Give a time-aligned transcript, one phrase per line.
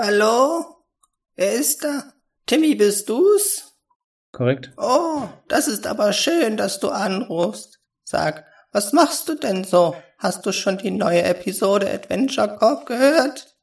[0.00, 0.84] Hallo?
[1.34, 2.04] Wer ist da?
[2.46, 3.74] Timmy, bist du's?
[4.30, 4.70] Korrekt.
[4.76, 7.80] Oh, das ist aber schön, dass du anrufst.
[8.04, 9.96] Sag, was machst du denn so?
[10.16, 13.56] Hast du schon die neue Episode Adventure Corp gehört?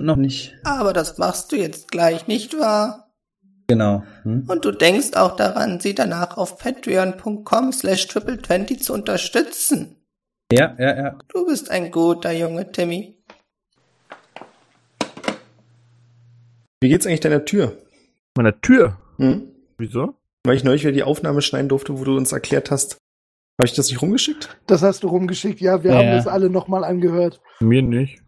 [0.00, 0.54] Noch nicht.
[0.64, 3.12] Aber das machst du jetzt gleich, nicht wahr?
[3.66, 4.02] Genau.
[4.22, 4.46] Hm?
[4.48, 10.02] Und du denkst auch daran, sie danach auf patreon.com slash triple20 zu unterstützen.
[10.50, 11.18] Ja, ja, ja.
[11.28, 13.21] Du bist ein guter Junge, Timmy.
[16.82, 17.78] Wie geht's eigentlich deiner Tür?
[18.36, 18.98] Meiner Tür?
[19.18, 19.52] Hm?
[19.78, 20.14] Wieso?
[20.44, 22.98] Weil ich neulich wieder die Aufnahme schneiden durfte, wo du uns erklärt hast.
[23.60, 24.56] Habe ich das nicht rumgeschickt?
[24.66, 25.84] Das hast du rumgeschickt, ja.
[25.84, 26.16] Wir Ja, haben ja.
[26.16, 27.40] das alle nochmal angehört.
[27.60, 28.20] Mir nicht.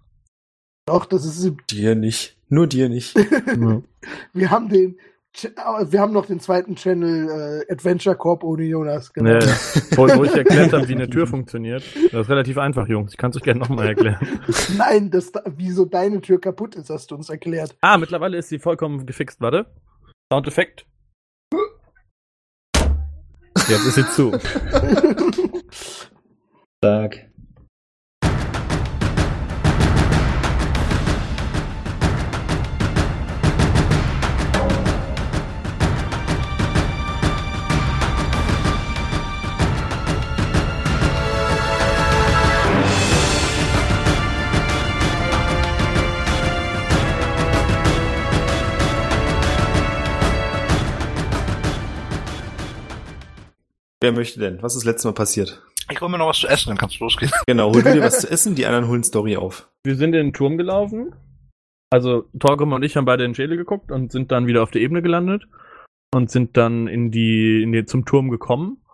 [0.87, 1.51] Doch, das ist.
[1.71, 2.39] Dir nicht.
[2.49, 3.17] Nur dir nicht.
[3.17, 3.83] Ja.
[4.33, 4.99] Wir haben den.
[5.37, 9.13] Wir haben noch den zweiten Channel äh, Adventure Corp ohne Jonas.
[9.13, 9.33] Genau.
[9.33, 9.39] Nee,
[9.97, 11.83] wo, wo ich erklärt habe, wie eine Tür funktioniert.
[12.13, 13.11] Das ist relativ einfach, Jungs.
[13.13, 14.19] Ich kann es euch gerne nochmal erklären.
[14.79, 17.77] Nein, das, da- wieso deine Tür kaputt ist, hast du uns erklärt.
[17.81, 19.41] Ah, mittlerweile ist sie vollkommen gefixt.
[19.41, 19.67] Warte.
[20.33, 20.87] Soundeffekt.
[23.69, 24.39] Jetzt ist sie zu.
[26.79, 27.17] Stark.
[54.05, 54.63] Wer möchte denn?
[54.63, 55.63] Was ist letztes Mal passiert?
[55.91, 57.33] Ich hol mir noch was zu essen, dann kannst du losgehen.
[57.47, 59.67] Genau, hol dir was zu essen, die anderen holen Story auf.
[59.83, 61.15] Wir sind in den Turm gelaufen.
[61.91, 64.71] Also Torgrim und ich haben beide in den Schädel geguckt und sind dann wieder auf
[64.71, 65.49] der Ebene gelandet
[66.15, 68.85] und sind dann in die, in die zum Turm gekommen.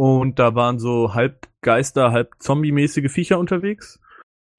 [0.00, 4.00] Und da waren so halb Geister, halb Zombie-mäßige Viecher unterwegs,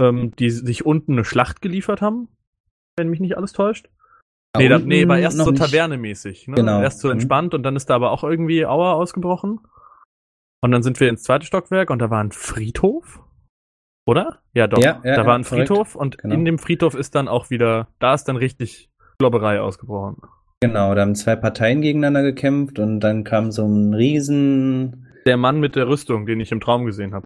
[0.02, 2.30] ähm, die sich unten eine Schlacht geliefert haben,
[2.98, 3.90] wenn mich nicht alles täuscht.
[4.58, 5.52] Nee, da, nee, war erst so.
[5.52, 6.48] Tavernemäßig.
[6.48, 6.56] Ne?
[6.56, 6.82] Genau.
[6.82, 7.14] Erst so Mhm.
[7.16, 9.60] entspannt und dann ist da aber auch irgendwie Aua ausgebrochen.
[10.62, 13.22] Und dann sind wir ins zweite Stockwerk und da war ein Friedhof.
[14.08, 14.40] Oder?
[14.54, 14.80] Ja, doch.
[14.82, 15.68] Ja, ja, da ja, war ein korrekt.
[15.68, 16.34] Friedhof und Genau.
[16.34, 20.18] in dem Friedhof ist dann auch wieder, da ist dann richtig Globberei ausgebrochen.
[20.62, 25.08] Genau, da haben zwei Parteien gegeneinander gekämpft und dann kam so ein riesen.
[25.26, 27.26] Der Mann mit der Rüstung, den ich im Traum gesehen habe.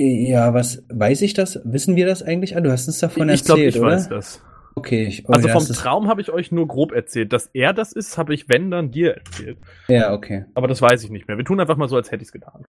[0.00, 1.60] Ja, was weiß ich das?
[1.64, 2.56] Wissen wir das eigentlich?
[2.56, 3.92] Ah, du hast uns davon ich glaube, erzählt, ich oder?
[3.92, 4.44] weiß das.
[4.78, 7.32] Okay, ich, oh, Also ja, vom Traum habe ich euch nur grob erzählt.
[7.32, 9.58] Dass er das ist, habe ich, wenn, dann dir erzählt.
[9.88, 11.36] Ja, okay, Aber das weiß ich nicht mehr.
[11.36, 12.64] Wir tun einfach mal so, als hätte ich es getan.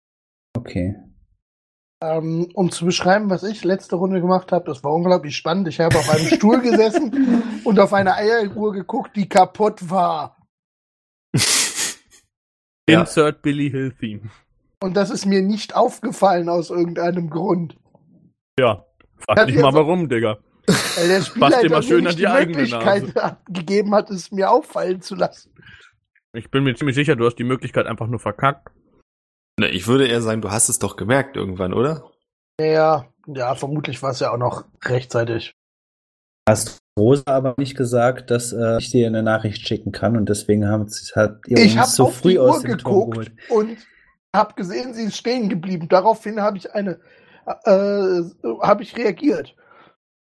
[0.57, 0.97] okay.
[2.01, 5.67] Ähm, um zu beschreiben, was ich letzte Runde gemacht habe, das war unglaublich spannend.
[5.67, 10.37] Ich habe auf einem Stuhl gesessen und auf eine Eieruhr geguckt, die kaputt war.
[12.89, 13.01] Ja.
[13.01, 14.31] Insert Billy Hill Theme.
[14.83, 17.77] Und das ist mir nicht aufgefallen aus irgendeinem Grund.
[18.59, 18.87] Ja.
[19.19, 20.39] Frag dich mal so- warum, Digga.
[20.69, 24.51] Weil der Spielleiter mal mir schön an die die Möglichkeit hat, gegeben hat, es mir
[24.51, 25.53] auffallen zu lassen.
[26.33, 28.69] Ich bin mir ziemlich sicher, du hast die Möglichkeit einfach nur verkackt.
[29.59, 32.05] Ne, ich würde eher sagen, du hast es doch gemerkt irgendwann, oder?
[32.61, 35.53] Ja, ja, vermutlich war es ja auch noch rechtzeitig.
[36.49, 40.67] Hast Rosa aber nicht gesagt, dass äh, ich dir eine Nachricht schicken kann und deswegen
[40.69, 43.51] haben, hat ihr Ich uns so auf früh die aus Uhr dem Turm geguckt geholt.
[43.51, 43.79] und
[44.35, 45.89] habe gesehen, sie ist stehen geblieben.
[45.89, 47.01] Daraufhin habe ich eine,
[47.47, 48.23] äh,
[48.63, 49.55] habe ich reagiert.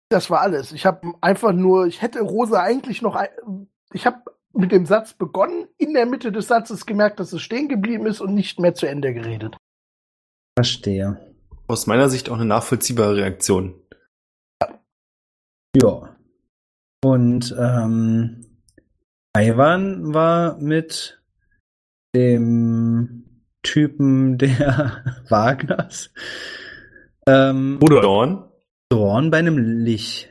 [0.09, 0.71] Das war alles.
[0.71, 3.21] Ich habe einfach nur, ich hätte Rosa eigentlich noch,
[3.93, 7.69] ich habe mit dem Satz begonnen, in der Mitte des Satzes gemerkt, dass es stehen
[7.69, 9.55] geblieben ist und nicht mehr zu Ende geredet.
[10.57, 11.35] Verstehe.
[11.67, 13.75] Aus meiner Sicht auch eine nachvollziehbare Reaktion.
[15.75, 16.15] Ja.
[17.03, 18.45] Und ähm,
[19.37, 21.21] Ivan war mit
[22.15, 26.11] dem Typen der Wagners
[27.27, 28.48] ähm, Bruder.
[28.89, 29.31] Dorn?
[29.31, 30.29] Bei einem Lich.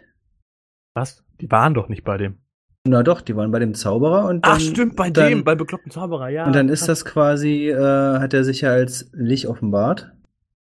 [0.94, 1.24] Was?
[1.40, 2.38] Die waren doch nicht bei dem.
[2.86, 5.54] Na doch, die waren bei dem Zauberer und dann, Ach, stimmt, bei dann, dem, bei
[5.54, 6.46] bekloppten Zauberer, ja.
[6.46, 10.12] Und dann ist das quasi, äh, hat er sich ja als Lich offenbart.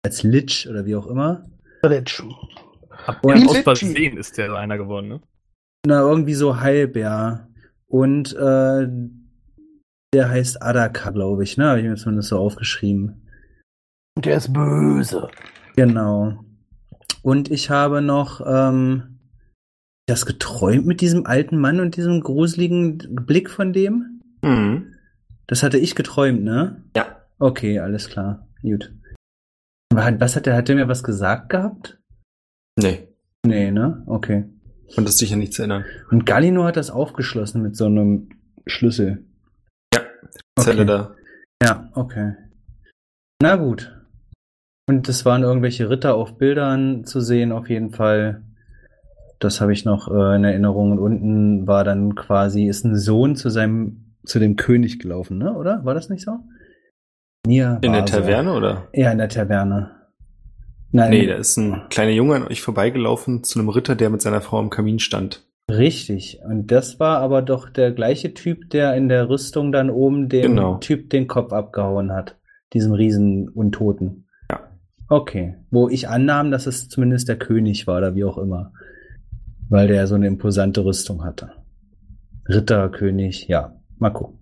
[0.05, 1.47] Als Lich oder wie auch immer.
[1.85, 2.23] Ritsch.
[3.06, 3.59] Ab, Und- ja, aus.
[3.59, 5.21] Versehen ist der einer geworden, ne?
[5.87, 7.49] Na, irgendwie so halb, ja.
[7.87, 8.89] Und äh,
[10.15, 11.67] der heißt Adaka, glaube ich, ne?
[11.69, 13.29] Habe ich mir zumindest so aufgeschrieben.
[14.17, 15.29] Und der ist böse.
[15.77, 16.44] Genau.
[17.23, 19.19] Und ich habe noch ähm,
[20.07, 24.21] das geträumt mit diesem alten Mann und diesem gruseligen Blick von dem.
[24.43, 24.95] Mhm.
[25.47, 26.85] Das hatte ich geträumt, ne?
[26.97, 27.23] Ja.
[27.39, 28.49] Okay, alles klar.
[28.63, 28.93] Gut.
[29.93, 31.99] Wa- Was hat der, hat der mir was gesagt gehabt?
[32.79, 33.09] Nee,
[33.47, 34.03] Nee, ne?
[34.07, 34.45] Okay.
[34.95, 35.85] konntest dich ja nicht erinnern.
[36.11, 38.29] Und Galino hat das aufgeschlossen mit so einem
[38.67, 39.25] Schlüssel.
[40.59, 40.87] Zelle Okay.
[40.87, 41.15] da.
[41.63, 42.35] Ja, okay.
[43.41, 43.95] Na gut.
[44.88, 48.43] Und es waren irgendwelche Ritter auf Bildern zu sehen, auf jeden Fall.
[49.41, 50.93] Das habe ich noch äh, in Erinnerung.
[50.93, 55.55] Und unten war dann quasi, ist ein Sohn zu seinem, zu dem König gelaufen, ne?
[55.55, 55.85] Oder?
[55.85, 56.38] War das nicht so?
[57.47, 58.06] Nia In der.
[58.06, 58.88] Taverne, oder?
[58.93, 59.91] Ja, in der Taverne.
[60.93, 64.23] Nein, Nee, da ist ein kleiner Junge an euch vorbeigelaufen zu einem Ritter, der mit
[64.23, 65.44] seiner Frau am Kamin stand.
[65.69, 66.39] Richtig.
[66.49, 70.43] Und das war aber doch der gleiche Typ, der in der Rüstung dann oben dem
[70.43, 70.77] Genau.
[70.79, 72.37] Typ den Kopf abgehauen hat.
[72.73, 74.25] Diesem riesen Untoten.
[75.08, 75.55] Okay.
[75.70, 78.73] Wo ich annahm, dass es zumindest der König war oder wie auch immer.
[79.69, 81.53] Weil der so eine imposante Rüstung hatte.
[82.49, 83.81] Ritter, König, ja.
[83.99, 84.41] Mal gucken.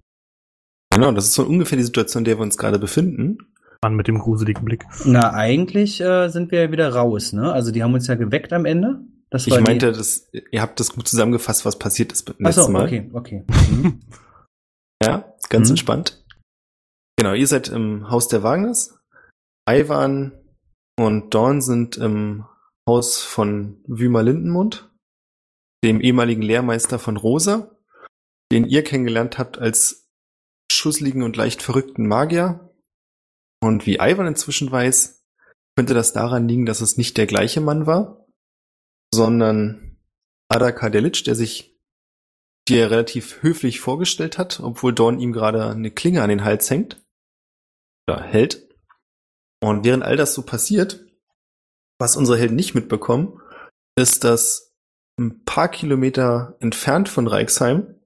[0.92, 3.38] Genau, das ist so ungefähr die Situation, in der wir uns gerade befinden.
[3.82, 4.84] Mann mit dem gruseligen Blick.
[5.04, 7.52] Na, eigentlich äh, sind wir ja wieder raus, ne?
[7.52, 9.00] Also die haben uns ja geweckt am Ende.
[9.30, 12.52] Das Ich die- meinte, das, ihr habt das gut zusammengefasst, was passiert ist beim Ach
[12.52, 12.84] so, letzten Mal.
[12.84, 13.44] okay, okay.
[13.70, 14.00] Mhm.
[15.02, 15.72] Ja, ganz Mhm.
[15.72, 16.24] entspannt.
[17.18, 18.98] Genau, ihr seid im Haus der Wagners.
[19.68, 20.32] Ivan
[20.98, 22.44] und Dorn sind im
[22.88, 24.90] Haus von Wümer Lindenmund,
[25.82, 27.76] dem ehemaligen Lehrmeister von Rosa,
[28.52, 30.10] den ihr kennengelernt habt als
[30.70, 32.74] schussligen und leicht verrückten Magier.
[33.62, 35.24] Und wie Ivan inzwischen weiß,
[35.76, 38.26] könnte das daran liegen, dass es nicht der gleiche Mann war,
[39.12, 39.98] sondern
[40.48, 41.74] Adaka Delic, der sich
[42.68, 47.02] dir relativ höflich vorgestellt hat, obwohl Dorn ihm gerade eine Klinge an den Hals hängt.
[48.08, 48.73] Oder hält.
[49.62, 51.04] Und während all das so passiert,
[51.98, 53.40] was unsere Helden nicht mitbekommen,
[53.96, 54.74] ist, dass
[55.18, 58.00] ein paar Kilometer entfernt von Reichsheim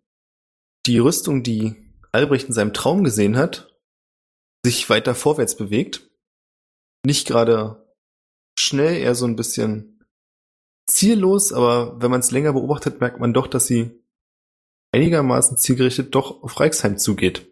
[0.86, 1.76] die Rüstung, die
[2.12, 3.74] Albrecht in seinem Traum gesehen hat,
[4.64, 6.10] sich weiter vorwärts bewegt.
[7.04, 7.94] Nicht gerade
[8.58, 10.04] schnell, eher so ein bisschen
[10.88, 14.02] ziellos, aber wenn man es länger beobachtet, merkt man doch, dass sie
[14.92, 17.46] einigermaßen zielgerichtet doch auf Reichsheim zugeht.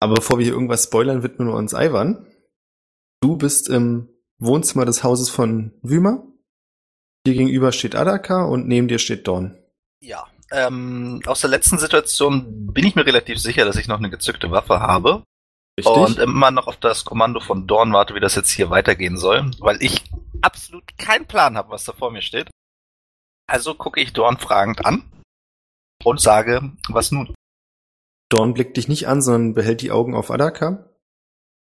[0.00, 2.26] Aber bevor wir hier irgendwas spoilern, widmen wir uns Ivan.
[3.24, 6.26] Du bist im Wohnzimmer des Hauses von Wümer.
[7.26, 9.56] Dir gegenüber steht Adaka und neben dir steht Dorn.
[10.00, 10.26] Ja.
[10.50, 14.50] Ähm, aus der letzten Situation bin ich mir relativ sicher, dass ich noch eine gezückte
[14.50, 15.24] Waffe habe.
[15.82, 19.50] Und immer noch auf das Kommando von Dorn warte, wie das jetzt hier weitergehen soll,
[19.58, 20.04] weil ich
[20.42, 22.50] absolut keinen Plan habe, was da vor mir steht.
[23.46, 25.02] Also gucke ich Dorn fragend an
[26.04, 27.34] und sage, was nun?
[28.28, 30.90] Dorn blickt dich nicht an, sondern behält die Augen auf Adaka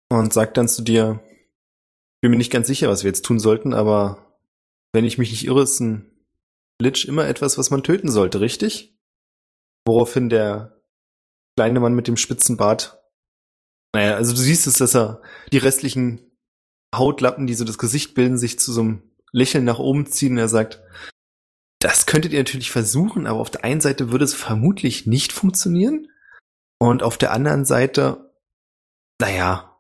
[0.07, 1.21] und sagt dann zu dir,
[2.21, 4.38] bin mir nicht ganz sicher, was wir jetzt tun sollten, aber
[4.94, 6.07] wenn ich mich nicht irre, ist ein
[6.81, 8.97] Lich immer etwas, was man töten sollte, richtig?
[9.85, 10.81] Woraufhin der
[11.56, 13.01] kleine Mann mit dem spitzen Bart,
[13.94, 15.21] naja, also du siehst es, dass er
[15.51, 16.21] die restlichen
[16.95, 20.38] Hautlappen, die so das Gesicht bilden, sich zu so einem Lächeln nach oben ziehen und
[20.39, 20.81] er sagt,
[21.79, 26.07] das könntet ihr natürlich versuchen, aber auf der einen Seite würde es vermutlich nicht funktionieren.
[26.79, 28.33] Und auf der anderen Seite,
[29.19, 29.77] naja,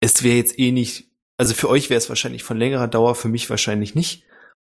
[0.00, 1.07] es wäre jetzt eh nicht,
[1.38, 4.24] also für euch wäre es wahrscheinlich von längerer Dauer, für mich wahrscheinlich nicht.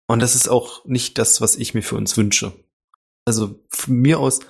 [0.09, 2.53] Und das ist auch nicht das, was ich mir für uns wünsche.
[3.27, 4.41] Also von mir aus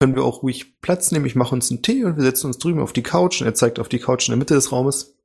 [0.00, 1.26] können wir auch ruhig Platz nehmen.
[1.26, 3.54] Ich mache uns einen Tee und wir setzen uns drüben auf die Couch und er
[3.54, 5.16] zeigt auf die Couch in der Mitte des Raumes.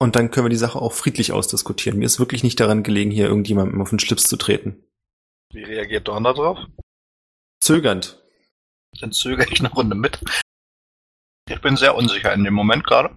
[0.00, 1.98] Und dann können wir die Sache auch friedlich ausdiskutieren.
[1.98, 4.84] Mir ist wirklich nicht daran gelegen, hier irgendjemandem auf den Schlips zu treten.
[5.52, 6.58] Wie reagiert Dorn da drauf?
[7.60, 8.22] Zögernd.
[9.00, 10.20] Dann zögere ich eine Runde mit.
[11.50, 13.16] Ich bin sehr unsicher in dem Moment gerade.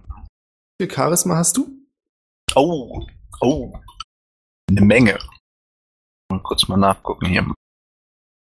[0.78, 1.81] Wie viel Charisma hast du?
[2.54, 3.06] Oh,
[3.40, 3.72] oh.
[4.68, 5.18] Eine Menge.
[6.30, 7.52] Mal kurz mal nachgucken hier.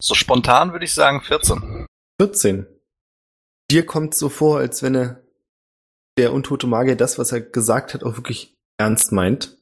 [0.02, 1.86] So spontan würde ich sagen 14.
[2.20, 2.66] 14.
[3.70, 5.24] Dir kommt so vor, als wenn er
[6.18, 9.58] der untote Magier das, was er gesagt hat, auch wirklich ernst meint.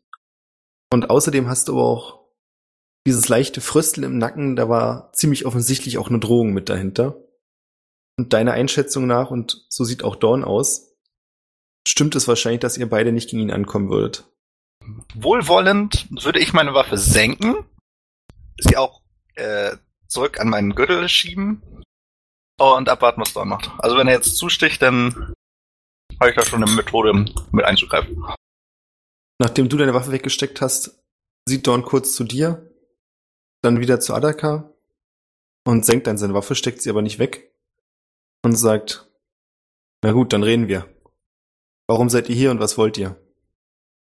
[0.92, 2.22] Und außerdem hast du aber auch
[3.06, 7.16] dieses leichte Frösteln im Nacken, da war ziemlich offensichtlich auch eine Drohung mit dahinter.
[8.18, 10.91] Und deiner Einschätzung nach, und so sieht auch Dorn aus,
[11.86, 14.24] stimmt es wahrscheinlich, dass ihr beide nicht gegen ihn ankommen würdet.
[15.14, 17.64] Wohlwollend würde ich meine Waffe senken,
[18.58, 19.02] sie auch
[19.34, 19.76] äh,
[20.08, 21.62] zurück an meinen Gürtel schieben
[22.58, 23.70] und abwarten, was Dorn macht.
[23.78, 25.34] Also wenn er jetzt zusticht, dann
[26.20, 27.12] habe ich da schon eine Methode,
[27.50, 28.24] mit einzugreifen.
[29.38, 31.02] Nachdem du deine Waffe weggesteckt hast,
[31.48, 32.70] sieht Dorn kurz zu dir,
[33.62, 34.72] dann wieder zu Adaka
[35.64, 37.52] und senkt dann seine Waffe, steckt sie aber nicht weg
[38.44, 39.08] und sagt,
[40.02, 40.91] na gut, dann reden wir.
[41.88, 43.16] Warum seid ihr hier und was wollt ihr?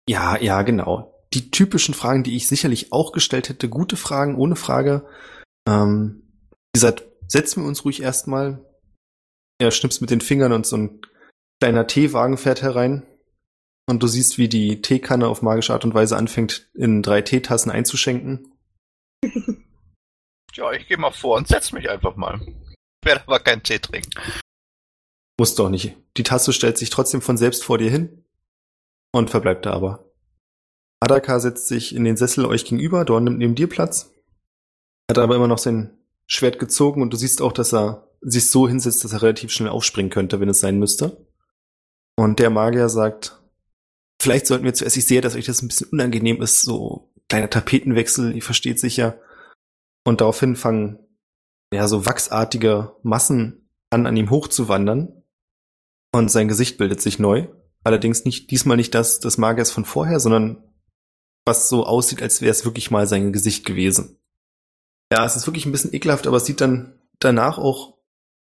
[0.09, 1.14] Ja, ja, genau.
[1.35, 5.07] Die typischen Fragen, die ich sicherlich auch gestellt hätte, gute Fragen, ohne Frage.
[5.67, 6.23] Ähm,
[6.73, 8.64] wie gesagt, setzen wir uns ruhig erstmal.
[9.59, 11.00] Er schnipst mit den Fingern und so ein
[11.61, 13.07] kleiner Teewagen fährt herein.
[13.88, 17.71] Und du siehst, wie die Teekanne auf magische Art und Weise anfängt, in drei Teetassen
[17.71, 18.52] einzuschenken.
[20.55, 22.38] Ja, ich gehe mal vor und setz mich einfach mal.
[22.47, 24.11] Ich werde aber keinen Tee trinken.
[25.43, 25.97] Muss doch nicht.
[26.17, 28.25] Die Tasse stellt sich trotzdem von selbst vor dir hin
[29.11, 30.09] und verbleibt da aber.
[31.01, 34.13] Adaka setzt sich in den Sessel euch gegenüber, Dorn nimmt neben dir Platz
[35.11, 38.69] Hat aber immer noch sein Schwert gezogen und du siehst auch, dass er sich so
[38.69, 41.27] hinsetzt, dass er relativ schnell aufspringen könnte, wenn es sein müsste.
[42.15, 43.43] Und der Magier sagt,
[44.21, 47.51] vielleicht sollten wir zuerst, ich sehe, dass euch das ein bisschen unangenehm ist, so kleiner
[47.51, 49.19] Tapetenwechsel, ihr versteht sicher.
[50.05, 51.01] Und daraufhin fangen
[51.75, 55.22] ja so wachsartige Massen an, an ihm hochzuwandern.
[56.12, 57.49] Und sein Gesicht bildet sich neu.
[57.85, 60.62] Allerdings nicht, diesmal nicht das des Magiers von vorher, sondern
[61.45, 64.21] was so aussieht, als wäre es wirklich mal sein Gesicht gewesen.
[65.12, 67.99] Ja, es ist wirklich ein bisschen ekelhaft, aber es sieht dann danach auch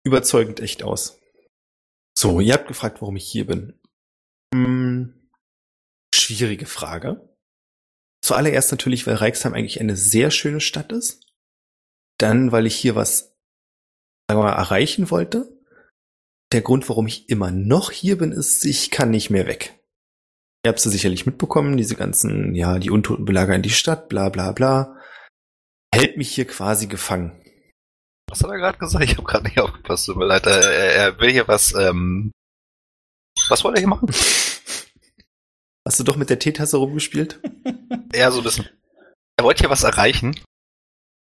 [0.03, 1.19] überzeugend echt aus.
[2.17, 3.79] So, ihr habt gefragt, warum ich hier bin.
[4.53, 5.29] Hm,
[6.13, 7.29] schwierige Frage.
[8.21, 11.25] Zuallererst natürlich, weil Reichsheim eigentlich eine sehr schöne Stadt ist.
[12.17, 13.33] Dann, weil ich hier was,
[14.29, 15.60] sagen wir mal, erreichen wollte.
[16.51, 19.79] Der Grund, warum ich immer noch hier bin, ist, ich kann nicht mehr weg.
[20.65, 24.51] Ihr habt es sicherlich mitbekommen, diese ganzen, ja, die Untoten belagern die Stadt, bla bla
[24.51, 25.00] bla.
[25.93, 27.41] Hält mich hier quasi gefangen.
[28.29, 29.03] Was hat er gerade gesagt?
[29.03, 30.46] Ich habe gerade nicht aufgepasst, tut mir leid.
[30.46, 32.31] Er, er will hier was, ähm,
[33.50, 34.10] was wollte er hier machen?
[35.88, 37.41] Hast du doch mit der Teetasse rumgespielt?
[38.13, 38.70] ja, so ein bisschen.
[39.38, 40.39] Er wollte hier was erreichen.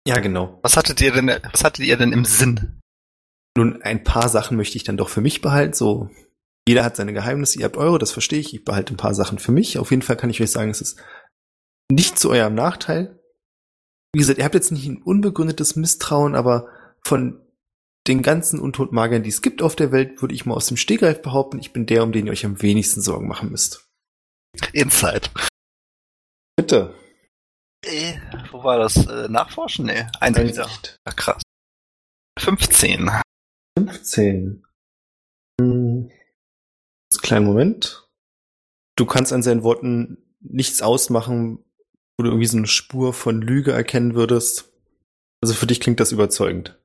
[0.07, 0.59] Ja, genau.
[0.63, 2.81] Was hattet ihr denn, was hattet ihr denn im Sinn?
[3.57, 5.75] Nun, ein paar Sachen möchte ich dann doch für mich behalten.
[5.75, 6.11] So,
[6.67, 8.55] jeder hat seine Geheimnisse, ihr habt eure, das verstehe ich.
[8.55, 9.79] Ich behalte ein paar Sachen für mich.
[9.79, 11.01] Auf jeden Fall kann ich euch sagen, es ist
[11.91, 13.21] nicht zu eurem Nachteil.
[14.13, 16.69] Wie gesagt, ihr habt jetzt nicht ein unbegründetes Misstrauen, aber
[17.01, 17.41] von
[18.07, 21.23] den ganzen Untotenmagiern, die es gibt auf der Welt, würde ich mal aus dem Stegreif
[21.23, 23.89] behaupten, ich bin der, um den ihr euch am wenigsten Sorgen machen müsst.
[24.73, 25.31] Inside.
[26.57, 26.95] Bitte.
[27.85, 28.15] Äh,
[28.51, 28.97] wo war das?
[29.07, 29.87] Äh, nachforschen?
[29.87, 30.59] Nee, Einsicht.
[30.59, 30.97] Einsicht.
[31.05, 31.43] Ach, krass.
[32.39, 33.11] 15.
[33.79, 34.65] 15.
[35.61, 36.11] Hm.
[37.23, 38.09] Kleinen Moment.
[38.97, 41.65] Du kannst an seinen Worten nichts ausmachen,
[42.17, 44.73] wo du irgendwie so eine Spur von Lüge erkennen würdest.
[45.43, 46.79] Also für dich klingt das überzeugend.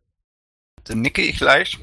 [0.86, 1.78] Dann nicke ich gleich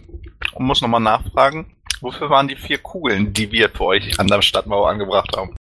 [0.54, 4.42] und muss nochmal nachfragen, wofür waren die vier Kugeln, die wir für euch an der
[4.42, 5.56] Stadtmauer angebracht haben?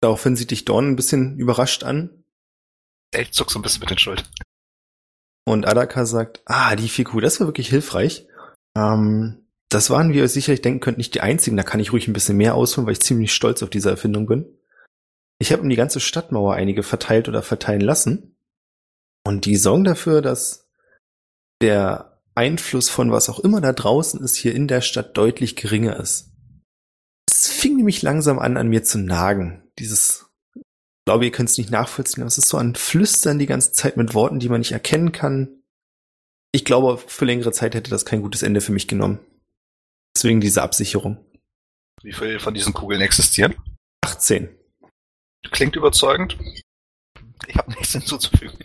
[0.00, 2.24] Daraufhin sieht dich Dorn ein bisschen überrascht an.
[3.14, 4.28] Ich zuck so ein bisschen mit den Schultern.
[5.44, 8.26] Und Adaka sagt, ah, die vier Kugeln, das war wirklich hilfreich.
[8.76, 11.56] Ähm, das waren, wie ihr euch sicherlich denken könnt, nicht die einzigen.
[11.56, 14.26] Da kann ich ruhig ein bisschen mehr ausholen, weil ich ziemlich stolz auf diese Erfindung
[14.26, 14.46] bin.
[15.38, 18.36] Ich habe um die ganze Stadtmauer einige verteilt oder verteilen lassen.
[19.26, 20.68] Und die sorgen dafür, dass
[21.60, 25.98] der Einfluss von was auch immer da draußen ist, hier in der Stadt deutlich geringer
[25.98, 26.30] ist.
[27.28, 29.64] Es fing nämlich langsam an, an mir zu nagen.
[29.78, 30.26] Dieses,
[31.06, 33.96] glaube, ihr könnt es nicht nachvollziehen, aber es ist so ein Flüstern die ganze Zeit
[33.96, 35.62] mit Worten, die man nicht erkennen kann.
[36.56, 39.18] Ich glaube, für längere Zeit hätte das kein gutes Ende für mich genommen.
[40.16, 41.22] Deswegen diese Absicherung.
[42.02, 43.54] Wie viele von diesen Kugeln existieren?
[44.00, 44.48] 18.
[45.50, 46.38] Klingt überzeugend.
[47.46, 48.58] Ich habe nichts hinzuzufügen.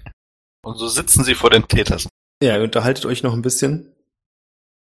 [0.63, 2.07] Und so sitzen sie vor den Täters.
[2.41, 3.93] Ja, ihr unterhaltet euch noch ein bisschen.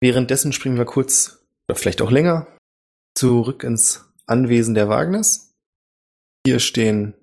[0.02, 2.58] Währenddessen springen wir kurz, oder vielleicht auch länger,
[3.18, 5.54] zurück ins Anwesen der Wagners.
[6.46, 7.14] Hier stehen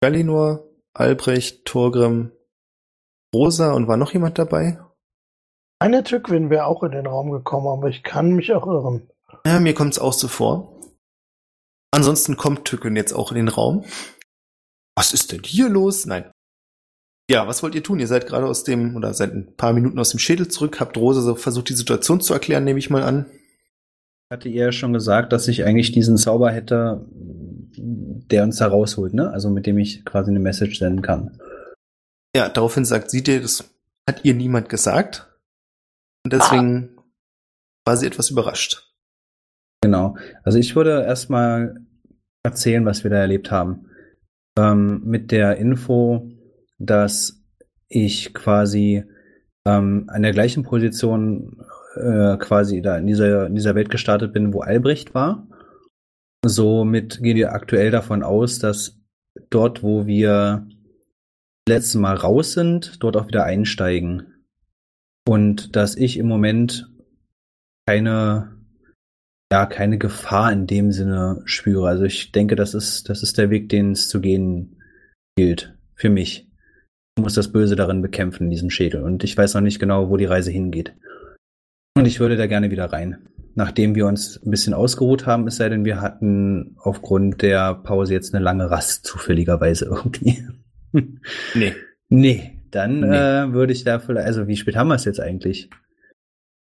[0.00, 2.30] Galinor, Albrecht, Torgrim,
[3.34, 4.83] Rosa und war noch jemand dabei?
[5.78, 9.10] Eine Tückwin wäre auch in den Raum gekommen, aber ich kann mich auch irren.
[9.46, 10.80] Ja, mir kommt es auch so vor.
[11.90, 13.84] Ansonsten kommt Tückwin jetzt auch in den Raum.
[14.96, 16.06] Was ist denn hier los?
[16.06, 16.30] Nein.
[17.30, 18.00] Ja, was wollt ihr tun?
[18.00, 20.96] Ihr seid gerade aus dem, oder seit ein paar Minuten aus dem Schädel zurück, habt
[20.96, 23.26] Rosa so versucht, die Situation zu erklären, nehme ich mal an.
[24.32, 29.14] Hatte ihr ja schon gesagt, dass ich eigentlich diesen Zauber hätte, der uns da rausholt,
[29.14, 29.30] ne?
[29.30, 31.40] Also mit dem ich quasi eine Message senden kann.
[32.36, 33.64] Ja, daraufhin sagt sie dir, das
[34.08, 35.33] hat ihr niemand gesagt.
[36.24, 37.02] Und deswegen ah.
[37.86, 38.90] war sie etwas überrascht.
[39.82, 40.16] Genau.
[40.42, 41.76] Also ich würde erstmal
[42.42, 43.90] erzählen, was wir da erlebt haben.
[44.58, 46.30] Ähm, mit der Info,
[46.78, 47.42] dass
[47.88, 49.04] ich quasi
[49.66, 51.62] ähm, an der gleichen Position
[51.96, 55.46] äh, quasi da in dieser, in dieser Welt gestartet bin, wo Albrecht war.
[56.44, 59.00] Somit gehen wir aktuell davon aus, dass
[59.50, 60.66] dort, wo wir
[61.68, 64.33] letztes Mal raus sind, dort auch wieder einsteigen.
[65.26, 66.90] Und dass ich im Moment
[67.86, 68.56] keine,
[69.52, 71.88] ja, keine Gefahr in dem Sinne spüre.
[71.88, 74.80] Also ich denke, das ist, das ist der Weg, den es zu gehen
[75.36, 75.74] gilt.
[75.94, 76.50] Für mich.
[77.16, 79.02] Ich muss das Böse darin bekämpfen, in diesem Schädel.
[79.02, 80.94] Und ich weiß noch nicht genau, wo die Reise hingeht.
[81.96, 83.28] Und ich würde da gerne wieder rein.
[83.54, 88.14] Nachdem wir uns ein bisschen ausgeruht haben, es sei denn, wir hatten aufgrund der Pause
[88.14, 90.44] jetzt eine lange Rast, zufälligerweise irgendwie.
[91.54, 91.72] nee.
[92.08, 93.16] Nee, dann nee.
[93.16, 95.70] äh, würde ich da vielleicht, also wie spät haben wir es jetzt eigentlich?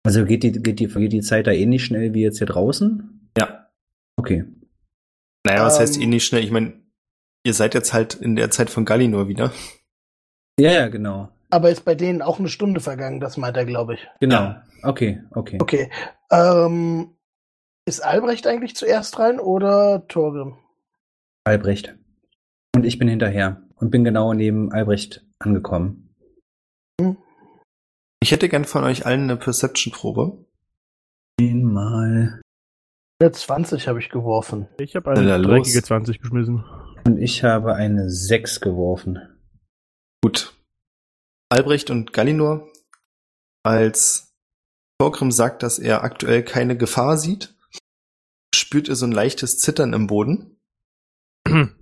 [0.04, 3.30] Also geht die, geht die, geht die Zeit da ähnlich schnell wie jetzt hier draußen?
[3.38, 3.68] Ja.
[4.16, 4.44] Okay.
[5.44, 6.42] Naja, was um, heißt ähnlich schnell?
[6.42, 6.74] Ich meine,
[7.44, 9.52] ihr seid jetzt halt in der Zeit von Galli nur wieder.
[10.58, 11.28] Ja, ja, genau.
[11.50, 14.08] Aber ist bei denen auch eine Stunde vergangen, das meint er, glaube ich.
[14.20, 14.36] Genau.
[14.36, 14.64] Ja.
[14.82, 15.58] Okay, okay.
[15.60, 15.90] Okay.
[16.30, 17.14] Ähm,
[17.84, 20.56] ist Albrecht eigentlich zuerst rein oder Torgrim?
[21.44, 21.94] Albrecht.
[22.74, 26.01] Und ich bin hinterher und bin genau neben Albrecht angekommen.
[28.22, 30.46] Ich hätte gern von euch allen eine Perception-Probe.
[31.40, 32.40] Einmal.
[33.20, 34.68] Eine 20 habe ich geworfen.
[34.78, 35.50] Ich habe eine Na, los.
[35.50, 36.64] dreckige 20 geschmissen.
[37.04, 39.18] Und ich habe eine 6 geworfen.
[40.22, 40.54] Gut.
[41.50, 42.70] Albrecht und Gallinor,
[43.64, 44.32] als
[45.00, 47.56] Torgrim sagt, dass er aktuell keine Gefahr sieht,
[48.54, 50.60] spürt er so ein leichtes Zittern im Boden.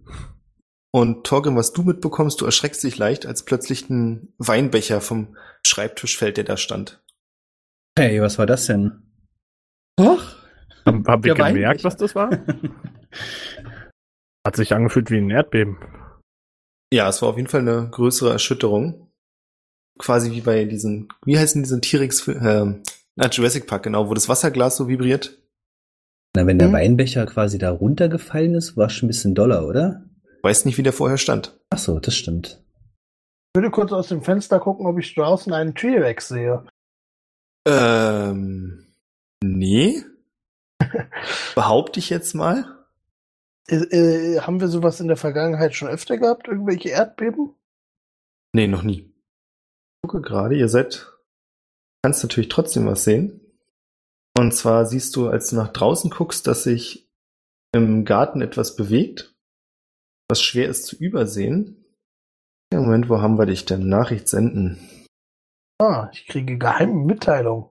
[0.93, 6.17] Und Torgrim, was du mitbekommst, du erschreckst dich leicht, als plötzlich ein Weinbecher vom Schreibtisch
[6.19, 7.01] fällt, der da stand.
[7.97, 9.03] Hey, was war das denn?
[10.01, 10.37] Ach,
[10.87, 11.85] Hab, hab ich gemerkt, Weinbecher.
[11.85, 12.31] was das war?
[14.47, 15.79] Hat sich angefühlt wie ein Erdbeben.
[16.93, 19.11] Ja, es war auf jeden Fall eine größere Erschütterung.
[19.99, 22.75] Quasi wie bei diesen, wie heißen diese T-Rex, äh,
[23.17, 25.39] na, Jurassic Park, genau, wo das Wasserglas so vibriert.
[26.35, 26.75] Na, wenn der Hm?
[26.75, 30.05] Weinbecher quasi da runtergefallen ist, war schon ein bisschen doller, oder?
[30.43, 31.59] Weiß nicht, wie der vorher stand.
[31.71, 32.63] Ach so, das stimmt.
[33.53, 36.65] Ich würde kurz aus dem Fenster gucken, ob ich draußen einen T-Rex sehe.
[37.67, 38.87] Ähm,
[39.43, 40.03] nee.
[41.55, 42.87] Behaupte ich jetzt mal.
[43.69, 46.49] Äh, äh, haben wir sowas in der Vergangenheit schon öfter gehabt?
[46.49, 47.55] Irgendwelche Erdbeben?
[48.53, 49.13] Nee, noch nie.
[50.03, 51.07] Ich gucke gerade, ihr seid,
[52.03, 53.41] kannst natürlich trotzdem was sehen.
[54.39, 57.11] Und zwar siehst du, als du nach draußen guckst, dass sich
[57.73, 59.35] im Garten etwas bewegt,
[60.31, 61.85] was schwer ist zu übersehen.
[62.73, 63.89] Ja, Moment, wo haben wir dich denn?
[63.89, 64.79] Nachricht senden.
[65.79, 67.71] Ah, ich kriege geheime Mitteilung.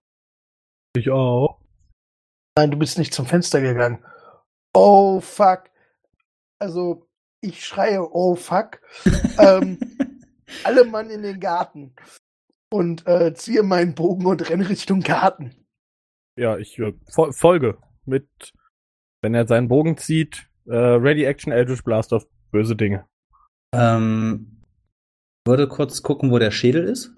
[0.95, 1.61] Ich auch.
[2.57, 4.03] Nein, du bist nicht zum Fenster gegangen.
[4.73, 5.69] Oh fuck.
[6.59, 7.07] Also,
[7.41, 8.81] ich schreie, oh fuck.
[9.39, 9.79] ähm,
[10.65, 11.95] alle Mann in den Garten.
[12.71, 15.55] Und äh, ziehe meinen Bogen und renne Richtung Garten.
[16.35, 18.27] Ja, ich äh, fol folge mit,
[19.21, 23.05] wenn er seinen Bogen zieht, äh, Ready Action Eldritch Blast auf böse Dinge.
[23.73, 24.63] Ähm,
[25.47, 27.15] würde kurz gucken, wo der Schädel ist.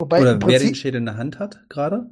[0.00, 2.08] Wobei, Oder wer den Schädel in der Hand hat, gerade.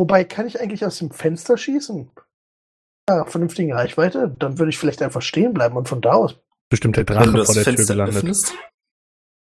[0.00, 2.10] wobei, kann ich eigentlich aus dem Fenster schießen?
[3.10, 4.34] Ja, vernünftigen Reichweite?
[4.38, 6.38] Dann würde ich vielleicht einfach stehen bleiben und von da aus.
[6.70, 8.16] Bestimmt der Drache vor der Tür Fenster gelandet.
[8.18, 8.54] öffnest.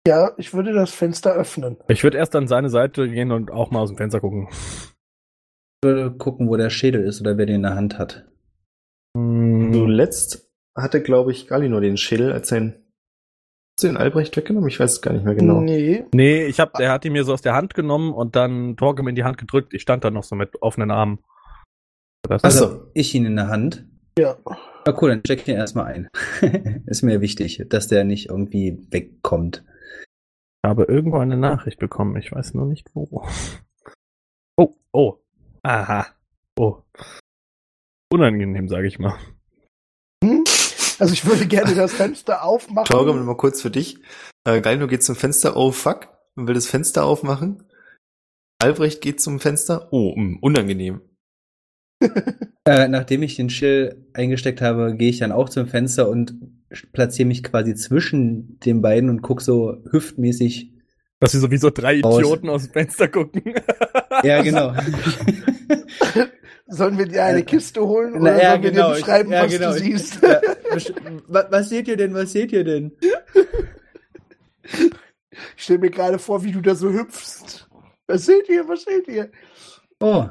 [0.08, 1.78] Ja, ich würde das Fenster öffnen.
[1.88, 4.50] Ich würde erst an seine Seite gehen und auch mal aus dem Fenster gucken.
[5.84, 8.26] Würde gucken, wo der Schädel ist oder wer den in der Hand hat.
[9.16, 10.43] Hm, Zuletzt
[10.76, 12.76] hatte, glaube ich, Gallinor den Schädel als sein.
[13.76, 14.70] Hast du den Albrecht weggenommen?
[14.70, 15.60] Ich weiß es gar nicht mehr genau.
[15.60, 16.06] Nee.
[16.14, 19.08] Nee, ich hab, er hat ihn mir so aus der Hand genommen und dann Torgrim
[19.08, 19.74] in die Hand gedrückt.
[19.74, 21.20] Ich stand da noch so mit offenen Armen.
[22.22, 22.66] Das Ach so.
[22.66, 23.86] Also, ich ihn in der Hand.
[24.18, 24.38] Ja.
[24.86, 26.10] Na cool, dann check ich den erstmal ein.
[26.86, 29.64] ist mir wichtig, dass der nicht irgendwie wegkommt.
[30.64, 32.16] Ich habe irgendwo eine Nachricht bekommen.
[32.18, 33.26] Ich weiß nur nicht wo.
[34.56, 35.18] Oh, oh.
[35.64, 36.06] Aha.
[36.58, 36.78] Oh.
[38.12, 39.18] Unangenehm, sage ich mal.
[41.00, 42.86] Also ich würde gerne das Fenster aufmachen.
[42.86, 44.00] Torgrim, mal kurz für dich.
[44.46, 47.64] Äh, Gallinor geht zum Fenster, oh fuck, und will das Fenster aufmachen.
[48.60, 51.02] Albrecht geht zum Fenster, oh, mh, unangenehm.
[52.66, 56.38] Äh, nachdem ich den Schill eingesteckt habe, gehe ich dann auch zum Fenster und
[56.94, 60.72] platziere mich quasi zwischen den beiden und guck so hüftmäßig.
[61.20, 61.96] Dass sie sowieso drei.
[61.96, 63.56] Idioten aus dem Fenster gucken.
[64.24, 64.74] Ja, genau.
[66.66, 68.90] Sollen wir dir eine Äh, Kiste holen Na, oder ja, sollen wir genau.
[68.90, 69.70] dir beschreiben, Ja, was genau.
[69.72, 70.20] du Ich- siehst?
[70.24, 70.40] Ja,
[70.72, 72.14] besch- wa- was seht ihr denn?
[72.14, 72.92] Was seht ihr denn?
[74.64, 74.92] Ich
[75.58, 77.68] stell mir gerade vor, wie du da so hüpfst.
[78.08, 78.68] Was seht ihr?
[78.68, 79.30] Was seht ihr?
[80.00, 80.26] Oh,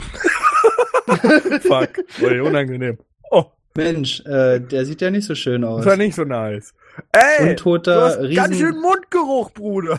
[1.60, 1.90] Fuck.
[2.22, 2.98] Ui, unangenehm.
[3.30, 3.44] Oh,
[3.76, 5.78] Mensch, äh, der sieht ja nicht so schön aus.
[5.78, 6.72] das war nicht so nice.
[7.12, 9.98] Ey, du Untoter, hast ganz schön Riesen, Mundgeruch, Bruder.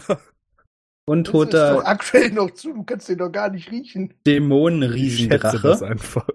[1.08, 2.74] Das ist doch untoter aktuell noch zu.
[2.74, 4.06] Du kannst den doch gar nicht riechen.
[4.06, 5.86] Ich schätze das Dämonen-Riesendrache.
[5.86, 6.28] einfach.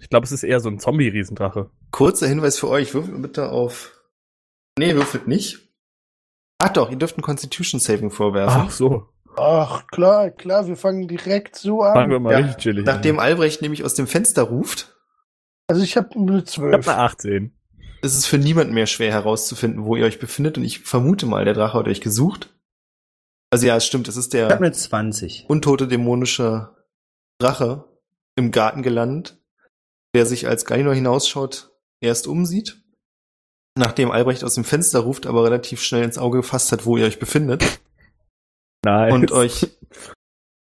[0.00, 1.70] Ich glaube, es ist eher so ein Zombie-Riesendrache.
[1.92, 3.98] Kurzer Hinweis für euch, würfelt bitte auf.
[4.78, 5.60] Nee, würfelt nicht.
[6.58, 8.62] Ach doch, ihr dürft ein Constitution Saving vorwerfen.
[8.66, 9.08] Ach so.
[9.36, 12.22] Ach, klar, klar, wir fangen direkt so Fangen wir an.
[12.22, 13.24] mal Ja, richtig chillig Nachdem an.
[13.24, 14.94] Albrecht nämlich aus dem Fenster ruft,
[15.68, 16.86] Also ich habe eine Ich 12.
[16.86, 17.52] hab eine 18.
[18.02, 20.58] ist es für niemanden mehr schwer herauszufinden, wo ihr euch befindet.
[20.58, 22.50] Und ich vermute mal, der Drache hat euch gesucht.
[23.52, 25.44] Also ja, es stimmt, es ist Ich habe der eine 20.
[25.48, 26.74] untote dämonische
[27.38, 27.84] Drache
[28.34, 29.38] im Garten gelandet,
[30.14, 32.82] der sich als Gallinor hinausschaut, erst umsieht.
[33.76, 37.04] Nachdem Albrecht aus dem Fenster ruft, aber relativ schnell ins Auge gefasst hat, wo ihr
[37.06, 37.62] euch befindet.
[38.84, 39.12] Nice.
[39.12, 39.68] und euch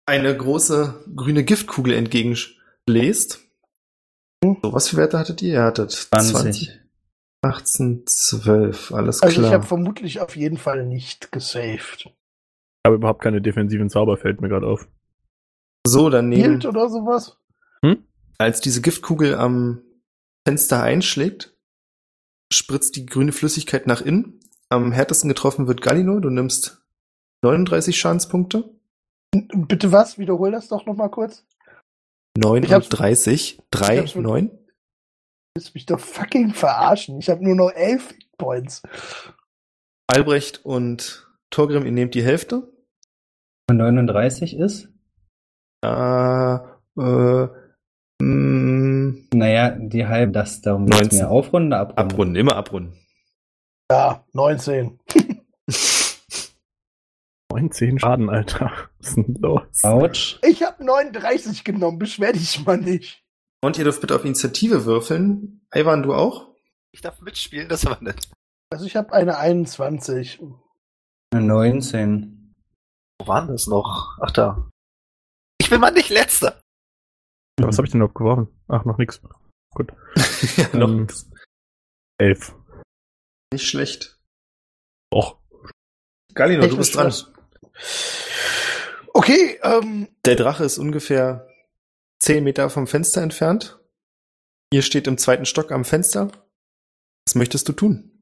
[0.05, 3.41] eine große grüne Giftkugel entgegenbläst.
[4.41, 5.55] So, was für Werte hattet ihr?
[5.55, 6.79] Ihr hattet 20.
[7.41, 9.47] 18, 12, alles Also klar.
[9.47, 12.09] ich habe vermutlich auf jeden Fall nicht gesaved.
[12.85, 14.87] Ich habe überhaupt keine defensiven Zauber, fällt mir gerade auf.
[15.87, 17.35] so, dann nehmen, Hielt oder sowas?
[18.37, 19.81] als diese Giftkugel am
[20.47, 21.57] Fenster einschlägt,
[22.53, 24.39] spritzt die grüne Flüssigkeit nach innen.
[24.69, 26.19] Am härtesten getroffen wird Galino.
[26.19, 26.85] Du nimmst
[27.43, 28.69] 39 Schadenspunkte.
[29.33, 30.19] Bitte was?
[30.19, 31.43] Wiederhol das doch noch mal kurz.
[32.37, 34.49] 39, 3, hab's mit- 9.
[34.49, 34.57] Du
[35.55, 37.17] willst mich doch fucking verarschen.
[37.17, 38.83] Ich habe nur noch elf Points.
[40.05, 42.74] Albrecht und Torgrim, ihr nehmt die Hälfte.
[43.75, 44.89] 39 ist?
[45.83, 45.87] Äh,
[46.97, 47.47] äh,
[48.21, 51.19] mh, Naja, die halbe, das darum geht's 19.
[51.19, 51.29] mir.
[51.29, 51.97] Aufrunden oder abrunden?
[52.11, 52.93] abrunden, immer abrunden.
[53.91, 54.99] Ja, 19.
[57.51, 58.71] 19 Schaden, Alter.
[58.99, 59.83] Was ist denn los?
[59.83, 60.39] Autsch.
[60.43, 61.99] Ich habe 39 genommen.
[61.99, 63.23] Beschwer dich mal nicht.
[63.63, 65.61] Und ihr dürft bitte auf Initiative würfeln.
[65.73, 66.47] Ivan, du auch?
[66.91, 68.29] Ich darf mitspielen, das war nett.
[68.71, 70.39] Also ich habe eine 21.
[71.33, 72.34] 19.
[73.19, 74.17] Wo waren das noch?
[74.21, 74.69] Ach da.
[75.59, 76.59] Ich bin mal nicht letzter.
[77.59, 78.47] Was habe ich denn noch geworfen?
[78.67, 79.21] Ach, noch nix.
[79.73, 79.91] Gut.
[80.57, 80.89] ja, noch.
[80.89, 81.07] Ähm,
[82.17, 82.55] 11.
[83.53, 84.19] Nicht schlecht.
[85.13, 85.37] Och.
[86.33, 87.13] Galino, du Technisch bist dran.
[89.13, 91.47] Okay, ähm, Der Drache ist ungefähr
[92.19, 93.79] 10 Meter vom Fenster entfernt.
[94.73, 96.31] Ihr steht im zweiten Stock am Fenster.
[97.25, 98.14] Was möchtest du tun?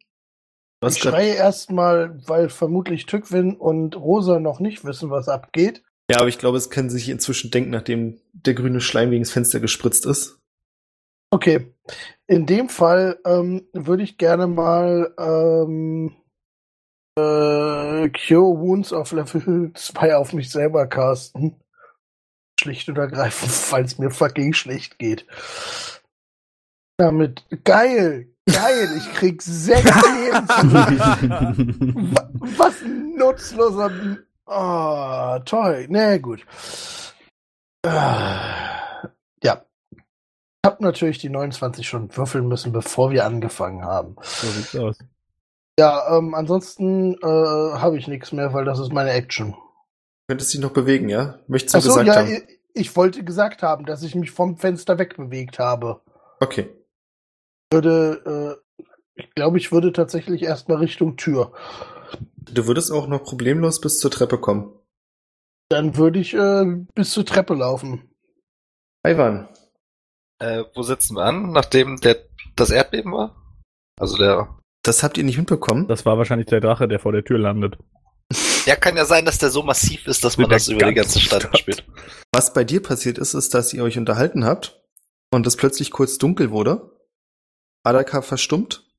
[0.84, 5.84] Hast ich schreie erstmal, weil vermutlich Tückwin und Rosa noch nicht wissen, was abgeht.
[6.10, 9.32] ja, aber ich glaube, es können sich inzwischen denken, nachdem der grüne Schleim gegen das
[9.32, 10.40] Fenster gespritzt ist.
[11.32, 11.74] Okay.
[12.28, 16.16] In dem Fall ähm, würde ich gerne mal ähm,
[17.18, 21.56] äh, Cure Wounds auf Level 2 auf mich selber casten.
[22.60, 25.26] Schlicht und ergreifend, weil es mir fucking schlecht geht.
[26.98, 27.44] Damit.
[27.64, 28.33] Geil!
[28.52, 28.90] Geil!
[28.98, 30.48] Ich krieg sechs Leben
[32.58, 33.92] Was ein nutzloser.
[34.46, 35.88] Oh, toll.
[35.90, 36.46] Na nee, gut.
[39.44, 39.66] Ja.
[40.66, 44.16] Ich habe natürlich die 29 schon würfeln müssen, bevor wir angefangen haben.
[44.22, 44.98] So sieht's aus.
[45.80, 49.56] Ja, ähm, ansonsten äh, habe ich nichts mehr, weil das ist meine Action.
[50.30, 51.40] Könntest dich noch bewegen, ja?
[51.48, 52.30] Möchtest du Achso, gesagt ja, haben?
[52.30, 56.02] ich, ich wollte gesagt haben, dass ich mich vom Fenster wegbewegt habe.
[56.40, 56.70] Okay.
[57.74, 58.84] Würde, äh,
[59.16, 61.52] ich glaube, ich würde tatsächlich erstmal Richtung Tür.
[62.38, 64.72] Du würdest auch noch problemlos bis zur Treppe kommen.
[65.70, 68.10] Dann würde ich äh, bis zur Treppe laufen.
[69.06, 69.48] Ivan,
[70.40, 72.18] Äh, wo sitzen wir an, nachdem der,
[72.56, 73.36] das Erdbeben war?
[74.00, 74.60] Also der.
[74.84, 75.88] das habt ihr nicht mitbekommen.
[75.88, 77.78] Das war wahrscheinlich der Drache, der vor der Tür landet.
[78.66, 81.16] Ja, kann ja sein, dass der so massiv ist, dass man das über die ganze
[81.16, 81.58] ganze Stadt Stadt.
[81.60, 81.86] spielt.
[82.34, 84.82] Was bei dir passiert ist, ist, dass ihr euch unterhalten habt
[85.32, 86.90] und es plötzlich kurz dunkel wurde.
[87.84, 88.90] Adaka verstummt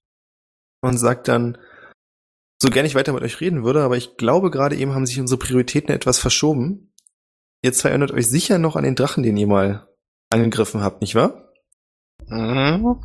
[0.83, 1.59] und sagt dann,
[2.61, 5.20] so gern ich weiter mit euch reden würde, aber ich glaube, gerade eben haben sich
[5.20, 6.92] unsere Prioritäten etwas verschoben.
[7.62, 9.88] Ihr zwei erinnert euch sicher noch an den Drachen, den ihr mal
[10.31, 11.53] angegriffen habt, nicht wahr?
[12.27, 13.05] Mhm.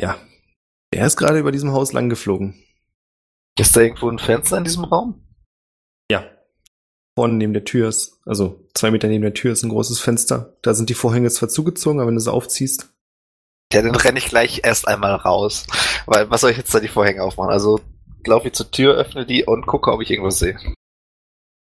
[0.00, 0.18] Ja.
[0.92, 2.62] Der ist gerade über diesem Haus lang geflogen.
[3.58, 5.26] Ist da irgendwo ein Fenster in diesem Raum?
[6.10, 6.24] Ja.
[7.16, 10.56] Vorne neben der Tür ist, also zwei Meter neben der Tür ist ein großes Fenster.
[10.62, 12.92] Da sind die Vorhänge zwar zugezogen, aber wenn du sie aufziehst,
[13.72, 15.66] Ja, dann renne ich gleich erst einmal raus.
[16.06, 17.52] Weil, was soll ich jetzt da die Vorhänge aufmachen?
[17.52, 17.80] Also,
[18.26, 20.58] laufe ich zur Tür, öffne die und gucke, ob ich irgendwas sehe.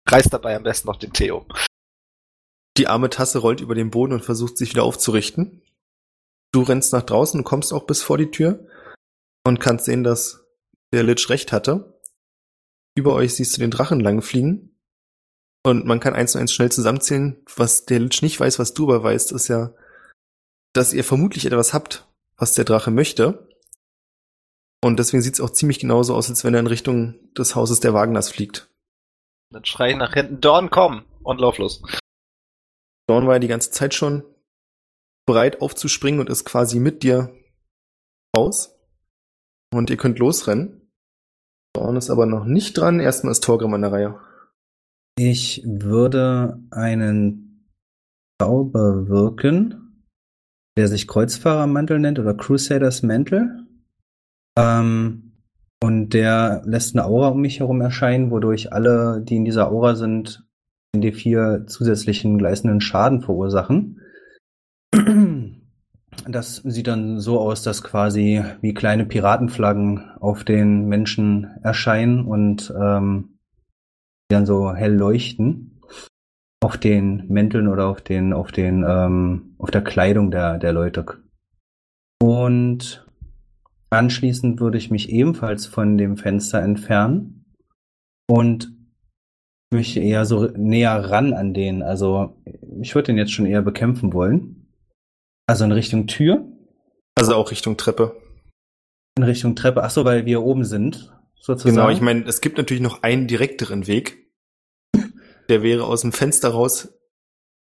[0.08, 1.46] Reiß dabei am besten noch den Tee um.
[2.76, 5.62] Die arme Tasse rollt über den Boden und versucht sich wieder aufzurichten.
[6.52, 8.66] Du rennst nach draußen und kommst auch bis vor die Tür
[9.44, 10.46] und kannst sehen, dass
[10.92, 12.00] der Lich recht hatte.
[12.96, 14.80] Über euch siehst du den Drachen langfliegen.
[15.64, 17.44] Und man kann eins und eins schnell zusammenzählen.
[17.56, 19.74] Was der Lich nicht weiß, was du aber weißt, ist ja,
[20.78, 23.48] dass ihr vermutlich etwas habt, was der Drache möchte.
[24.82, 27.80] Und deswegen sieht es auch ziemlich genauso aus, als wenn er in Richtung des Hauses
[27.80, 28.70] der Wagners fliegt.
[29.50, 31.04] Dann schrei ich nach hinten, Dorn, komm!
[31.24, 31.82] Und lauf los.
[33.08, 34.22] Dawn war ja die ganze Zeit schon
[35.26, 37.34] bereit aufzuspringen und ist quasi mit dir
[38.36, 38.78] raus.
[39.74, 40.92] Und ihr könnt losrennen.
[41.74, 43.00] Dawn ist aber noch nicht dran.
[43.00, 44.20] Erstmal ist Torgrim an der Reihe.
[45.18, 47.68] Ich würde einen
[48.40, 49.87] Zauber wirken,
[50.78, 53.66] der sich Kreuzfahrermantel nennt oder Crusaders Mantel.
[54.56, 55.32] Ähm,
[55.82, 59.96] und der lässt eine Aura um mich herum erscheinen, wodurch alle, die in dieser Aura
[59.96, 60.46] sind,
[60.92, 64.00] in die vier zusätzlichen gleißenden Schaden verursachen.
[66.28, 72.72] Das sieht dann so aus, dass quasi wie kleine Piratenflaggen auf den Menschen erscheinen und
[72.80, 73.38] ähm,
[74.28, 75.67] dann so hell leuchten
[76.60, 81.04] auf den Mänteln oder auf den auf den ähm, auf der Kleidung der der Leute.
[82.20, 83.08] Und
[83.90, 87.46] Anschließend würde ich mich ebenfalls von dem Fenster entfernen
[88.28, 88.70] und
[89.70, 91.82] möchte eher so näher ran an den.
[91.82, 92.36] Also
[92.82, 94.68] ich würde den jetzt schon eher bekämpfen wollen.
[95.46, 96.46] Also in Richtung Tür.
[97.14, 98.20] Also auch Richtung Treppe.
[99.16, 99.82] In Richtung Treppe.
[99.82, 101.76] Ach so, weil wir oben sind, sozusagen.
[101.76, 104.27] Genau, ich meine, es gibt natürlich noch einen direkteren Weg.
[105.48, 106.92] Der wäre aus dem Fenster raus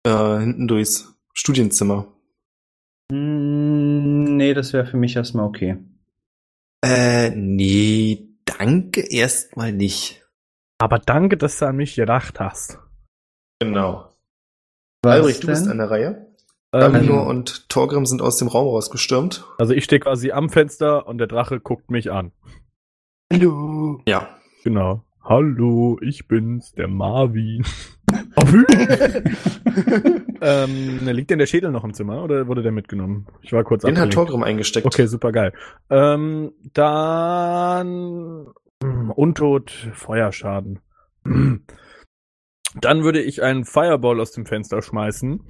[0.04, 2.12] äh, hinten durchs Studienzimmer.
[3.12, 5.76] Hm, nee, das wäre für mich erstmal okay.
[6.84, 10.26] Äh, nee, danke erstmal nicht.
[10.78, 12.78] Aber danke, dass du an mich gedacht hast.
[13.60, 14.10] Genau.
[15.02, 16.26] Was Albrecht, du bist an der Reihe.
[16.72, 19.44] Ähm, Daminor und Torgrim sind aus dem Raum rausgestürmt.
[19.58, 22.32] also ich stehe quasi am Fenster und der Drache guckt mich an.
[23.32, 24.02] Hallo.
[24.06, 24.28] Ja.
[24.64, 25.05] Genau.
[25.28, 27.64] Hallo, ich bin's, der Marvin.
[30.40, 33.26] Ähm, liegt denn der Schädel noch im Zimmer oder wurde der mitgenommen?
[33.40, 34.12] Ich war kurz Den hat.
[34.12, 34.86] Torgrim eingesteckt.
[34.86, 35.52] Okay, super geil.
[35.90, 40.80] Ähm, dann hm, Untot, Feuerschaden.
[41.24, 41.64] Hm.
[42.80, 45.40] Dann würde ich einen Fireball aus dem Fenster schmeißen.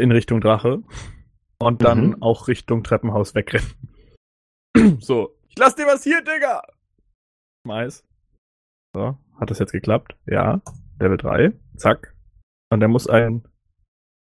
[0.00, 0.82] In Richtung Drache.
[1.58, 2.22] Und dann Mhm.
[2.22, 3.72] auch Richtung Treppenhaus wegrennen.
[5.00, 5.36] so.
[5.48, 6.62] Ich lass dir was hier, Digga!
[7.66, 8.04] Schmeiß.
[8.94, 9.18] So.
[9.38, 10.16] Hat das jetzt geklappt?
[10.26, 10.60] Ja.
[10.98, 11.52] Level 3.
[11.76, 12.14] Zack.
[12.70, 13.48] Und er muss ein,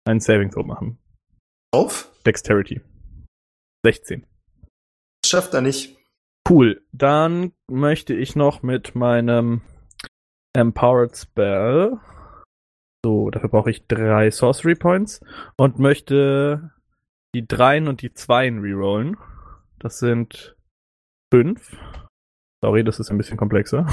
[0.04, 0.98] einen Saving Throw machen.
[1.72, 2.10] Auf.
[2.24, 2.80] Dexterity.
[3.84, 4.26] 16.
[5.22, 5.96] Das schafft er nicht.
[6.48, 6.82] Cool.
[6.92, 9.62] Dann möchte ich noch mit meinem
[10.54, 11.98] Empowered Spell.
[13.04, 15.20] So, dafür brauche ich drei Sorcery Points
[15.56, 16.72] und möchte
[17.34, 19.16] die Dreien und die Zweien rerollen.
[19.78, 20.56] Das sind
[21.32, 21.76] fünf.
[22.62, 23.86] Sorry, das ist ein bisschen komplexer.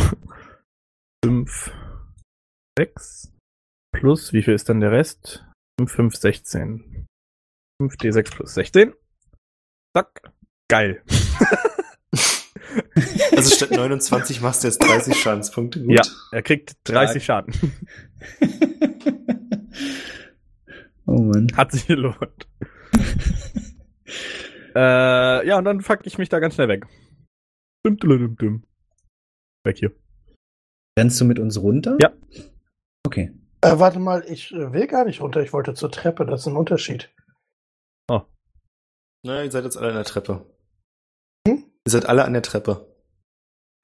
[1.23, 1.71] Fünf,
[2.77, 3.33] sechs.
[3.93, 5.45] Plus, wie viel ist dann der Rest?
[5.79, 7.07] 5, 5, 16.
[7.81, 8.93] 5d6 plus 16.
[9.95, 10.31] Zack.
[10.69, 11.03] Geil.
[13.35, 15.81] Also statt 29 machst du jetzt 30 Schadenspunkte.
[15.81, 15.95] Gut.
[15.95, 16.01] Ja,
[16.31, 17.53] er kriegt 30 Schaden.
[21.05, 21.47] oh Mann.
[21.55, 22.47] Hat sich gelohnt.
[24.75, 26.85] äh, ja, und dann fuck ich mich da ganz schnell weg.
[27.83, 28.63] Dum, dum, dum, dum.
[29.63, 29.95] Weg hier.
[30.99, 31.97] Rennst du mit uns runter?
[32.01, 32.11] Ja.
[33.05, 33.31] Okay.
[33.61, 36.47] Äh, warte mal, ich äh, will gar nicht runter, ich wollte zur Treppe, das ist
[36.47, 37.09] ein Unterschied.
[39.23, 40.45] Na, ihr seid jetzt alle an der Treppe.
[41.47, 41.65] Hm?
[41.85, 42.87] Ihr seid alle an der Treppe.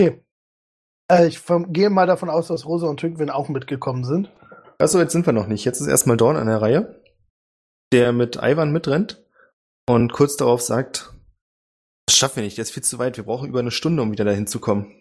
[0.02, 4.32] Äh, ich vom, gehe mal davon aus, dass Rosa und Tückwin auch mitgekommen sind.
[4.80, 5.66] Achso, jetzt sind wir noch nicht.
[5.66, 7.02] Jetzt ist erstmal Dorn an der Reihe,
[7.94, 9.26] der mit Ivan mitrennt
[9.88, 11.14] und kurz darauf sagt,
[12.08, 13.18] das schaffen wir nicht, der ist viel zu weit.
[13.18, 14.92] Wir brauchen über eine Stunde, um wieder dahin zu kommen.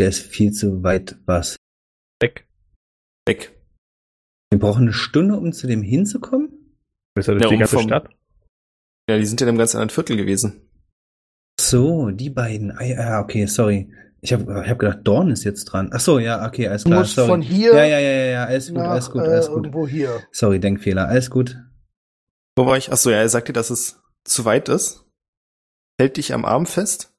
[0.00, 1.16] Der ist viel zu weit.
[1.26, 1.56] Was?
[2.20, 2.46] Weg.
[3.26, 3.52] Weg.
[4.50, 6.76] Wir brauchen eine Stunde, um zu dem hinzukommen?
[7.14, 8.08] Bist du durch Ja, die um ganze vom- Stadt?
[9.08, 10.68] Ja, die sind ja in einem ganz anderen Viertel gewesen.
[11.60, 12.72] So, die beiden.
[12.72, 13.92] Ah, ja, okay, sorry.
[14.20, 15.90] Ich habe ich hab gedacht, Dorn ist jetzt dran.
[15.92, 17.00] Ach so, ja, okay, alles Du klar.
[17.00, 17.28] musst sorry.
[17.28, 19.56] von hier Ja, ja, ja, ja, ja, alles gut, nach alles gut, äh, alles gut.
[19.56, 20.22] irgendwo hier.
[20.32, 21.58] Sorry, Denkfehler, alles gut.
[22.56, 22.90] Wo war ich?
[22.90, 25.04] Achso, ja, er sagte, dass es zu weit ist.
[26.00, 27.14] Hält dich am Arm fest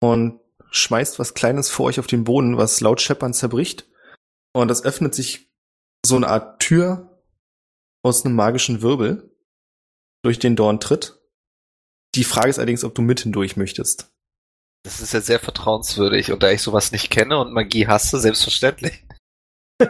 [0.00, 0.40] und
[0.72, 3.88] schmeißt was Kleines vor euch auf den Boden, was laut scheppern zerbricht.
[4.52, 5.50] Und es öffnet sich
[6.04, 7.22] so eine Art Tür
[8.02, 9.32] aus einem magischen Wirbel,
[10.22, 11.20] durch den Dorn tritt.
[12.14, 14.12] Die Frage ist allerdings, ob du mit hindurch möchtest.
[14.84, 19.04] Das ist ja sehr vertrauenswürdig und da ich sowas nicht kenne und Magie hasse, selbstverständlich.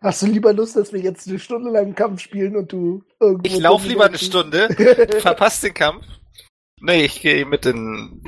[0.00, 3.04] Hast du lieber Lust, dass wir jetzt eine Stunde lang einen Kampf spielen und du
[3.20, 3.46] irgendwo.
[3.46, 4.68] Ich laufe lieber eine Stunde.
[4.72, 6.04] Stunde, verpasst den Kampf.
[6.80, 8.24] Nee, ich gehe mit in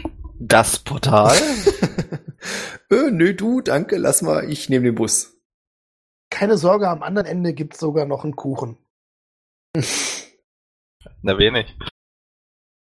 [0.48, 1.36] das Portal.
[2.90, 5.40] äh, nö, du, danke, lass mal, ich nehme den Bus.
[6.30, 8.76] Keine Sorge, am anderen Ende gibt's sogar noch einen Kuchen.
[11.22, 11.76] Na wenig.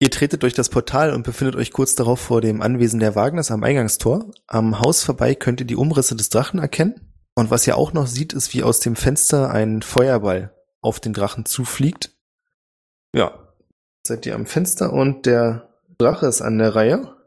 [0.00, 3.50] Ihr tretet durch das Portal und befindet euch kurz darauf vor dem Anwesen der Wagners
[3.50, 4.30] am Eingangstor.
[4.46, 7.12] Am Haus vorbei könnt ihr die Umrisse des Drachen erkennen.
[7.34, 11.12] Und was ihr auch noch seht, ist, wie aus dem Fenster ein Feuerball auf den
[11.12, 12.12] Drachen zufliegt.
[13.14, 13.54] Ja,
[14.06, 17.17] seid ihr am Fenster und der Drache ist an der Reihe.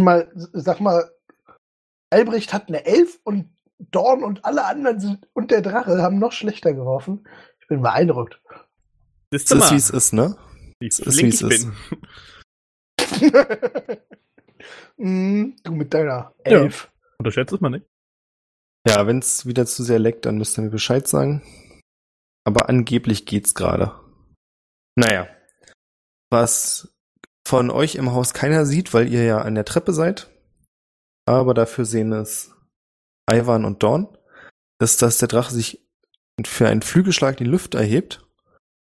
[0.00, 1.10] Mal, sag mal,
[2.10, 6.32] Albrecht hat eine Elf und Dorn und alle anderen sind, und der Drache haben noch
[6.32, 7.26] schlechter geworfen.
[7.60, 8.40] Ich bin beeindruckt.
[9.30, 10.36] Das ist, wie es ist, ne?
[10.80, 11.66] wie es ist, flink wie es ist.
[13.20, 13.98] bin.
[14.98, 16.62] Mm, du mit deiner Ja.
[16.62, 16.90] Elf.
[17.18, 17.86] Unterschätzt es mal nicht.
[18.88, 21.42] Ja, wenn es wieder zu sehr leckt, dann müsst ihr mir Bescheid sagen.
[22.44, 23.92] Aber angeblich geht's gerade.
[24.94, 25.28] Naja.
[26.30, 26.95] Was
[27.46, 30.28] von euch im Haus keiner sieht, weil ihr ja an der Treppe seid,
[31.26, 32.52] aber dafür sehen es
[33.30, 34.08] Ivan und Dorn,
[34.80, 35.86] ist, dass der Drache sich
[36.44, 38.26] für einen Flügelschlag in die Luft erhebt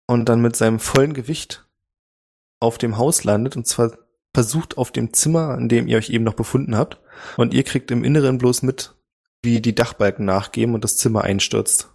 [0.06, 1.68] und dann mit seinem vollen Gewicht
[2.58, 3.98] auf dem Haus landet und zwar
[4.34, 7.00] versucht auf dem Zimmer, an dem ihr euch eben noch befunden habt.
[7.36, 8.94] Und ihr kriegt im Inneren bloß mit,
[9.42, 11.90] wie die Dachbalken nachgeben und das Zimmer einstürzt.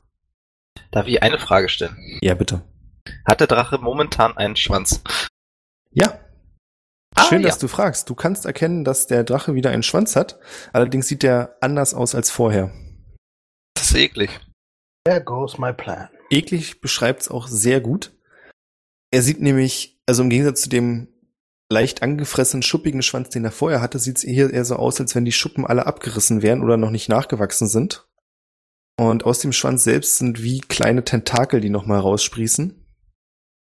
[0.91, 1.97] Darf ich eine Frage stellen?
[2.21, 2.61] Ja, bitte.
[3.25, 5.01] Hat der Drache momentan einen Schwanz?
[5.91, 6.22] Ja.
[7.15, 7.47] Ah, Schön, ja.
[7.47, 8.09] dass du fragst.
[8.09, 10.39] Du kannst erkennen, dass der Drache wieder einen Schwanz hat.
[10.71, 12.71] Allerdings sieht er anders aus als vorher.
[13.75, 14.39] Das ist eklig.
[15.05, 16.09] There goes my plan.
[16.29, 18.13] Eklig beschreibt's auch sehr gut.
[19.11, 21.09] Er sieht nämlich, also im Gegensatz zu dem
[21.71, 25.25] leicht angefressenen, schuppigen Schwanz, den er vorher hatte, sieht's hier eher so aus, als wenn
[25.25, 28.07] die Schuppen alle abgerissen wären oder noch nicht nachgewachsen sind.
[28.97, 32.79] Und aus dem Schwanz selbst sind wie kleine Tentakel, die nochmal raussprießen.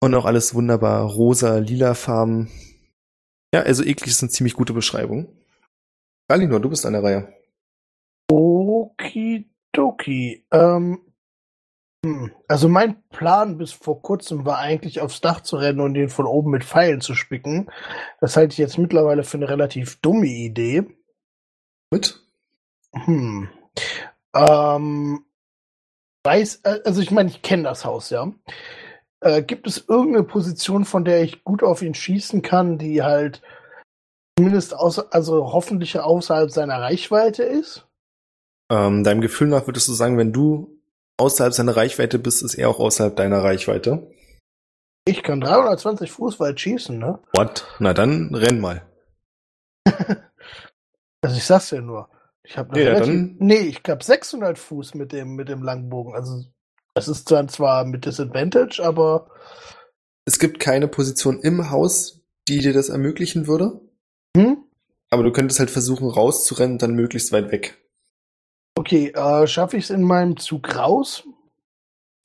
[0.00, 2.50] Und auch alles wunderbar rosa, lila Farben.
[3.54, 5.28] Ja, also eklig ist eine ziemlich gute Beschreibung.
[6.28, 7.34] Galinor, du bist an der Reihe.
[8.30, 10.44] Okidoki.
[10.52, 11.00] Ähm,
[12.04, 16.10] hm, also mein Plan bis vor kurzem war eigentlich aufs Dach zu rennen und ihn
[16.10, 17.70] von oben mit Pfeilen zu spicken.
[18.20, 20.84] Das halte ich jetzt mittlerweile für eine relativ dumme Idee.
[21.90, 22.20] Mit?
[22.92, 23.48] Hm.
[24.34, 25.24] Ähm,
[26.24, 28.32] weiß, äh, also ich meine, ich kenne das Haus, ja.
[29.20, 33.42] Äh, gibt es irgendeine Position, von der ich gut auf ihn schießen kann, die halt
[34.38, 37.86] zumindest außer, also hoffentlich außerhalb seiner Reichweite ist?
[38.70, 40.80] Ähm, deinem Gefühl nach würdest du sagen, wenn du
[41.18, 44.08] außerhalb seiner Reichweite bist, ist er auch außerhalb deiner Reichweite.
[45.06, 47.18] Ich kann 320 Fuß weit schießen, ne?
[47.32, 47.66] What?
[47.80, 48.86] Na dann renn mal.
[51.20, 52.08] Also ich sag's ja nur.
[52.44, 56.14] Ich habe Ja, relativ, dann- nee, ich hab 600 Fuß mit dem mit dem Langbogen.
[56.14, 56.44] Also
[56.94, 59.30] das ist dann zwar mit Disadvantage, aber
[60.26, 63.80] Es gibt keine Position im Haus, die dir das ermöglichen würde.
[64.36, 64.64] hm?
[65.10, 67.78] Aber du könntest halt versuchen, rauszurennen und dann möglichst weit weg.
[68.78, 71.24] okay, äh, schaffe ich es in meinem Zug raus?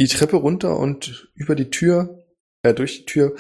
[0.02, 2.26] Die Treppe runter und über die Tür,
[2.64, 3.36] äh, durch die Tür.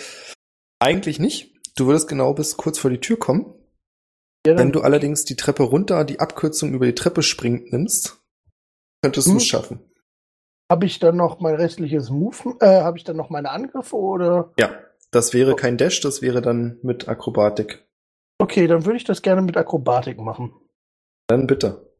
[0.79, 1.53] Eigentlich nicht.
[1.75, 3.53] Du würdest genau bis kurz vor die Tür kommen.
[4.45, 8.17] Ja, Wenn du allerdings die Treppe runter, die Abkürzung über die Treppe springt nimmst,
[9.01, 9.37] könntest du Hm.
[9.37, 9.79] es schaffen.
[10.73, 14.53] Habe ich dann noch mein restliches Move, äh, habe ich dann noch meine Angriffe oder?
[14.57, 14.71] Ja,
[15.11, 17.85] das wäre kein Dash, das wäre dann mit Akrobatik.
[18.39, 20.51] Okay, dann würde ich das gerne mit Akrobatik machen.
[21.27, 21.93] Dann bitte.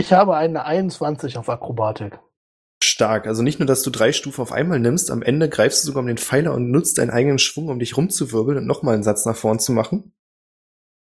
[0.00, 2.18] Ich habe eine 21 auf Akrobatik.
[2.82, 3.26] Stark.
[3.26, 6.00] Also nicht nur, dass du drei Stufen auf einmal nimmst, am Ende greifst du sogar
[6.00, 9.26] um den Pfeiler und nutzt deinen eigenen Schwung, um dich rumzuwirbeln und nochmal einen Satz
[9.26, 10.14] nach vorn zu machen.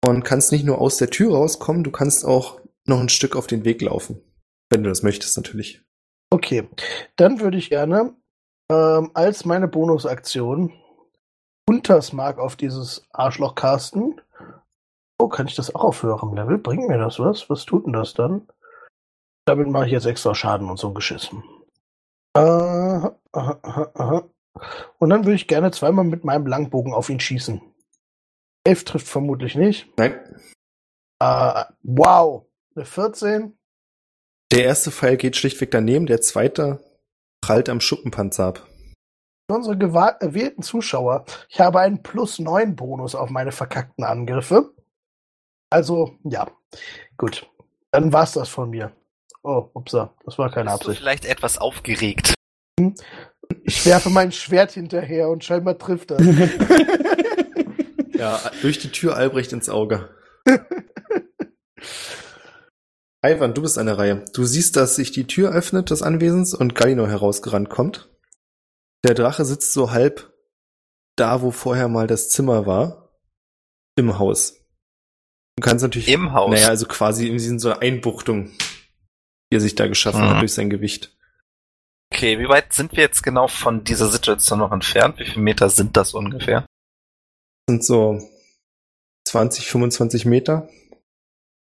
[0.02, 3.46] Und kannst nicht nur aus der Tür rauskommen, du kannst auch noch ein Stück auf
[3.46, 4.22] den Weg laufen.
[4.70, 5.84] Wenn du das möchtest, natürlich.
[6.30, 6.68] Okay,
[7.16, 8.14] dann würde ich gerne
[8.70, 10.72] ähm, als meine Bonusaktion
[11.66, 14.20] Untersmark auf dieses Arschloch casten.
[15.18, 16.58] Oh, kann ich das auch auf höherem Level?
[16.58, 17.50] Bringt mir das was?
[17.50, 18.48] Was tut denn das dann?
[19.46, 21.30] Damit mache ich jetzt extra Schaden und so ein Geschiss.
[22.34, 24.30] Äh, aha, aha, aha.
[24.98, 27.60] Und dann würde ich gerne zweimal mit meinem Langbogen auf ihn schießen.
[28.64, 29.92] Elf trifft vermutlich nicht.
[29.96, 30.20] Nein.
[31.20, 33.57] Äh, wow, eine 14.
[34.52, 36.80] Der erste Pfeil geht schlichtweg daneben, der zweite
[37.40, 38.66] prallt am Schuppenpanzer ab.
[39.50, 44.74] Für unsere gewa- erwählten Zuschauer, ich habe einen plus 9 Bonus auf meine verkackten Angriffe.
[45.70, 46.46] Also, ja,
[47.16, 47.48] gut.
[47.90, 48.92] Dann war's das von mir.
[49.42, 51.00] Oh, upsa, das war keine Bist du Absicht.
[51.00, 52.34] vielleicht etwas aufgeregt?
[53.62, 56.18] Ich werfe mein Schwert hinterher und scheinbar trifft er.
[58.14, 60.08] Ja, durch die Tür Albrecht ins Auge.
[63.24, 64.24] Ivan, du bist an der Reihe.
[64.32, 68.08] Du siehst, dass sich die Tür öffnet des Anwesens und Galino herausgerannt kommt.
[69.04, 70.32] Der Drache sitzt so halb
[71.16, 73.12] da, wo vorher mal das Zimmer war,
[73.96, 74.54] im Haus.
[75.56, 76.52] Du kannst natürlich, Im Haus.
[76.52, 78.50] naja, also quasi in so einer Einbuchtung,
[79.50, 80.30] die er sich da geschaffen Mhm.
[80.30, 81.16] hat durch sein Gewicht.
[82.14, 85.18] Okay, wie weit sind wir jetzt genau von dieser Situation noch entfernt?
[85.18, 86.60] Wie viele Meter sind das ungefähr?
[87.66, 88.20] Das sind so
[89.26, 90.68] 20, 25 Meter.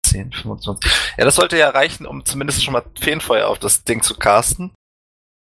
[0.04, 0.91] 10, 25.
[1.18, 4.72] Ja, das sollte ja reichen, um zumindest schon mal Feenfeuer auf das Ding zu casten.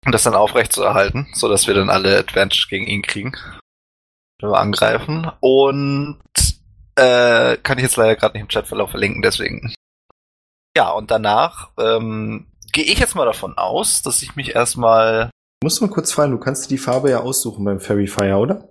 [0.05, 3.33] Und das dann aufrecht zu erhalten, so dass wir dann alle Advantage gegen ihn kriegen.
[4.41, 5.31] Wenn wir angreifen.
[5.41, 6.19] Und
[6.95, 9.75] äh, kann ich jetzt leider gerade nicht im Chatverlauf verlinken, deswegen.
[10.77, 15.31] Ja, und danach ähm, gehe ich jetzt mal davon aus, dass ich mich erstmal
[15.61, 18.37] Du musst mal kurz fragen, du kannst dir die Farbe ja aussuchen beim Fairy Fire,
[18.37, 18.69] oder?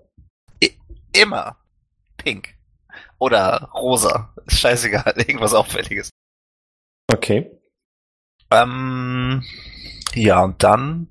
[1.15, 1.57] immer
[2.17, 2.55] pink
[3.17, 6.09] oder rosa, scheißegal, irgendwas Auffälliges.
[7.11, 7.51] Okay.
[8.51, 9.43] Ähm,
[10.13, 11.09] ja, und dann.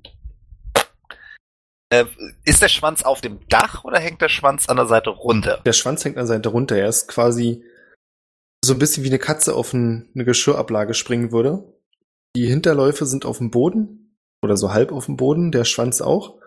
[1.89, 2.05] Äh,
[2.43, 5.61] ist der Schwanz auf dem Dach oder hängt der Schwanz an der Seite runter?
[5.65, 6.75] Der Schwanz hängt an der Seite runter.
[6.77, 7.63] Er ist quasi
[8.63, 11.63] so ein bisschen wie eine Katze auf ein, eine Geschirrablage springen würde.
[12.35, 16.39] Die Hinterläufe sind auf dem Boden oder so halb auf dem Boden, der Schwanz auch.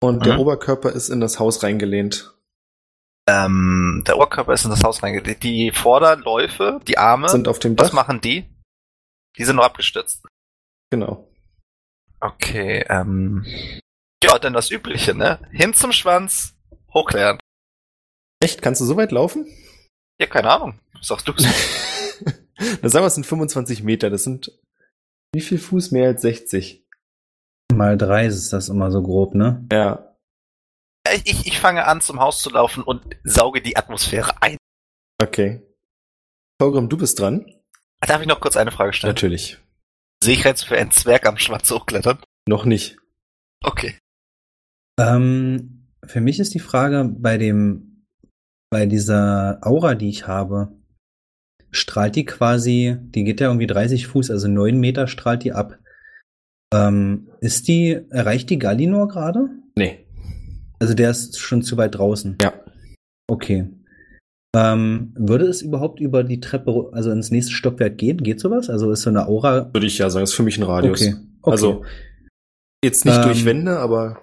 [0.00, 0.40] Und der Mhm.
[0.40, 2.34] Oberkörper ist in das Haus reingelehnt.
[3.28, 5.38] Ähm, der Ohrkörper ist in das Haus reingegangen.
[5.40, 7.94] Die Vorderläufe, die Arme, Sind auf dem was Dach.
[7.94, 8.44] machen die?
[9.38, 10.24] Die sind nur abgestürzt.
[10.90, 11.28] Genau.
[12.20, 13.44] Okay, ähm.
[14.22, 15.38] Ja, dann das Übliche, ne?
[15.50, 16.56] Hin zum Schwanz,
[16.92, 17.38] hochklären.
[18.40, 18.60] Echt?
[18.62, 19.46] Kannst du so weit laufen?
[20.20, 20.78] Ja, keine Ahnung.
[21.00, 21.32] Sagst du
[22.82, 24.10] Na sagen wir, es sind 25 Meter.
[24.10, 24.52] Das sind
[25.34, 26.86] wie viel Fuß mehr als 60?
[27.72, 29.66] Mal drei ist das immer so grob, ne?
[29.72, 30.11] Ja.
[31.24, 34.56] Ich, ich fange an, zum Haus zu laufen und sauge die Atmosphäre ein.
[35.20, 35.62] Okay.
[36.58, 37.46] Torgrim, du bist dran.
[38.00, 39.14] Darf ich noch kurz eine Frage stellen?
[39.14, 39.58] Natürlich.
[40.22, 42.18] Sehe ich jetzt für einen Zwerg am Schwanz hochklettern?
[42.48, 42.96] Noch nicht.
[43.64, 43.96] Okay.
[44.98, 48.06] Ähm, für mich ist die Frage bei dem,
[48.70, 50.72] bei dieser Aura, die ich habe,
[51.70, 55.78] strahlt die quasi, die geht ja irgendwie 30 Fuß, also 9 Meter strahlt die ab.
[56.72, 59.48] Ähm, ist die, erreicht die Gallinor gerade?
[59.76, 60.06] Nee.
[60.82, 62.38] Also der ist schon zu weit draußen.
[62.42, 62.54] Ja.
[63.30, 63.68] Okay.
[64.56, 68.16] Ähm, würde es überhaupt über die Treppe, also ins nächste Stockwerk gehen?
[68.16, 68.68] Geht sowas?
[68.68, 69.72] Also ist so eine Aura.
[69.72, 71.00] Würde ich ja sagen, ist für mich ein Radius.
[71.02, 71.14] Okay.
[71.42, 71.50] okay.
[71.52, 71.84] Also
[72.84, 74.22] jetzt nicht Ähm, durch Wände, aber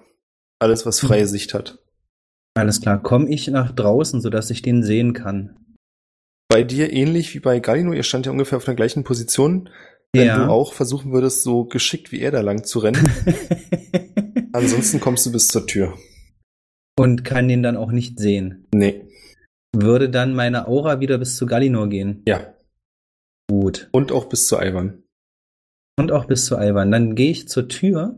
[0.58, 1.78] alles, was freie Sicht hat.
[2.54, 3.02] Alles klar.
[3.02, 5.56] Komme ich nach draußen, sodass ich den sehen kann?
[6.50, 9.70] Bei dir ähnlich wie bei Galino, ihr stand ja ungefähr auf der gleichen Position.
[10.12, 10.44] Wenn Ja.
[10.44, 13.08] du auch versuchen würdest, so geschickt wie er da lang zu rennen,
[14.52, 15.94] ansonsten kommst du bis zur Tür.
[17.00, 18.66] Und kann den dann auch nicht sehen.
[18.74, 19.06] Nee.
[19.74, 22.22] Würde dann meine Aura wieder bis zu Gallinor gehen?
[22.26, 22.54] Ja.
[23.48, 23.88] Gut.
[23.92, 25.02] Und auch bis zu Ivan.
[25.98, 26.90] Und auch bis zu Alban.
[26.90, 28.16] Dann gehe ich zur Tür.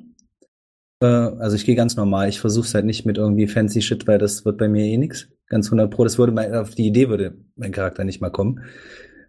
[1.01, 2.29] Äh, also ich gehe ganz normal.
[2.29, 4.97] Ich versuche es halt nicht mit irgendwie fancy Shit, weil das wird bei mir eh
[4.97, 5.29] nix.
[5.47, 6.05] Ganz 100 Pro.
[6.05, 8.65] Das würde mein, auf die Idee würde mein Charakter nicht mal kommen.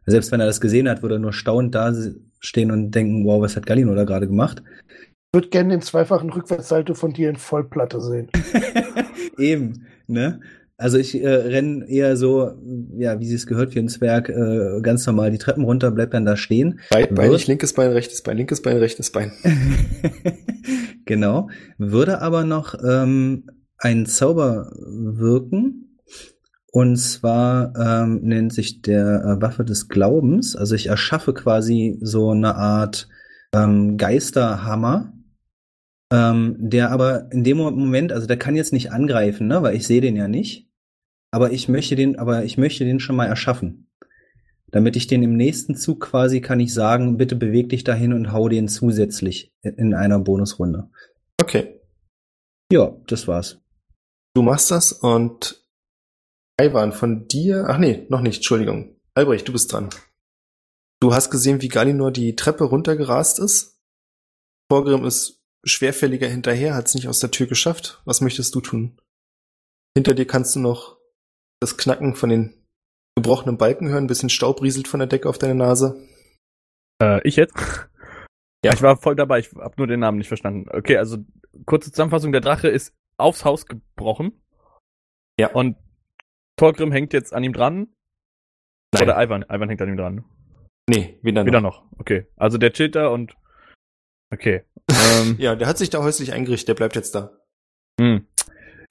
[0.05, 1.93] Selbst wenn er das gesehen hat, würde er nur staunend da
[2.39, 4.63] stehen und denken, wow, was hat Gallinor da gerade gemacht?
[5.33, 8.29] Ich würde gerne den zweifachen Rückwärtssalto von dir in Vollplatte sehen.
[9.39, 10.41] Eben, ne?
[10.77, 12.51] Also ich äh, renn eher so,
[12.95, 16.11] ja, wie sie es gehört, wie ein Zwerg, äh, ganz normal die Treppen runter, bleib
[16.11, 16.81] dann da stehen.
[16.91, 19.31] Beidbeinig, linkes Bein, rechtes Bein, linkes Bein, rechtes Bein.
[21.05, 21.49] genau.
[21.79, 25.97] Würde aber noch ähm, einen Zauber wirken.
[26.71, 30.55] Und zwar ähm, nennt sich der äh, Waffe des Glaubens.
[30.55, 33.07] Also ich erschaffe quasi so eine Art
[33.51, 35.12] ähm, Geisterhammer.
[36.13, 39.87] Ähm, der aber in dem Moment, also der kann jetzt nicht angreifen, ne, weil ich
[39.87, 40.69] sehe den ja nicht.
[41.31, 43.89] Aber ich möchte den, aber ich möchte den schon mal erschaffen.
[44.67, 48.31] Damit ich den im nächsten Zug quasi kann ich sagen, bitte beweg dich dahin und
[48.31, 50.91] hau den zusätzlich in einer Bonusrunde.
[51.41, 51.81] Okay.
[52.71, 53.59] Ja, das war's.
[54.35, 55.63] Du machst das und
[56.61, 57.65] Ivan, von dir.
[57.67, 58.95] Ach nee, noch nicht, Entschuldigung.
[59.15, 59.89] Albrecht, du bist dran.
[60.99, 63.79] Du hast gesehen, wie Galinor die Treppe runtergerast ist.
[64.71, 68.01] Vorgrim ist schwerfälliger hinterher, hat es nicht aus der Tür geschafft.
[68.05, 68.99] Was möchtest du tun?
[69.95, 70.97] Hinter dir kannst du noch
[71.59, 72.53] das Knacken von den
[73.15, 76.07] gebrochenen Balken hören, ein bisschen Staub rieselt von der Decke auf deine Nase.
[77.01, 77.55] Äh, ich jetzt?
[78.65, 78.73] Ja.
[78.73, 80.67] Ich war voll dabei, ich habe nur den Namen nicht verstanden.
[80.69, 81.17] Okay, also
[81.65, 84.41] kurze Zusammenfassung, der Drache ist aufs Haus gebrochen.
[85.39, 85.51] Ja.
[85.51, 85.77] Und
[86.57, 87.87] Torgrim hängt jetzt an ihm dran.
[88.93, 89.03] Nein.
[89.03, 90.25] Oder Ivan, Ivan hängt an ihm dran.
[90.89, 91.83] Nee, wieder, Wieder noch.
[91.83, 91.99] noch.
[91.99, 92.27] Okay.
[92.35, 93.35] Also der chillt da und.
[94.31, 94.63] Okay.
[94.91, 97.37] Ähm, Ja, der hat sich da häuslich eingerichtet, der bleibt jetzt da.
[97.99, 98.27] hm.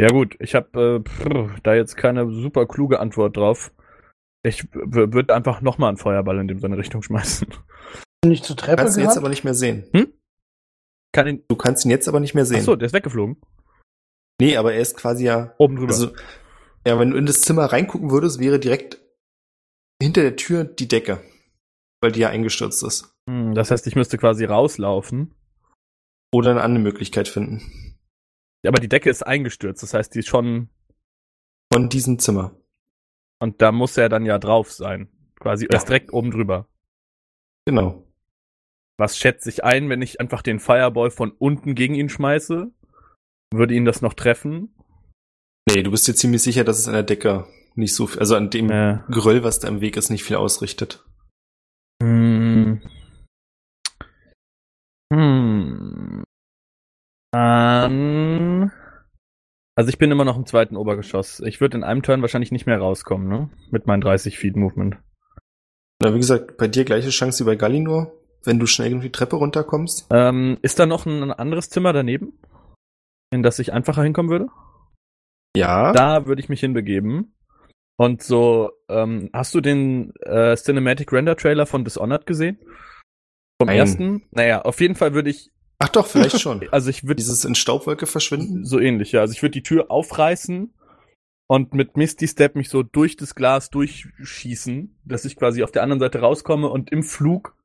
[0.01, 3.73] Ja gut, ich habe äh, da jetzt keine super kluge Antwort drauf.
[4.45, 7.47] Ich würde einfach nochmal einen Feuerball in dem seine Richtung schmeißen.
[8.25, 9.85] Nicht zur Treppe Kannst ihn jetzt aber nicht mehr sehen.
[11.13, 11.45] Kann ihn.
[11.47, 12.59] Du kannst ihn jetzt aber nicht mehr sehen.
[12.59, 13.37] Achso, der ist weggeflogen.
[14.41, 15.93] Nee, aber er ist quasi ja Oben drüber.
[15.93, 16.13] Also,
[16.87, 19.01] ja, wenn du in das Zimmer reingucken würdest, wäre direkt
[20.03, 21.21] hinter der Tür die Decke.
[22.01, 23.15] Weil die ja eingestürzt ist.
[23.31, 25.35] Hm, das heißt, ich müsste quasi rauslaufen.
[26.33, 27.99] Oder eine andere Möglichkeit finden.
[28.67, 29.83] Aber die Decke ist eingestürzt.
[29.83, 30.69] Das heißt, die ist schon.
[31.73, 32.55] Von diesem Zimmer.
[33.41, 35.09] Und da muss er dann ja drauf sein.
[35.41, 35.71] Quasi Ja.
[35.73, 36.69] erst direkt oben drüber.
[37.67, 38.07] Genau.
[38.99, 42.71] Was schätze ich ein, wenn ich einfach den Fireball von unten gegen ihn schmeiße?
[43.53, 44.75] Würde ihn das noch treffen?
[45.69, 48.37] Nee, du bist dir ziemlich sicher, dass es an der Decke nicht so viel, also
[48.37, 51.05] an dem Äh, Geröll, was da im Weg ist, nicht viel ausrichtet.
[52.03, 52.81] hm.
[55.13, 56.23] Hm.
[57.35, 58.71] Ähm.
[59.75, 61.41] Also ich bin immer noch im zweiten Obergeschoss.
[61.41, 63.51] Ich würde in einem Turn wahrscheinlich nicht mehr rauskommen, ne?
[63.71, 64.97] Mit meinem 30 Feet Movement.
[66.03, 68.13] Na, wie gesagt, bei dir gleiche Chance wie bei Gallinor,
[68.45, 70.09] wenn du schnell genug die Treppe runterkommst.
[70.11, 72.39] Ähm, ist da noch ein anderes Zimmer daneben?
[73.31, 74.49] In das ich einfacher hinkommen würde?
[75.57, 75.93] Ja.
[75.93, 77.35] Da würde ich mich hinbegeben.
[77.97, 82.59] Und so, ähm, hast du den äh, Cinematic Render Trailer von Dishonored gesehen?
[83.61, 83.79] Vom Nein.
[83.79, 84.23] ersten?
[84.33, 85.51] Naja, auf jeden Fall würde ich,
[85.83, 86.67] Ach doch, vielleicht schon.
[86.71, 88.65] also ich würde Dieses in Staubwolke verschwinden.
[88.65, 89.21] so ähnlich, ja.
[89.21, 90.73] Also ich würde die Tür aufreißen
[91.49, 95.83] und mit Misty Step mich so durch das Glas durchschießen, dass ich quasi auf der
[95.83, 97.57] anderen Seite rauskomme und im Flug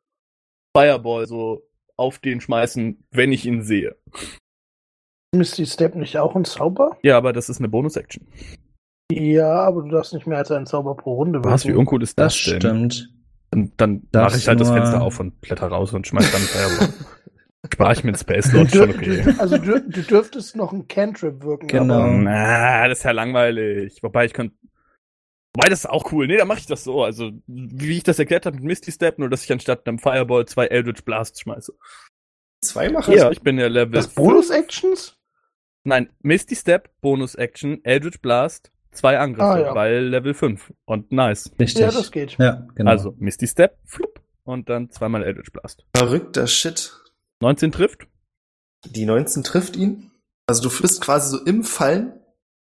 [0.76, 1.64] Fireball so
[1.96, 3.96] auf den schmeißen, wenn ich ihn sehe.
[5.36, 6.98] Misty Step nicht auch ein Zauber?
[7.04, 8.28] Ja, aber das ist eine Bonus-Action.
[9.12, 12.18] Ja, aber du darfst nicht mehr als einen Zauber pro Runde Was, wie uncool ist
[12.20, 12.60] das, Das denn?
[12.92, 13.14] stimmt.
[13.54, 16.94] Und dann mache ich halt das Fenster auf und blätter raus und schmeiß dann Fireball.
[17.74, 19.24] Spare ich mir einen Space Lord schon okay.
[19.24, 21.68] du, also du, du dürftest noch ein Cantrip wirken.
[21.68, 22.02] Genau.
[22.02, 24.02] Aber Na, das ist ja langweilig.
[24.04, 24.56] Wobei ich könnte.
[25.56, 26.28] Wobei, das ist auch cool.
[26.28, 27.04] Nee, dann mache ich das so.
[27.04, 30.46] Also, wie ich das erklärt habe mit Misty Step, nur dass ich anstatt einem Fireball
[30.46, 31.74] zwei Eldritch Blasts schmeiße.
[32.64, 33.14] Zwei machen?
[33.16, 33.92] Ja, ich bin ja Level.
[33.94, 35.16] das Bonus-Actions?
[35.84, 39.76] Nein, Misty Step, Bonus Action, Eldritch Blast, zwei Angriffe, Ah, ja.
[39.76, 40.74] weil Level 5.
[40.86, 41.52] Und nice.
[41.60, 41.82] Richtig.
[41.82, 42.38] Ja, das geht.
[42.38, 42.92] Ja, genau.
[42.92, 45.86] Also, Misty Step, flup, und dann zweimal Eldritch Blast.
[45.96, 46.92] Verrückter Shit.
[47.42, 48.08] 19 trifft.
[48.86, 50.12] Die 19 trifft ihn.
[50.48, 52.20] Also du bist quasi so im Fallen,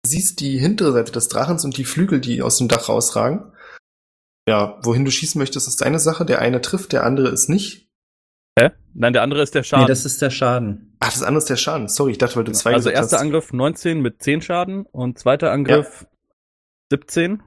[0.05, 3.53] siehst die hintere Seite des Drachens und die Flügel, die aus dem Dach rausragen.
[4.49, 6.25] Ja, wohin du schießen möchtest, ist deine Sache.
[6.25, 7.89] Der eine trifft, der andere ist nicht.
[8.59, 8.71] Hä?
[8.95, 9.85] Nein, der andere ist der Schaden.
[9.85, 10.97] nee, das ist der Schaden.
[11.01, 11.89] Ach, das andere ist der Schaden.
[11.89, 13.23] Sorry, ich dachte, weil du zwei also erster hast.
[13.23, 16.07] Angriff 19 mit 10 Schaden und zweiter Angriff
[16.91, 17.43] 17.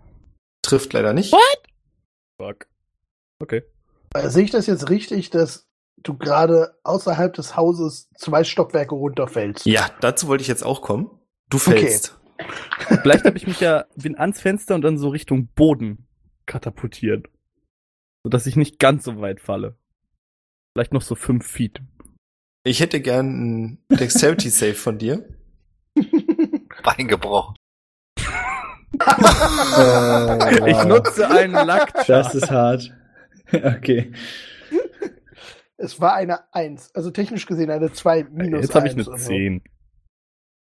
[0.61, 1.35] Trifft leider nicht.
[2.37, 2.67] Fuck.
[3.39, 3.63] Okay.
[4.25, 5.67] Sehe ich das jetzt richtig, dass
[6.03, 9.65] du gerade außerhalb des Hauses zwei Stockwerke runterfällst?
[9.65, 11.09] Ja, dazu wollte ich jetzt auch kommen.
[11.49, 11.79] Du Okay.
[11.79, 12.19] fällst.
[13.01, 16.07] Vielleicht habe ich mich ja bin ans Fenster und dann so Richtung Boden
[16.45, 17.27] katapultiert.
[18.23, 19.77] Sodass ich nicht ganz so weit falle.
[20.73, 21.81] Vielleicht noch so 5 Feet.
[22.63, 25.27] Ich hätte gern einen Dexterity Save von dir.
[26.83, 27.55] Bein gebrochen.
[30.67, 32.05] Ich nutze einen Lack.
[32.07, 32.91] Das ist hart.
[33.51, 34.11] Okay.
[35.77, 39.13] Es war eine 1, also technisch gesehen eine 2 minus Jetzt habe ich 1 eine
[39.15, 39.27] also.
[39.27, 39.63] 10.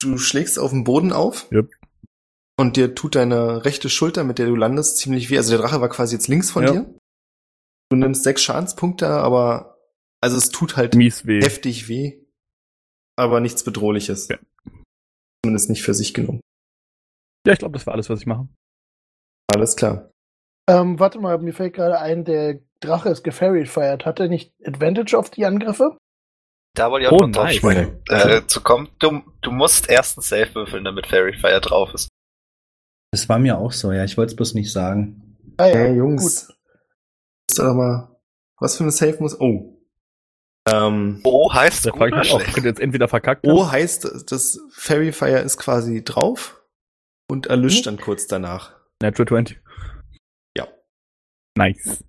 [0.02, 1.50] Du schlägst auf den Boden auf.
[1.52, 1.72] Yep.
[2.60, 5.38] Und dir tut deine rechte Schulter, mit der du landest, ziemlich weh.
[5.38, 6.72] Also der Drache war quasi jetzt links von Ja.
[6.72, 7.00] dir.
[7.90, 9.78] Du nimmst sechs Schadenspunkte, aber
[10.22, 11.42] also es tut halt Mies weh.
[11.42, 12.26] heftig weh.
[13.16, 14.28] Aber nichts Bedrohliches.
[14.28, 14.38] Ja.
[15.44, 16.42] Zumindest nicht für sich genommen.
[17.46, 18.48] Ja, ich glaube, das war alles, was ich mache.
[19.48, 20.12] Alles klar.
[20.70, 24.06] Ähm, warte mal, mir fällt gerade ein, der Drache ist gefairy-fired.
[24.06, 25.98] Hat er nicht Advantage auf die Angriffe?
[26.76, 27.56] Da wollte ich auch Oh, noch drauf nice.
[27.56, 28.90] sprechen, äh, zu kommen.
[29.00, 32.10] Du, du musst erst einen Safe würfeln, damit Fairy Fire drauf ist.
[33.12, 34.04] Das war mir auch so, ja.
[34.04, 35.38] Ich wollte es bloß nicht sagen.
[35.58, 36.50] Ah, ja, Hey, Jungs.
[37.58, 38.16] Ihr doch mal.
[38.60, 39.40] Was für eine Save muss.
[39.40, 39.74] Oh.
[40.70, 42.44] Ähm, O heißt Da gut frage ich mich auch.
[42.54, 43.72] Könnt ihr jetzt entweder verkackt O haben?
[43.72, 46.62] heißt, das Fairy Fire ist quasi drauf
[47.30, 48.76] und erlischt dann kurz danach.
[49.02, 49.62] Natural 20.
[51.58, 52.04] Nice.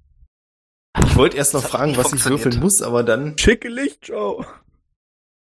[1.06, 3.38] Ich wollte erst noch fragen, was ich würfeln muss, aber dann.
[3.38, 4.46] Schicke Licht, Joe.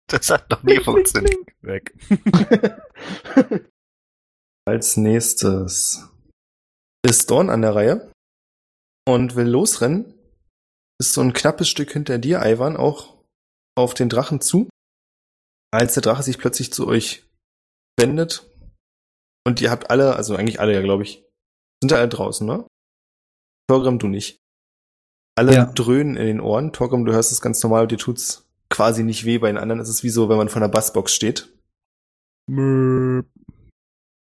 [0.06, 1.46] Das hat noch nie funktioniert.
[1.60, 1.94] Weg.
[4.64, 6.08] Als nächstes
[7.06, 8.10] ist Dawn an der Reihe
[9.06, 10.14] und will losrennen.
[10.98, 13.22] Ist so ein knappes Stück hinter dir, Ivan, auch
[13.76, 14.70] auf den Drachen zu.
[15.70, 17.28] Als der Drache sich plötzlich zu euch
[17.98, 18.50] wendet
[19.46, 21.24] und ihr habt alle, also eigentlich alle ja, glaube ich,
[21.82, 22.66] sind alle draußen, ne?
[23.68, 24.40] Torgrim, du nicht.
[25.36, 25.64] Alle Ja.
[25.66, 26.72] dröhnen in den Ohren.
[26.72, 29.38] Torgrim, du hörst es ganz normal, dir tut's quasi nicht weh.
[29.38, 31.48] Bei den anderen ist es wie so, wenn man vor einer Bassbox steht.
[32.48, 33.26] Möp.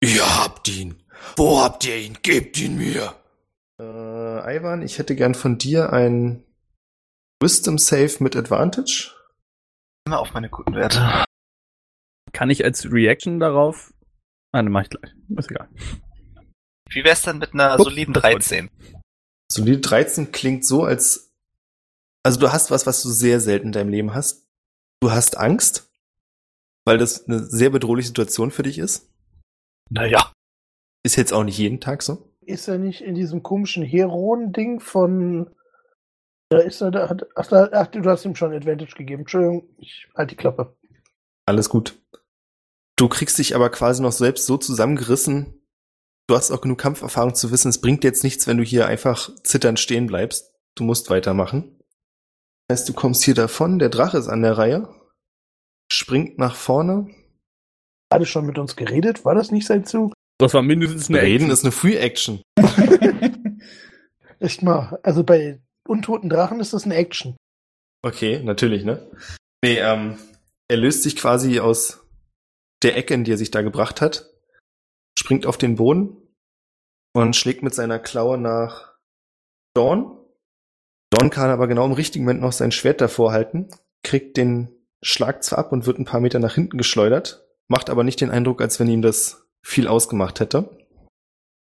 [0.02, 1.02] Ihr habt ihn.
[1.36, 2.18] Wo habt ihr ihn?
[2.22, 3.14] Gebt ihn mir.
[3.80, 6.44] Äh, Ivan, ich hätte gern von dir ein
[7.42, 9.12] Wisdom Save mit Advantage.
[10.06, 11.24] Immer auf meine guten Werte.
[12.32, 13.92] Kann ich als Reaction darauf.
[14.52, 15.12] Nein, dann mach ich gleich.
[15.36, 15.68] Ist egal.
[16.90, 18.70] Wie wär's denn mit einer Ups, soliden das wollte 13?
[19.50, 21.32] Solide 13 klingt so, als.
[22.22, 24.46] Also du hast was, was du sehr selten in deinem Leben hast.
[25.00, 25.90] Du hast Angst,
[26.84, 29.10] weil das eine sehr bedrohliche Situation für dich ist.
[29.88, 30.32] Naja.
[31.02, 32.30] Ist jetzt auch nicht jeden Tag so.
[32.42, 35.50] Ist er nicht in diesem komischen Heron-Ding von.
[36.50, 39.22] Da ist er, da hat, ach, da, ach, du hast ihm schon Advantage gegeben.
[39.22, 40.76] Entschuldigung, ich halt die Klappe.
[41.46, 41.98] Alles gut.
[42.96, 45.59] Du kriegst dich aber quasi noch selbst so zusammengerissen.
[46.30, 49.34] Du hast auch genug Kampferfahrung zu wissen, es bringt jetzt nichts, wenn du hier einfach
[49.42, 50.54] zitternd stehen bleibst.
[50.76, 51.76] Du musst weitermachen.
[52.68, 54.88] Das heißt, du kommst hier davon, der Drache ist an der Reihe,
[55.90, 57.08] springt nach vorne.
[58.12, 60.12] Gerade schon mit uns geredet, war das nicht sein Zug?
[60.38, 61.50] Das war mindestens eine Reden Action.
[61.50, 62.42] ist eine Free Action.
[64.38, 67.36] Echt mal, also bei untoten Drachen ist das eine Action.
[68.02, 69.10] Okay, natürlich, ne?
[69.64, 70.16] Nee, ähm,
[70.68, 72.06] er löst sich quasi aus
[72.84, 74.29] der Ecke, in die er sich da gebracht hat,
[75.18, 76.16] springt auf den Boden
[77.14, 78.94] und schlägt mit seiner Klaue nach
[79.74, 80.16] Dawn.
[81.10, 83.68] Dawn kann aber genau im richtigen Moment noch sein Schwert davor halten,
[84.02, 88.04] kriegt den Schlag zwar ab und wird ein paar Meter nach hinten geschleudert, macht aber
[88.04, 90.86] nicht den Eindruck, als wenn ihm das viel ausgemacht hätte.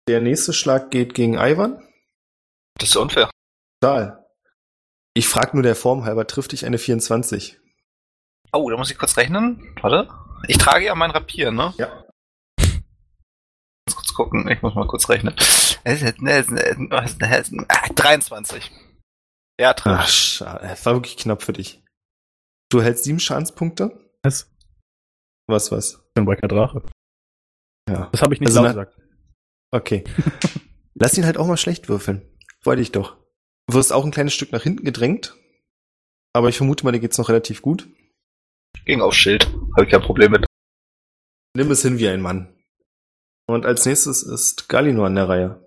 [0.08, 1.82] Der nächste Schlag geht gegen Ivan.
[2.78, 3.30] Das ist unfair.
[3.82, 4.26] Total.
[5.14, 7.60] Ich frag nur der Form halber, trifft dich eine 24?
[8.52, 9.76] Oh, da muss ich kurz rechnen.
[9.82, 10.10] Warte.
[10.48, 11.74] Ich trage ja mein Rapier, ne?
[11.78, 12.05] Ja.
[14.16, 15.36] Gucken, ich muss mal kurz rechnen.
[17.96, 18.72] 23.
[19.60, 20.14] Ja, Ach, trifft.
[20.14, 20.68] schade.
[20.68, 21.84] Das war wirklich knapp für dich.
[22.72, 24.12] Du hältst sieben Schadenspunkte.
[24.24, 24.52] Was?
[25.48, 26.04] Was, was?
[26.16, 26.82] Ein wacker Drache.
[27.90, 28.10] Ja.
[28.12, 28.98] Das habe ich nicht Also gesagt.
[29.72, 30.04] Okay.
[30.96, 32.28] Lass ihn halt auch mal schlecht würfeln.
[32.64, 33.18] Wollte ich doch.
[33.68, 35.36] Du wirst auch ein kleines Stück nach hinten gedrängt.
[36.34, 37.88] Aber ich vermute mal, dir geht's noch relativ gut.
[38.86, 39.46] Ging auf Schild.
[39.76, 40.46] Habe ich kein Problem mit.
[41.56, 42.55] Nimm es hin wie ein Mann.
[43.48, 45.60] Und als nächstes ist Galino an der Reihe.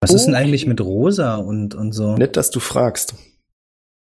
[0.00, 0.44] Was ist denn Okay.
[0.44, 2.16] eigentlich mit Rosa und, und so?
[2.16, 3.14] Nett, dass du fragst.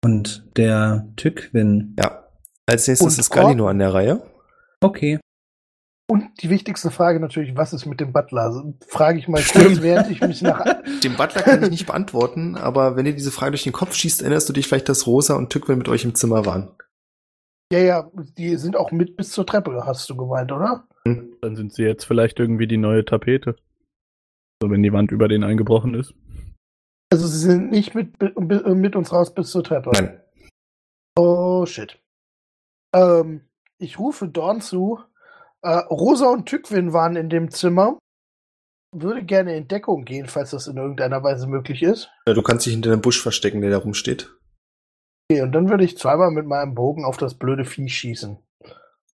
[0.03, 1.95] Und der Tückwin.
[1.99, 2.25] Ja.
[2.67, 3.31] Als nächstes Und ist?
[3.31, 4.23] Galino an der Reihe.
[4.81, 5.21] Okay.
[6.11, 8.43] Und die wichtigste Frage natürlich, was ist mit dem Butler?
[8.43, 10.63] Also, Frage ich mal kurz, während ich mich nach.
[11.03, 14.21] Den Butler kann ich nicht beantworten, aber wenn dir diese Frage durch den Kopf schießt,
[14.21, 16.71] erinnerst du dich vielleicht, dass Rosa und Tückwin mit euch im Zimmer waren.
[17.73, 20.87] Ja, ja, die sind auch mit bis zur Treppe, hast du gemeint, oder?
[21.05, 23.57] Dann sind sie jetzt vielleicht irgendwie die neue Tapete.
[24.63, 26.15] So, wenn die Wand über den eingebrochen ist.
[27.13, 29.91] Also sie sind nicht mit, mit, mit uns raus bis zur Treppe.
[29.93, 30.21] Nein.
[31.17, 32.01] Oh shit.
[32.95, 33.43] Ähm,
[33.79, 34.99] ich rufe Dorn zu.
[35.63, 37.99] Äh, Rosa und Tückwin waren in dem Zimmer.
[38.93, 42.11] Würde gerne in Deckung gehen, falls das in irgendeiner Weise möglich ist.
[42.27, 44.33] Ja, du kannst dich hinter dem Busch verstecken, der da rumsteht.
[45.31, 48.39] Okay, und dann würde ich zweimal mit meinem Bogen auf das blöde Vieh schießen.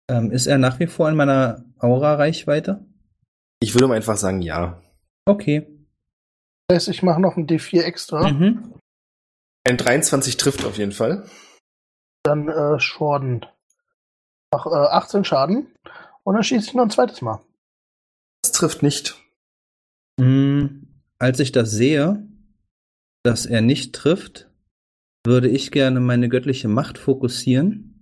[0.08, 2.84] Ähm, ist er nach wie vor in meiner Aura-Reichweite?
[3.60, 4.80] Ich würde mal einfach sagen, ja.
[5.24, 5.66] Okay.
[6.68, 8.28] Das heißt, ich mache noch ein D4 extra.
[8.28, 8.74] Mhm.
[9.64, 11.28] Ein 23 trifft auf jeden Fall.
[12.22, 13.44] Dann äh, Schorden.
[14.52, 15.66] Ach, äh, 18 Schaden.
[16.22, 17.40] Und dann schieße ich noch ein zweites Mal.
[18.42, 19.20] Das trifft nicht.
[20.20, 20.86] Mm,
[21.18, 22.26] Als ich das sehe,
[23.24, 24.48] dass er nicht trifft,
[25.24, 27.95] würde ich gerne meine göttliche Macht fokussieren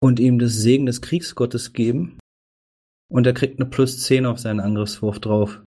[0.00, 2.18] und ihm das Segen des Kriegsgottes geben.
[3.10, 5.62] Und er kriegt eine plus 10 auf seinen Angriffswurf drauf.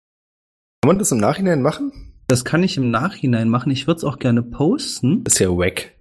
[0.82, 2.14] Kann man das im Nachhinein machen?
[2.28, 3.72] Das kann ich im Nachhinein machen.
[3.72, 5.96] Ich würde es auch gerne posten, ist ja wack.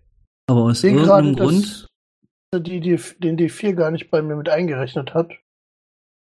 [0.48, 1.86] aber aus gerade, irgendeinem Grund
[2.50, 5.32] dass die, die den D4 gar nicht bei mir mit eingerechnet hat.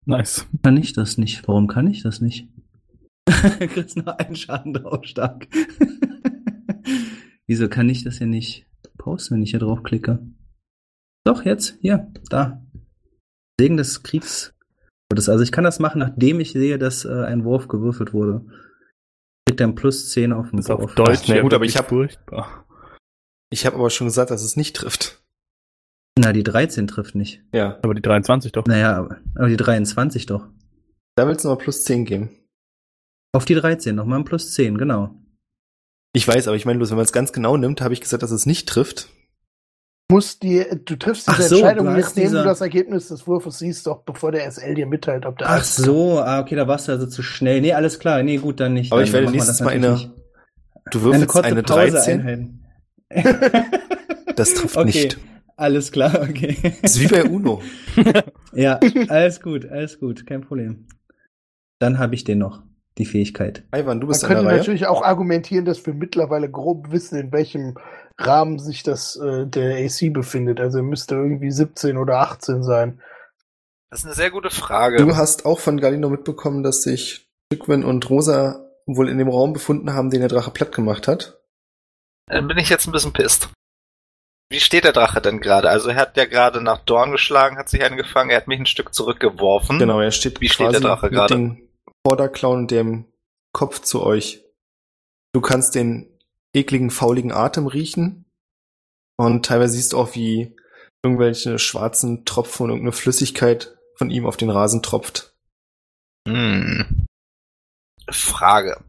[0.05, 0.47] Nice.
[0.63, 1.47] kann ich das nicht.
[1.47, 2.47] Warum kann ich das nicht?
[3.27, 5.47] Kriegst noch einen Schaden drauf, stark.
[7.47, 8.65] Wieso kann ich das hier nicht
[8.97, 10.19] posten, wenn ich hier drauf klicke?
[11.23, 12.61] Doch, jetzt, hier, da.
[13.59, 14.53] Segen des Kriegs.
[15.13, 18.45] Also ich kann das machen, nachdem ich sehe, dass äh, ein Wurf gewürfelt wurde.
[19.45, 20.95] Kriegt er ein plus 10 auf den Das ist auf Wurf.
[20.95, 21.27] Deutsch.
[21.27, 22.65] na ja gut, aber ich hab- furchtbar.
[23.51, 25.21] Ich habe aber schon gesagt, dass es nicht trifft.
[26.17, 27.43] Na, die 13 trifft nicht.
[27.53, 27.77] Ja.
[27.83, 28.65] Aber die 23 doch.
[28.65, 30.47] Naja, aber, aber die 23 doch.
[31.15, 32.29] Da willst du noch plus 10 geben.
[33.33, 35.15] Auf die 13 nochmal ein plus 10, genau.
[36.13, 38.23] Ich weiß, aber ich meine, bloß wenn man es ganz genau nimmt, habe ich gesagt,
[38.23, 39.09] dass es nicht trifft.
[40.11, 43.87] Muss die, du triffst diese so, Entscheidung, nachdem dieser- du das Ergebnis des Wurfes siehst,
[43.87, 46.91] doch bevor der SL dir mitteilt, ob der Ach so, ah, okay, da warst du
[46.91, 47.61] also zu schnell.
[47.61, 48.21] Nee, alles klar.
[48.21, 48.91] Nee, gut, dann nicht.
[48.91, 50.11] Aber dann ich werde nächstes Mal eine- nicht.
[50.91, 52.19] Du eine würfelst kurze eine, Pause 13.
[52.19, 52.63] einhalten.
[54.35, 55.17] Das trifft okay, nicht.
[55.57, 56.57] alles klar, okay.
[56.81, 57.61] Das ist wie bei Uno.
[58.53, 60.87] ja, alles gut, alles gut, kein Problem.
[61.79, 62.63] Dann habe ich den noch,
[62.97, 63.65] die Fähigkeit.
[63.75, 64.57] Ivan, du Man bist an der könnte Reihe.
[64.59, 67.75] natürlich auch argumentieren, dass wir mittlerweile grob wissen, in welchem
[68.17, 70.59] Rahmen sich das äh, der AC befindet.
[70.59, 73.01] Also er müsste irgendwie 17 oder 18 sein.
[73.89, 74.97] Das ist eine sehr gute Frage.
[74.97, 79.53] Du hast auch von Galino mitbekommen, dass sich Tückwin und Rosa wohl in dem Raum
[79.53, 81.41] befunden haben, den der Drache platt gemacht hat.
[82.27, 83.49] Dann bin ich jetzt ein bisschen pisst.
[84.49, 85.69] Wie steht der Drache denn gerade?
[85.69, 88.59] Also er hat ja gerade nach Dorn geschlagen, hat sich einen gefangen, er hat mich
[88.59, 89.79] ein Stück zurückgeworfen.
[89.79, 91.35] Genau, er steht Wie steht der Drache mit gerade?
[91.35, 91.69] den
[92.05, 93.05] Vorderklauen und dem
[93.53, 94.43] Kopf zu euch.
[95.33, 96.10] Du kannst den
[96.53, 98.25] ekligen, fauligen Atem riechen
[99.17, 100.55] und teilweise siehst du auch, wie
[101.03, 105.33] irgendwelche schwarzen Tropfen und irgendeine Flüssigkeit von ihm auf den Rasen tropft.
[106.27, 107.05] Hm.
[108.09, 108.83] Frage.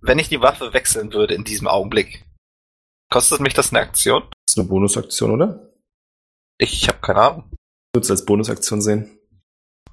[0.00, 2.24] Wenn ich die Waffe wechseln würde in diesem Augenblick,
[3.10, 4.22] kostet mich das eine Aktion?
[4.46, 5.72] Das ist eine Bonusaktion, oder?
[6.58, 7.50] Ich habe keine Ahnung.
[7.50, 9.18] Du würdest als Bonusaktion sehen.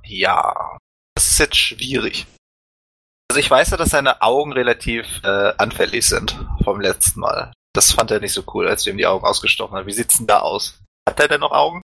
[0.03, 0.77] Ja,
[1.15, 2.25] das ist jetzt schwierig.
[3.29, 7.53] Also ich weiß ja, dass seine Augen relativ äh, anfällig sind vom letzten Mal.
[7.73, 9.85] Das fand er nicht so cool, als du ihm die Augen ausgestochen hast.
[9.85, 10.81] Wie sieht's denn da aus?
[11.07, 11.81] Hat er denn noch Augen?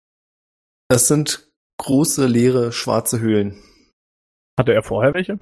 [0.89, 3.61] Das sind große, leere, schwarze Höhlen.
[4.59, 5.41] Hatte er vorher welche?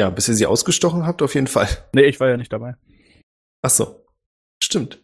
[0.00, 1.68] Ja, bis ihr sie ausgestochen habt, auf jeden Fall.
[1.92, 2.76] Nee, ich war ja nicht dabei.
[3.62, 4.06] Ach so.
[4.62, 5.02] Stimmt.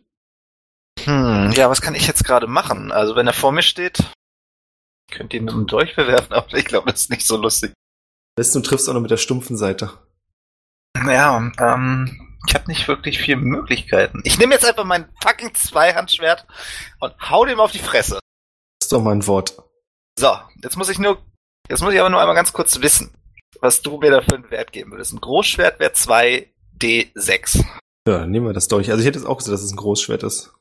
[1.01, 2.93] Hm, ja, was kann ich jetzt gerade machen?
[2.93, 3.99] Also wenn er vor mir steht,
[5.11, 7.72] könnt ihr ihn mit einem Dolch bewerfen, aber ich glaube, das ist nicht so lustig.
[8.36, 9.98] Besten du triffst auch noch mit der stumpfen Seite.
[10.96, 14.20] Ja, ähm, ich habe nicht wirklich viele Möglichkeiten.
[14.24, 16.46] Ich nehme jetzt einfach mein fucking Zweihandschwert
[17.00, 18.14] und hau dem auf die Fresse.
[18.80, 19.56] Das ist doch mal ein Wort.
[20.18, 21.22] So, jetzt muss ich nur,
[21.68, 23.14] jetzt muss ich aber nur einmal ganz kurz wissen,
[23.60, 25.12] was du mir da für einen Wert geben würdest.
[25.12, 27.64] Ein Großschwert wäre 2D6.
[28.08, 28.90] Ja, nehmen wir das durch.
[28.90, 30.52] Also ich hätte jetzt auch gesagt, dass es ein Großschwert ist.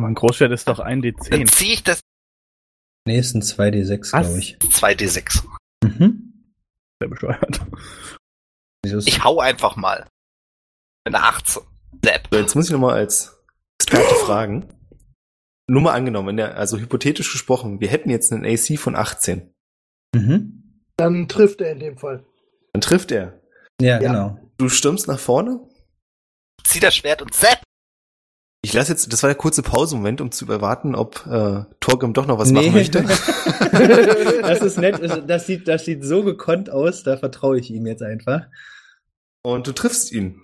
[0.00, 1.52] Mein Großschwert ist doch ein Dann D10.
[1.52, 2.00] ziehe ich das
[3.06, 4.10] Nächsten 2D6, Was?
[4.26, 4.56] glaube ich.
[4.58, 5.44] 2D6.
[7.00, 7.60] Sehr bescheuert.
[8.84, 10.06] Ich hau einfach mal.
[11.06, 11.62] Mit einer 18.
[12.04, 12.28] Sepp.
[12.32, 13.38] So, jetzt muss ich nochmal als
[13.80, 14.68] Experte fragen.
[15.66, 19.54] Nur mal angenommen, in der, also hypothetisch gesprochen, wir hätten jetzt einen AC von 18.
[20.14, 20.82] Mhm.
[20.96, 22.24] Dann trifft er in dem Fall.
[22.74, 23.40] Dann trifft er.
[23.80, 24.12] Ja, Ja.
[24.12, 24.38] genau.
[24.58, 25.60] Du stürmst nach vorne.
[26.64, 27.62] Zieh das Schwert und Sepp.
[28.64, 32.26] Ich lasse jetzt, das war der kurze Pausemoment, um zu überwarten, ob äh, Torgrim doch
[32.26, 33.02] noch was machen möchte.
[34.42, 35.00] das ist nett.
[35.28, 38.46] Das sieht, das sieht so gekonnt aus, da vertraue ich ihm jetzt einfach.
[39.42, 40.40] Und du triffst ihn.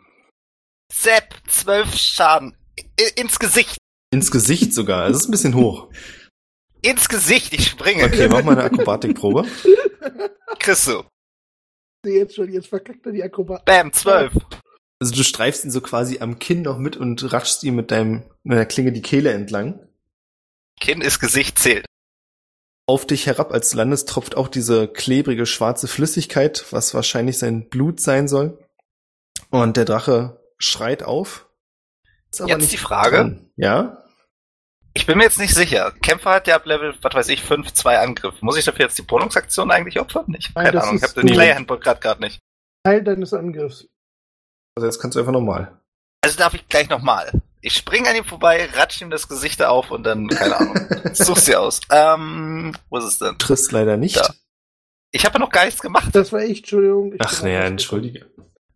[0.93, 2.57] Sepp, 12 Schaden.
[2.79, 3.79] I ins Gesicht.
[4.13, 5.05] Ins Gesicht sogar.
[5.05, 5.89] Also, Das ist ein bisschen hoch.
[6.83, 8.05] Ins Gesicht, ich springe.
[8.05, 9.47] Okay, mach mal eine Akrobatikprobe.
[12.05, 13.65] Sehe jetzt schon, jetzt verkackt er die Akrobat.
[13.65, 14.35] Bam, 12.
[15.01, 18.23] Also du streifst ihn so quasi am Kinn noch mit und raschst ihm mit deinem,
[18.43, 19.81] mit der Klinge die Kehle entlang.
[20.79, 21.87] Kinn ist Gesicht zählt.
[22.87, 27.69] Auf dich herab, als du landest, tropft auch diese klebrige schwarze Flüssigkeit, was wahrscheinlich sein
[27.69, 28.59] Blut sein soll.
[29.51, 31.49] Und der Drache schreit auf.
[32.31, 33.17] Ist aber Jetzt nicht die Frage.
[33.17, 33.51] dran.
[33.57, 34.05] Ja?
[34.93, 35.93] Ich bin mir jetzt nicht sicher.
[36.03, 38.43] Kämpfer hat ja ab Level, was weiß ich, 5, 2 Angriff.
[38.43, 40.27] Muss ich dafür jetzt die Bonusaktion eigentlich opfern?
[40.37, 41.33] Ich Nein, keine Ahnung, ich habe den gut.
[41.33, 42.41] Player-Handbook gerade gerade nicht.
[42.85, 43.87] Teil deines Angriffs.
[44.75, 45.79] Also jetzt kannst du einfach nochmal.
[46.23, 47.31] Also darf ich gleich nochmal.
[47.63, 51.45] Ich spring an ihm vorbei, ratsch ihm das Gesicht auf und dann, keine Ahnung, such's
[51.45, 51.81] dir aus.
[51.91, 53.37] Ähm, wo ist es denn?
[53.39, 54.17] Triffst leider nicht.
[54.17, 54.35] Da.
[55.13, 56.11] Ich habe ja noch gar nichts gemacht.
[56.15, 57.15] Das war ich, Entschuldigung.
[57.15, 58.27] Ich Ach naja, entschuldige.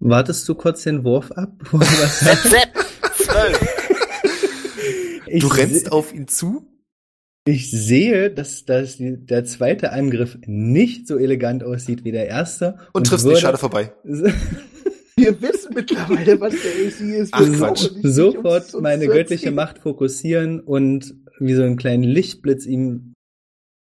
[0.01, 1.51] Wartest du kurz den Wurf ab?
[1.59, 2.75] bevor du was Sepp, Sepp,
[3.17, 3.85] 12.
[5.27, 6.69] Ich Du rennst auf ihn zu?
[7.47, 12.79] Ich sehe, dass, dass der zweite Angriff nicht so elegant aussieht wie der erste.
[12.93, 13.93] Und, triffst würde nicht, schade vorbei.
[15.25, 17.33] Wir wissen mittlerweile, was der AC ist.
[17.35, 17.89] Ach, Quatsch.
[18.03, 19.55] sofort uns- uns meine göttliche erzählen.
[19.55, 23.15] Macht fokussieren und wie so einen kleinen Lichtblitz ihm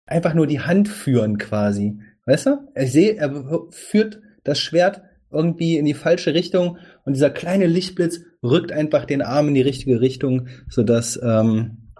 [0.06, 1.98] einfach nur die Hand führen quasi.
[2.26, 2.68] Weißt du?
[2.74, 8.20] Ich sehe, er führt das Schwert irgendwie in die falsche Richtung und dieser kleine Lichtblitz
[8.42, 11.92] rückt einfach den Arm in die richtige Richtung, sodass ähm,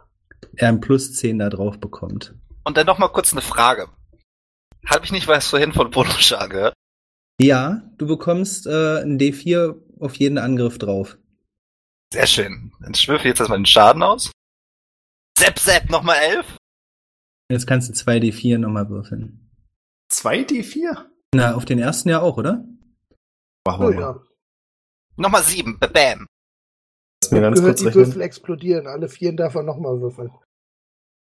[0.57, 2.35] er ein Plus 10 da drauf bekommt.
[2.65, 3.87] Und dann noch mal kurz eine Frage.
[4.87, 6.75] Habe ich nicht was vorhin von Bonuschar gehört?
[7.43, 11.19] Ja, du bekommst äh, ein D4 auf jeden Angriff drauf.
[12.13, 12.73] Sehr schön.
[12.81, 14.31] Dann schwürfe ich jetzt erstmal den Schaden aus.
[15.37, 16.57] Sepp, Sepp, nochmal 11.
[17.51, 19.51] Jetzt kannst du 2D4 nochmal würfeln.
[20.13, 21.07] 2D4?
[21.35, 22.65] Na, auf den ersten ja auch, oder?
[23.67, 24.23] Machen Oh wir ja.
[25.17, 25.81] Nochmal 7.
[25.81, 26.27] Bam.
[27.23, 28.07] Lass mir ganz Gehört, kurz die rechnen.
[28.07, 28.87] Würfel explodieren.
[28.87, 30.31] Alle vier darf er nochmal würfeln.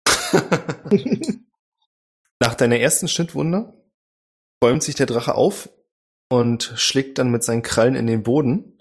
[2.40, 3.74] Nach deiner ersten Schnittwunde
[4.60, 5.70] bäumt sich der Drache auf
[6.34, 8.80] und schlägt dann mit seinen Krallen in den Boden.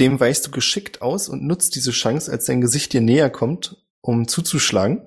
[0.00, 3.84] Dem weichst du geschickt aus und nutzt diese Chance, als sein Gesicht dir näher kommt,
[4.00, 5.04] um zuzuschlagen.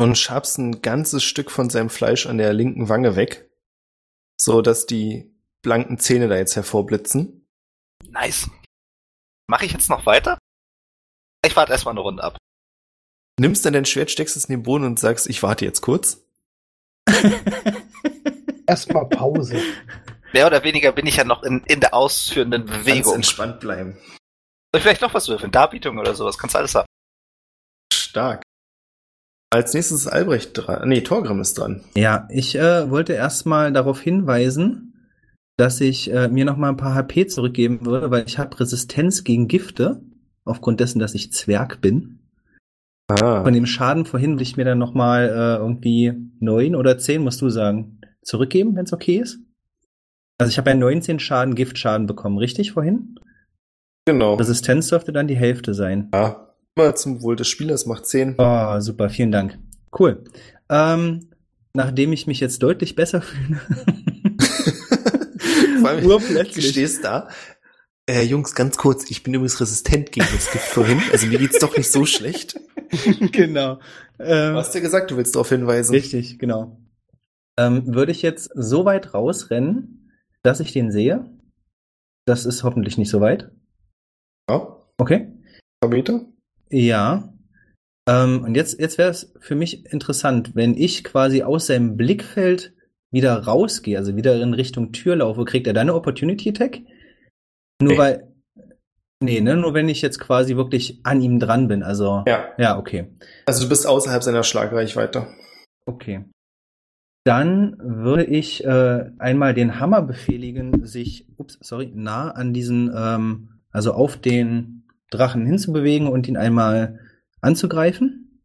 [0.00, 3.48] Und schabst ein ganzes Stück von seinem Fleisch an der linken Wange weg,
[4.36, 5.32] so dass die
[5.62, 7.46] blanken Zähne da jetzt hervorblitzen.
[8.08, 8.50] Nice.
[9.48, 10.38] Mache ich jetzt noch weiter?
[11.46, 12.36] Ich warte erstmal eine Runde ab.
[13.38, 16.26] Nimmst dann dein Schwert, steckst es in den Boden und sagst, ich warte jetzt kurz.
[18.66, 19.62] Erstmal Pause.
[20.32, 23.04] Mehr oder weniger bin ich ja noch in, in der ausführenden Ganz Bewegung.
[23.04, 23.96] Soll entspannt bleiben.
[24.74, 25.52] ich vielleicht noch was würfeln?
[25.52, 26.38] Darbietung oder sowas?
[26.38, 26.86] Kannst du alles haben.
[27.92, 28.42] Stark.
[29.50, 30.88] Als nächstes ist Albrecht dran.
[30.88, 31.84] Nee, Torgrim ist dran.
[31.96, 34.88] Ja, ich äh, wollte erstmal darauf hinweisen,
[35.56, 39.24] dass ich äh, mir noch mal ein paar HP zurückgeben würde, weil ich habe Resistenz
[39.24, 40.02] gegen Gifte,
[40.44, 42.18] aufgrund dessen, dass ich Zwerg bin.
[43.08, 43.42] Ah.
[43.42, 47.22] Von dem Schaden vorhin will ich mir dann noch mal äh, irgendwie neun oder zehn,
[47.22, 49.38] musst du sagen, zurückgeben, wenn es okay ist.
[50.38, 53.16] Also ich habe ja 19 Schaden Giftschaden bekommen, richtig vorhin?
[54.06, 54.34] Genau.
[54.34, 56.08] Resistenz dürfte dann die Hälfte sein.
[56.14, 56.54] Ja.
[56.76, 58.36] Immer zum Wohl des Spielers macht 10.
[58.38, 59.58] Oh, super, vielen Dank.
[59.98, 60.22] Cool.
[60.70, 61.30] Ähm,
[61.74, 63.60] nachdem ich mich jetzt deutlich besser fühle.
[65.80, 66.54] Vor allem, Urplötzlich.
[66.66, 67.28] du stehst da.
[68.08, 71.02] Äh, Jungs, ganz kurz, ich bin übrigens resistent gegen das Gift vorhin.
[71.12, 72.58] Also mir geht's doch nicht so schlecht.
[73.32, 73.80] genau.
[74.18, 75.92] Ähm, Du hast ja gesagt, du willst darauf hinweisen.
[75.94, 76.78] Richtig, genau.
[77.58, 79.97] Ähm, würde ich jetzt so weit rausrennen,
[80.48, 81.24] dass ich den sehe?
[82.26, 83.50] Das ist hoffentlich nicht so weit.
[84.48, 84.82] Ja.
[84.96, 85.30] Okay.
[85.80, 86.24] Paar Meter?
[86.70, 87.32] Ja.
[88.08, 92.72] Ähm, und jetzt, jetzt wäre es für mich interessant, wenn ich quasi aus seinem Blickfeld
[93.10, 96.80] wieder rausgehe, also wieder in Richtung Tür laufe, kriegt er dann eine Opportunity Attack?
[97.80, 97.98] Nur Nee.
[97.98, 98.34] weil.
[99.20, 99.56] Nee, ne?
[99.56, 101.82] Nur wenn ich jetzt quasi wirklich an ihm dran bin.
[101.82, 102.24] Also.
[102.26, 102.54] Ja.
[102.56, 103.08] Ja, okay.
[103.46, 105.26] Also du bist außerhalb seiner Schlagreichweite.
[105.86, 106.24] Okay.
[107.28, 113.60] Dann würde ich äh, einmal den Hammer befehligen, sich, ups, sorry, nah an diesen, ähm,
[113.70, 117.00] also auf den Drachen hinzubewegen und ihn einmal
[117.42, 118.40] anzugreifen.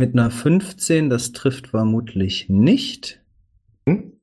[0.00, 3.24] Mit einer 15, das trifft vermutlich nicht.
[3.88, 4.18] Hm?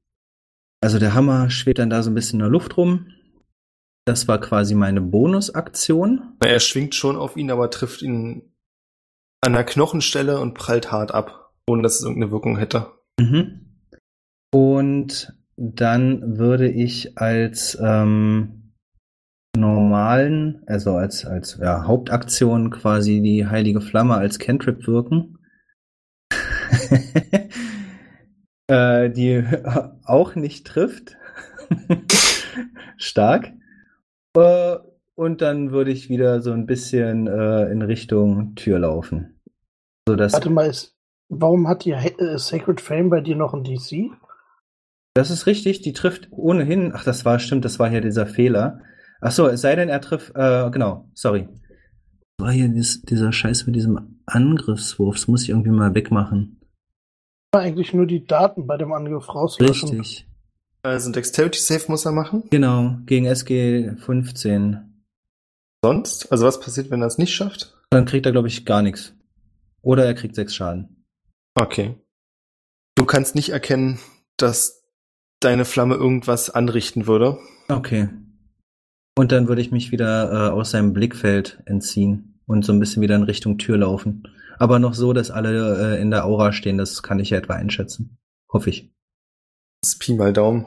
[0.81, 3.13] Also der Hammer schwebt dann da so ein bisschen in der Luft rum.
[4.03, 6.35] Das war quasi meine Bonusaktion.
[6.41, 8.51] Er schwingt schon auf ihn, aber trifft ihn
[9.39, 12.91] an der Knochenstelle und prallt hart ab, ohne dass es irgendeine Wirkung hätte.
[13.17, 13.66] Mhm.
[14.53, 18.73] Und dann würde ich als ähm,
[19.57, 25.39] normalen, also als, als ja, Hauptaktion quasi die heilige Flamme als Cantrip wirken.
[28.67, 29.43] äh, die
[30.05, 31.17] auch nicht trifft.
[32.97, 33.51] Stark.
[34.35, 34.77] Äh,
[35.15, 39.41] und dann würde ich wieder so ein bisschen äh, in Richtung Tür laufen.
[40.07, 40.95] So dass Warte mal, ist,
[41.29, 44.11] warum hat die äh, Sacred Flame bei dir noch ein DC?
[45.17, 46.91] Das ist richtig, die trifft ohnehin.
[46.93, 48.81] Ach, das war, stimmt, das war hier dieser Fehler.
[49.19, 51.49] Ach so, es sei denn, er trifft, äh, genau, sorry.
[52.37, 56.61] War hier dies, dieser Scheiß mit diesem Angriffswurf, das muss ich irgendwie mal wegmachen.
[57.51, 59.89] Eigentlich nur die Daten bei dem Angriff rauslöschen.
[59.89, 60.29] Richtig.
[60.83, 62.43] Also ein Dexterity Save muss er machen.
[62.51, 65.03] Genau, gegen SG 15.
[65.83, 66.31] Sonst?
[66.31, 67.75] Also was passiert, wenn er es nicht schafft?
[67.89, 69.15] Dann kriegt er, glaube ich, gar nichts.
[69.81, 71.07] Oder er kriegt sechs Schaden.
[71.55, 71.95] Okay.
[72.93, 73.97] Du kannst nicht erkennen,
[74.37, 74.76] dass
[75.39, 77.37] deine Flamme irgendwas anrichten würde.
[77.69, 78.09] Okay.
[79.17, 83.01] Und dann würde ich mich wieder äh, aus seinem Blickfeld entziehen und so ein bisschen
[83.01, 84.27] wieder in Richtung Tür laufen.
[84.59, 87.53] Aber noch so, dass alle äh, in der Aura stehen, das kann ich ja etwa
[87.53, 88.17] einschätzen.
[88.51, 88.91] Hoffe ich.
[89.81, 90.65] Das ist Pi mal Daumen.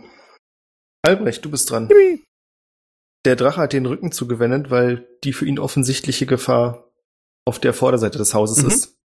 [1.02, 1.88] Albrecht, du bist dran.
[3.24, 6.90] Der Drache hat den Rücken zugewendet, weil die für ihn offensichtliche Gefahr
[7.44, 8.68] auf der Vorderseite des Hauses Mhm.
[8.68, 8.96] ist.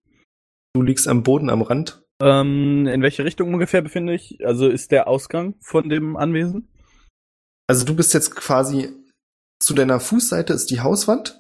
[0.73, 2.04] Du liegst am Boden am Rand.
[2.21, 4.45] Ähm, in welche Richtung ungefähr befinde ich?
[4.45, 6.69] Also ist der Ausgang von dem Anwesen?
[7.67, 8.93] Also du bist jetzt quasi
[9.59, 11.39] zu deiner Fußseite ist die Hauswand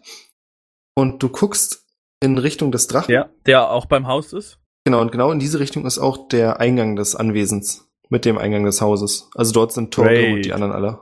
[0.95, 1.85] und du guckst
[2.21, 3.11] in Richtung des Drachen.
[3.11, 3.29] Ja.
[3.45, 4.59] Der auch beim Haus ist?
[4.85, 8.65] Genau, und genau in diese Richtung ist auch der Eingang des Anwesens mit dem Eingang
[8.65, 9.29] des Hauses.
[9.35, 10.33] Also dort sind Great.
[10.33, 10.99] und die anderen alle.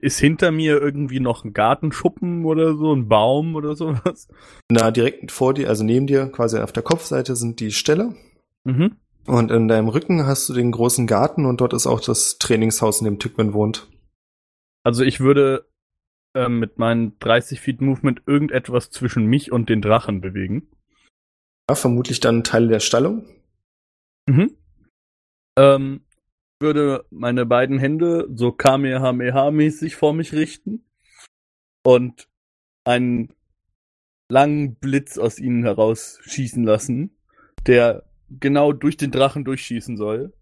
[0.00, 4.28] Ist hinter mir irgendwie noch ein Gartenschuppen oder so, ein Baum oder sowas?
[4.68, 8.14] Na, direkt vor dir, also neben dir, quasi auf der Kopfseite sind die Ställe.
[8.64, 8.96] Mhm.
[9.26, 13.00] Und in deinem Rücken hast du den großen Garten und dort ist auch das Trainingshaus,
[13.00, 13.88] in dem Tückman wohnt.
[14.84, 15.68] Also ich würde
[16.34, 20.68] ähm, mit meinen 30 Feet Movement irgendetwas zwischen mich und den Drachen bewegen.
[21.68, 23.26] Ja, vermutlich dann Teile der Stallung.
[24.28, 24.56] Mhm.
[25.58, 26.02] Ähm,
[26.60, 30.84] würde meine beiden Hände so Kamehameha-mäßig vor mich richten
[31.82, 32.28] und
[32.84, 33.34] einen
[34.28, 37.16] langen Blitz aus ihnen heraus schießen lassen,
[37.66, 40.32] der genau durch den Drachen durchschießen soll.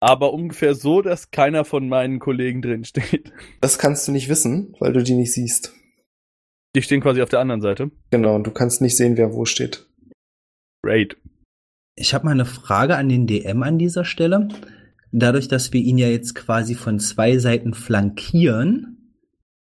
[0.00, 3.32] Aber ungefähr so, dass keiner von meinen Kollegen drin steht.
[3.60, 5.72] Das kannst du nicht wissen, weil du die nicht siehst.
[6.74, 7.90] Die stehen quasi auf der anderen Seite.
[8.10, 9.86] Genau, und du kannst nicht sehen, wer wo steht.
[10.84, 11.16] Great.
[11.96, 14.48] Ich habe mal eine Frage an den DM an dieser Stelle.
[15.10, 18.92] Dadurch, dass wir ihn ja jetzt quasi von zwei Seiten flankieren,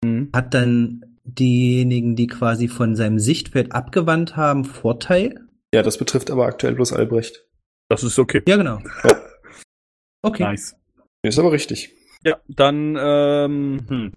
[0.03, 0.29] Mhm.
[0.33, 5.39] hat dann diejenigen, die quasi von seinem Sichtfeld abgewandt haben, Vorteil?
[5.73, 7.46] Ja, das betrifft aber aktuell bloß Albrecht.
[7.89, 8.41] Das ist okay.
[8.47, 8.79] Ja, genau.
[9.03, 9.21] Ja.
[10.21, 10.43] Okay.
[10.43, 10.75] Nice.
[11.23, 11.93] Ist aber richtig.
[12.23, 14.13] Ja, dann, ähm, hm.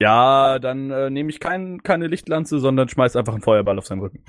[0.00, 4.00] Ja, dann äh, nehme ich kein, keine Lichtlanze, sondern schmeiß einfach einen Feuerball auf seinen
[4.00, 4.24] Rücken.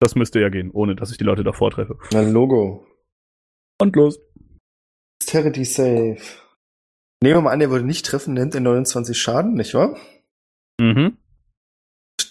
[0.00, 1.98] Das müsste ja gehen, ohne dass ich die Leute davor treffe.
[2.14, 2.86] Ein Logo.
[3.80, 4.18] Und los.
[5.30, 6.18] Dexterity Save.
[7.22, 9.96] Nehmen wir mal an, er würde nicht treffen, nimmt er 29 Schaden, nicht wahr?
[10.80, 11.18] Mhm.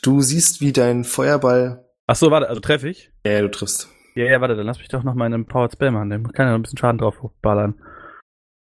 [0.02, 1.88] Du siehst, wie dein Feuerball.
[2.08, 3.12] Ach so, warte, also treffe ich?
[3.26, 3.88] Ja, du triffst.
[4.16, 6.10] Ja, ja, warte, dann lass mich doch noch meinen Powered Spell machen.
[6.10, 7.82] Der kann ja noch ein bisschen Schaden drauf ballern.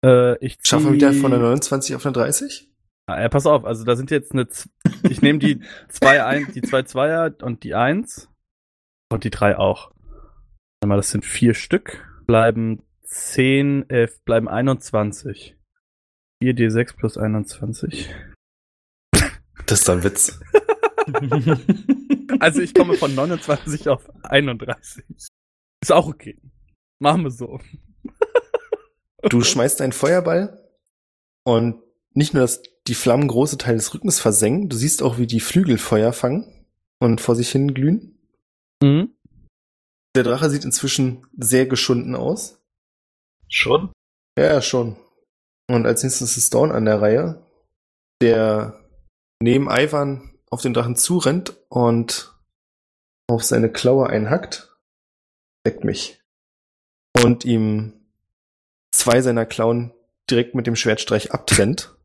[0.05, 0.68] Äh, ich zieh...
[0.68, 2.68] Schaffen wir wieder von der 29 auf eine 30?
[3.07, 4.49] Ah, ja, pass auf, also da sind jetzt eine.
[4.49, 4.70] Z
[5.09, 8.28] ich nehme die zwei ein, die zwei Zweier und die eins
[9.11, 9.92] und die drei auch.
[10.80, 12.07] Warte mal, das sind vier Stück.
[12.26, 15.57] Bleiben 10, elf, bleiben 21.
[16.44, 18.14] 4d6 plus 21.
[19.64, 20.38] Das ist ein Witz.
[22.40, 25.05] Also ich komme von 29 auf 31.
[25.89, 26.39] Ist auch okay.
[26.99, 27.61] Machen wir so.
[29.22, 30.70] Du schmeißt einen Feuerball
[31.45, 31.82] und
[32.12, 35.41] nicht nur, dass die Flammen große Teile des Rückens versengen, du siehst auch, wie die
[35.41, 36.66] Flügel Feuer fangen
[36.99, 38.18] und vor sich hin glühen.
[38.82, 39.14] Mhm.
[40.14, 42.61] Der Drache sieht inzwischen sehr geschunden aus.
[43.49, 43.91] Schon?
[44.39, 44.97] Ja, ja, schon.
[45.68, 47.47] Und als nächstes ist Dawn an der Reihe.
[48.20, 48.78] Der
[49.41, 52.39] neben Ivan auf den Drachen zurennt und
[53.26, 54.68] auf seine Klaue einhackt,
[55.67, 56.21] deckt mich.
[57.23, 58.07] Und ihm
[58.93, 59.93] zwei seiner Klauen
[60.31, 61.95] direkt mit dem Schwertstreich abtrennt.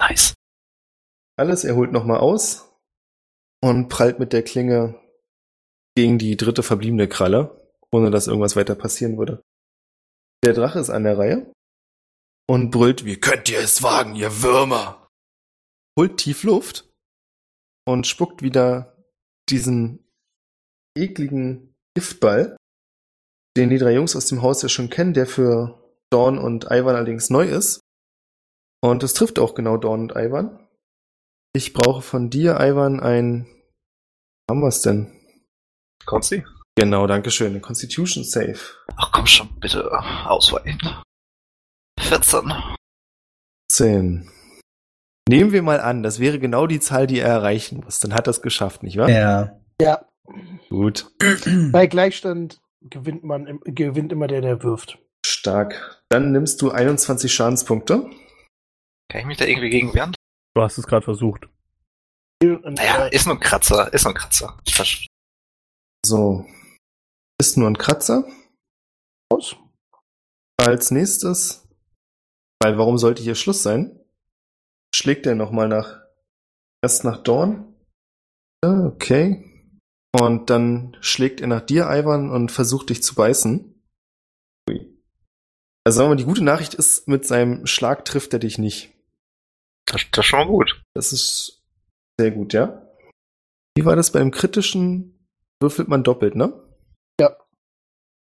[0.00, 0.34] Nice.
[1.36, 2.72] Alles, er holt nochmal aus
[3.60, 5.00] und prallt mit der Klinge
[5.96, 9.42] gegen die dritte verbliebene Kralle, ohne dass irgendwas weiter passieren würde.
[10.44, 11.52] Der Drache ist an der Reihe
[12.48, 15.08] und brüllt, wie könnt ihr es wagen, ihr Würmer?
[15.98, 16.88] Holt tief Luft
[17.84, 19.04] und spuckt wieder
[19.48, 20.08] diesen
[20.96, 22.56] ekligen Giftball,
[23.58, 26.94] den die drei Jungs aus dem Haus ja schon kennen, der für Dawn und Ivan
[26.96, 27.80] allerdings neu ist.
[28.80, 30.66] Und es trifft auch genau Dawn und Ivan.
[31.52, 33.46] Ich brauche von dir, Ivan, ein.
[34.48, 35.12] Haben wir es denn?
[36.06, 36.44] Konsti?
[36.76, 37.60] Genau, danke schön.
[37.60, 38.60] Constitution Save.
[38.96, 39.90] Ach komm schon, bitte
[40.26, 40.78] ausweichen.
[42.00, 42.52] 14.
[43.70, 44.30] 10.
[45.28, 48.00] Nehmen wir mal an, das wäre genau die Zahl, die er erreichen muss.
[48.00, 49.10] Dann hat er es geschafft, nicht wahr?
[49.10, 49.60] Ja.
[49.80, 50.06] Ja.
[50.70, 51.10] Gut.
[51.72, 54.98] Bei Gleichstand gewinnt man gewinnt immer der, der wirft.
[55.26, 56.02] Stark.
[56.08, 58.08] Dann nimmst du 21 Schadenspunkte.
[59.10, 60.14] Kann ich mich da irgendwie gegen wehren?
[60.54, 61.48] Du hast es gerade versucht.
[62.42, 64.56] Naja, ist nur ein Kratzer, ist nur ein Kratzer.
[64.68, 65.06] Versch-
[66.06, 66.46] So.
[67.40, 68.24] Ist nur ein Kratzer.
[69.32, 69.56] aus.
[70.60, 71.68] Als nächstes,
[72.62, 74.00] weil warum sollte hier Schluss sein?
[74.94, 76.00] Schlägt er nochmal nach,
[76.82, 77.74] erst nach Dawn.
[78.64, 79.44] Ja, Okay.
[80.12, 83.82] Und dann schlägt er nach dir, Ivan, und versucht dich zu beißen.
[84.68, 84.98] Ui.
[85.84, 88.94] Also sagen wir mal, die gute Nachricht ist, mit seinem Schlag trifft er dich nicht.
[89.86, 90.82] Das, das ist schon mal gut.
[90.94, 91.62] Das ist
[92.18, 92.86] sehr gut, ja?
[93.76, 95.28] Wie war das beim kritischen?
[95.60, 96.52] Würfelt man doppelt, ne?
[97.20, 97.36] Ja.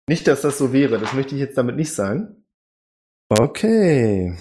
[0.07, 2.45] Nicht, dass das so wäre, das möchte ich jetzt damit nicht sagen.
[3.29, 4.37] Okay.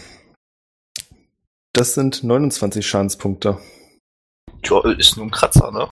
[1.74, 3.58] Das sind 29 Schadenspunkte.
[4.62, 5.90] Tja, ist nur ein Kratzer, ne?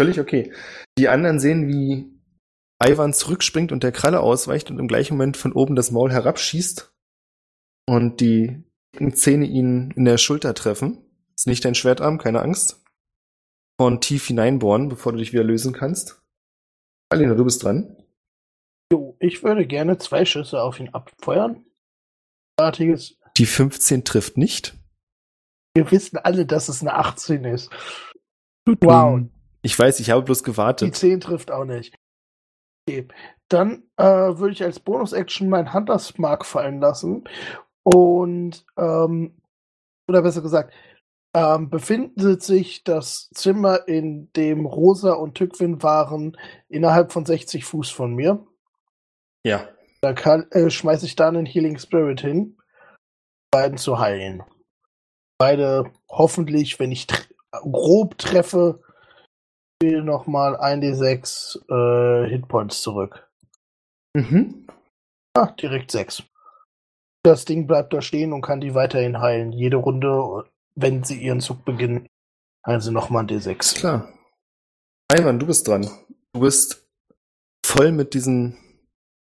[0.00, 0.52] Völlig okay.
[0.98, 2.10] Die anderen sehen, wie
[2.82, 6.92] Ivan zurückspringt und der Kralle ausweicht und im gleichen Moment von oben das Maul herabschießt
[7.86, 8.64] und die
[8.94, 10.98] dicken Zähne ihn in der Schulter treffen.
[11.34, 12.82] Ist nicht dein Schwertarm, keine Angst.
[13.76, 16.22] Und tief hineinbohren, bevor du dich wieder lösen kannst.
[17.10, 17.96] Alina, du bist dran.
[18.92, 21.64] Jo, ich würde gerne zwei Schüsse auf ihn abfeuern.
[22.56, 23.18] Artiges.
[23.36, 24.76] Die 15 trifft nicht.
[25.74, 27.70] Wir wissen alle, dass es eine 18 ist.
[28.64, 29.22] Wow.
[29.64, 30.94] Ich weiß, ich habe bloß Die gewartet.
[30.94, 31.96] 10 trifft auch nicht.
[32.86, 33.08] Okay.
[33.48, 37.24] Dann äh, würde ich als Bonus-Action mein Hunters Mark fallen lassen.
[37.82, 39.40] Und, ähm,
[40.06, 40.74] oder besser gesagt,
[41.34, 46.36] ähm, befindet sich das Zimmer, in dem Rosa und Tückwin waren,
[46.68, 48.46] innerhalb von 60 Fuß von mir.
[49.44, 49.68] Ja.
[50.02, 52.58] Da kann, äh, schmeiße ich dann einen Healing Spirit hin,
[53.50, 54.42] beiden zu heilen.
[55.38, 57.24] Beide hoffentlich, wenn ich tr
[57.62, 58.80] grob treffe,
[59.84, 63.28] spiele nochmal 1d6 äh, Hitpoints zurück.
[64.16, 64.66] Mhm.
[65.36, 66.22] Ah, direkt 6.
[67.22, 69.52] Das Ding bleibt da stehen und kann die weiterhin heilen.
[69.52, 72.06] Jede Runde, wenn sie ihren Zug beginnen,
[72.66, 73.76] heilen sie nochmal ein D6.
[73.76, 74.08] Klar.
[75.12, 75.88] Ivan, du bist dran.
[76.32, 76.88] Du bist
[77.66, 78.56] voll mit diesen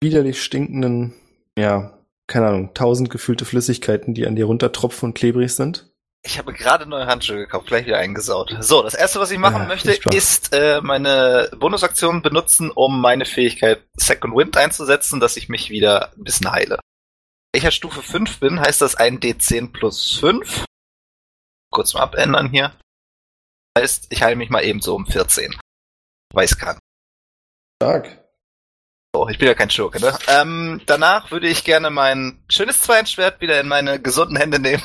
[0.00, 1.14] widerlich stinkenden,
[1.58, 1.98] ja,
[2.28, 5.91] keine Ahnung, tausend gefüllte Flüssigkeiten, die an dir runtertropfen und klebrig sind.
[6.24, 8.56] Ich habe gerade neue Handschuhe gekauft, gleich wieder eingesaut.
[8.60, 13.24] So, das erste, was ich machen Ja, möchte, ist äh, meine Bonusaktion benutzen, um meine
[13.24, 16.76] Fähigkeit Second Wind einzusetzen, dass ich mich wieder ein bisschen heile.
[16.76, 20.64] Da ich ja Stufe 5 bin, heißt das ein D10 plus 5.
[21.72, 22.72] Kurz mal abändern hier.
[23.76, 25.56] Heißt, ich heile mich mal eben so um 14.
[26.32, 26.78] Weiß kann.
[27.82, 28.22] Stark.
[29.14, 30.16] So, ich bin ja kein Schurke, ne?
[30.28, 34.82] Ähm, danach würde ich gerne mein schönes Zweihandschwert wieder in meine gesunden Hände nehmen.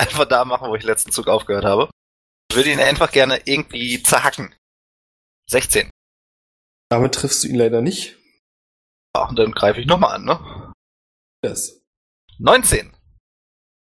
[0.00, 1.90] Einfach da machen, wo ich letzten Zug aufgehört habe.
[2.52, 4.54] Würde ihn einfach gerne irgendwie zerhacken.
[5.50, 5.90] 16.
[6.90, 8.16] Damit triffst du ihn leider nicht.
[9.16, 10.72] Ja, und dann greife ich nochmal an, ne?
[11.42, 11.80] Das.
[12.38, 12.92] 19.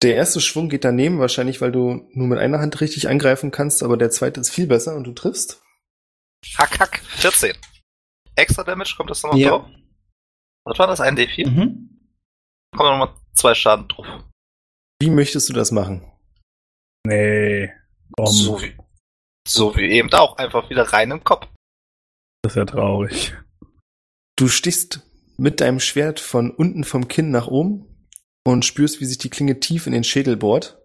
[0.03, 3.83] Der erste Schwung geht daneben, wahrscheinlich, weil du nur mit einer Hand richtig angreifen kannst,
[3.83, 5.63] aber der zweite ist viel besser und du triffst.
[6.59, 7.01] Hack, hack.
[7.05, 7.57] 14.
[8.35, 9.49] Extra Damage, kommt das nochmal Ja.
[9.51, 9.69] drauf?
[10.65, 11.01] Was war das?
[11.01, 11.49] Ein D4?
[11.49, 12.09] Mhm.
[12.77, 14.07] Kommen nochmal zwei Schaden drauf.
[15.03, 16.09] Wie möchtest du das machen?
[17.05, 17.73] Nee.
[18.17, 18.77] Komm, So wie,
[19.49, 20.37] so wie eben auch.
[20.37, 21.49] Einfach wieder rein im Kopf.
[22.45, 23.37] das ist ja traurig.
[24.37, 25.01] Du stichst
[25.39, 28.07] mit deinem Schwert von unten vom Kinn nach oben
[28.47, 30.81] und spürst, wie sich die Klinge tief in den Schädel bohrt.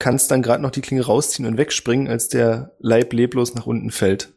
[0.00, 3.92] Kannst dann gerade noch die Klinge rausziehen und wegspringen, als der Leib leblos nach unten
[3.92, 4.36] fällt.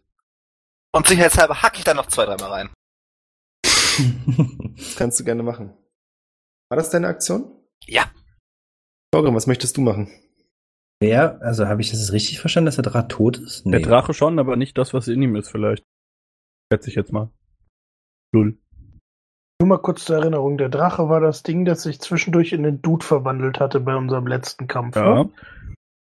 [0.94, 2.70] Und sicherheitshalber hack ich da noch zwei, dreimal rein.
[4.78, 5.76] Das kannst du gerne machen.
[6.70, 7.60] War das deine Aktion?
[7.86, 8.12] Ja.
[9.14, 10.10] Torgrim, was möchtest du machen?
[11.00, 13.64] Wer, also habe ich das richtig verstanden, dass der Drache tot ist?
[13.64, 15.84] Der Drache schon, aber nicht das, was in ihm ist, vielleicht.
[16.72, 17.30] Schätze ich jetzt mal.
[18.34, 18.58] Null.
[19.62, 22.82] Nur mal kurz zur Erinnerung, der Drache war das Ding, das sich zwischendurch in den
[22.82, 24.96] Dude verwandelt hatte bei unserem letzten Kampf.
[24.96, 25.26] Ja.
[25.26, 25.30] Ne?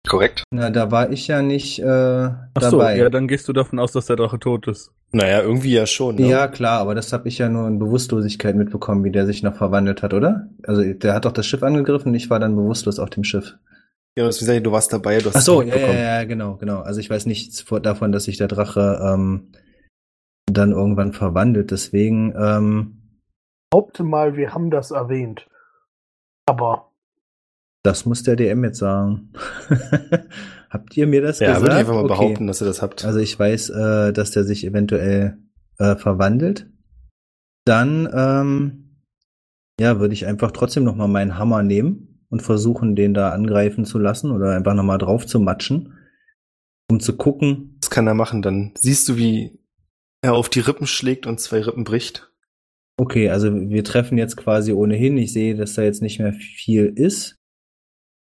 [0.07, 0.43] Korrekt.
[0.51, 2.97] Na, da war ich ja nicht äh, Ach so, dabei.
[2.97, 4.91] ja, dann gehst du davon aus, dass der Drache tot ist.
[5.11, 6.15] Naja, irgendwie ja schon.
[6.15, 6.27] Ne?
[6.27, 9.55] Ja, klar, aber das habe ich ja nur in Bewusstlosigkeit mitbekommen, wie der sich noch
[9.55, 10.49] verwandelt hat, oder?
[10.65, 13.55] Also der hat doch das Schiff angegriffen und ich war dann bewusstlos auf dem Schiff.
[14.17, 16.23] Ja, das, wie gesagt, du warst dabei, du hast Ach so, es ja, ja, ja,
[16.25, 16.81] genau, genau.
[16.81, 19.51] Also ich weiß nichts davon, dass sich der Drache ähm,
[20.51, 21.71] dann irgendwann verwandelt.
[21.71, 22.97] Deswegen, ähm,
[23.71, 25.47] Behaupte mal, wir haben das erwähnt.
[26.45, 26.90] Aber
[27.83, 29.31] das muss der DM jetzt sagen.
[30.69, 31.61] Habt ihr mir das Ja, gesagt?
[31.63, 32.13] würde ich einfach mal Okay.
[32.13, 33.03] behaupten, dass ihr das habt.
[33.03, 35.37] Also ich weiß, äh, dass der sich eventuell
[35.79, 36.69] äh, verwandelt.
[37.65, 39.01] Dann, ähm,
[39.79, 43.83] ja, würde ich einfach trotzdem noch mal meinen Hammer nehmen und versuchen, den da angreifen
[43.85, 45.93] zu lassen oder einfach noch mal drauf zu matschen,
[46.89, 47.77] um zu gucken.
[47.81, 49.59] Das kann er machen, dann siehst du, wie
[50.21, 52.31] er auf die Rippen schlägt und zwei Rippen bricht.
[52.97, 55.17] Okay, also wir treffen jetzt quasi ohnehin.
[55.17, 57.40] Ich sehe, dass da jetzt nicht mehr viel ist.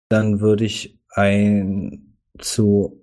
[0.08, 3.02] Dann würde ich ein zu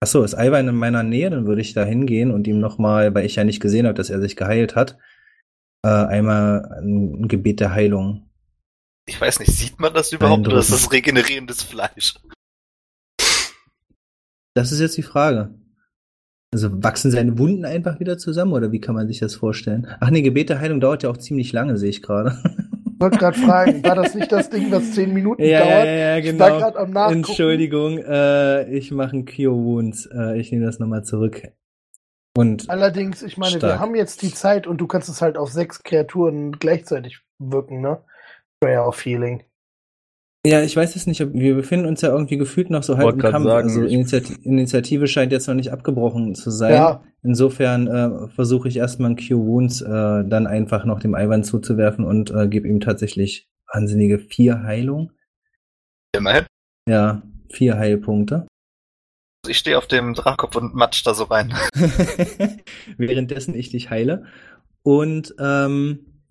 [0.00, 1.30] Ach so, ist Ivan in meiner Nähe?
[1.30, 4.10] Dann würde ich da hingehen und ihm nochmal, weil ich ja nicht gesehen habe, dass
[4.10, 4.98] er sich geheilt hat,
[5.82, 8.28] äh, einmal ein Gebet der Heilung.
[9.08, 12.14] Ich weiß nicht, sieht man das überhaupt oder ist das regenerierendes Fleisch?
[14.54, 15.54] Das ist jetzt die Frage.
[16.52, 19.86] Also wachsen seine Wunden einfach wieder zusammen oder wie kann man sich das vorstellen?
[20.00, 22.38] Ach nee, Gebet der Heilung dauert ja auch ziemlich lange, sehe ich gerade.
[22.96, 25.84] ich wollte gerade fragen, war das nicht das Ding, was zehn Minuten Ja, dauert?
[25.84, 26.44] ja, ja, Ich genau.
[26.44, 27.16] war gerade am Nachgucken.
[27.18, 30.06] Entschuldigung, äh, ich mache einen Cure Wounds.
[30.06, 31.42] Äh, ich nehme das nochmal zurück.
[32.36, 33.80] Und Allerdings, ich meine, wir Stark.
[33.80, 38.02] haben jetzt die Zeit und du kannst es halt auf sechs Kreaturen gleichzeitig wirken, ne?
[38.60, 39.42] Prayer of Healing.
[40.46, 43.26] Ja, ich weiß es nicht, wir befinden uns ja irgendwie gefühlt noch so halb Wollte
[43.26, 43.46] im Kampf.
[43.46, 46.72] sagen, also ich- Initiati Initiative scheint jetzt noch nicht abgebrochen zu sein.
[46.74, 51.42] Ja, Insofern äh, versuche ich erstmal einen Cure Wounds äh, dann einfach noch dem Ivan
[51.42, 55.10] zuzuwerfen und äh, gebe ihm tatsächlich wahnsinnige vier Heilung.
[56.14, 56.44] Immerhin.
[56.88, 58.46] Ja, vier Heilpunkte.
[59.48, 61.52] Ich stehe auf dem Drachkopf und matsch da so rein.
[62.96, 64.24] währenddessen ich dich heile.
[64.82, 66.22] Und ähm,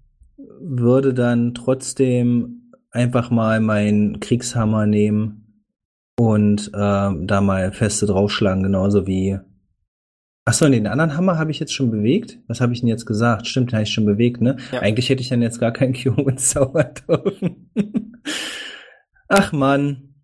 [0.61, 2.64] würde dann trotzdem
[2.96, 5.64] einfach mal meinen Kriegshammer nehmen
[6.18, 9.39] und ähm, da mal feste draufschlagen, genauso wie.
[10.48, 12.39] Achso, den anderen Hammer habe ich jetzt schon bewegt.
[12.48, 13.48] Was habe ich denn jetzt gesagt?
[13.48, 14.58] Stimmt, den habe ich schon bewegt, ne?
[14.72, 14.80] Ja.
[14.80, 17.72] Eigentlich hätte ich dann jetzt gar keinen Cure zaubern dürfen.
[19.28, 20.14] Ach Mann.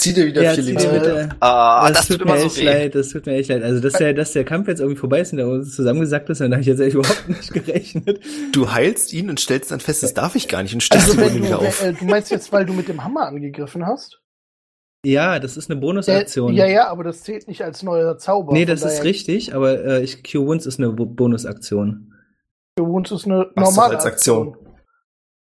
[0.00, 1.00] Zieh dir wieder Ja, vier Lebensmittel.
[1.14, 2.64] bitte- Ah, das, das, tut tut mir echt weh.
[2.64, 3.62] leid, das tut mir echt leid.
[3.62, 6.40] Also, dass der, dass der Kampf jetzt irgendwie vorbei ist und der uns zusammengesackt ist,
[6.40, 8.20] dann habe ich jetzt echt überhaupt nicht gerechnet.
[8.52, 11.20] Du heilst ihn und stellst dann fest, das darf ich gar nicht und stellst also
[11.28, 11.82] du, wieder auf.
[11.84, 14.20] äh, du meinst jetzt, weil du mit dem Hammer angegriffen hast?
[15.04, 16.52] Ja, das ist eine Der, Bonusaktion.
[16.54, 18.52] ja, ja, aber das zählt nicht als neuer Zauber.
[18.52, 22.12] Nee, das ist richtig, aber äh, ich, Cure Wounds ist eine Bo- Bonusaktion.
[22.78, 24.56] Für uns ist eine normale als Aktion.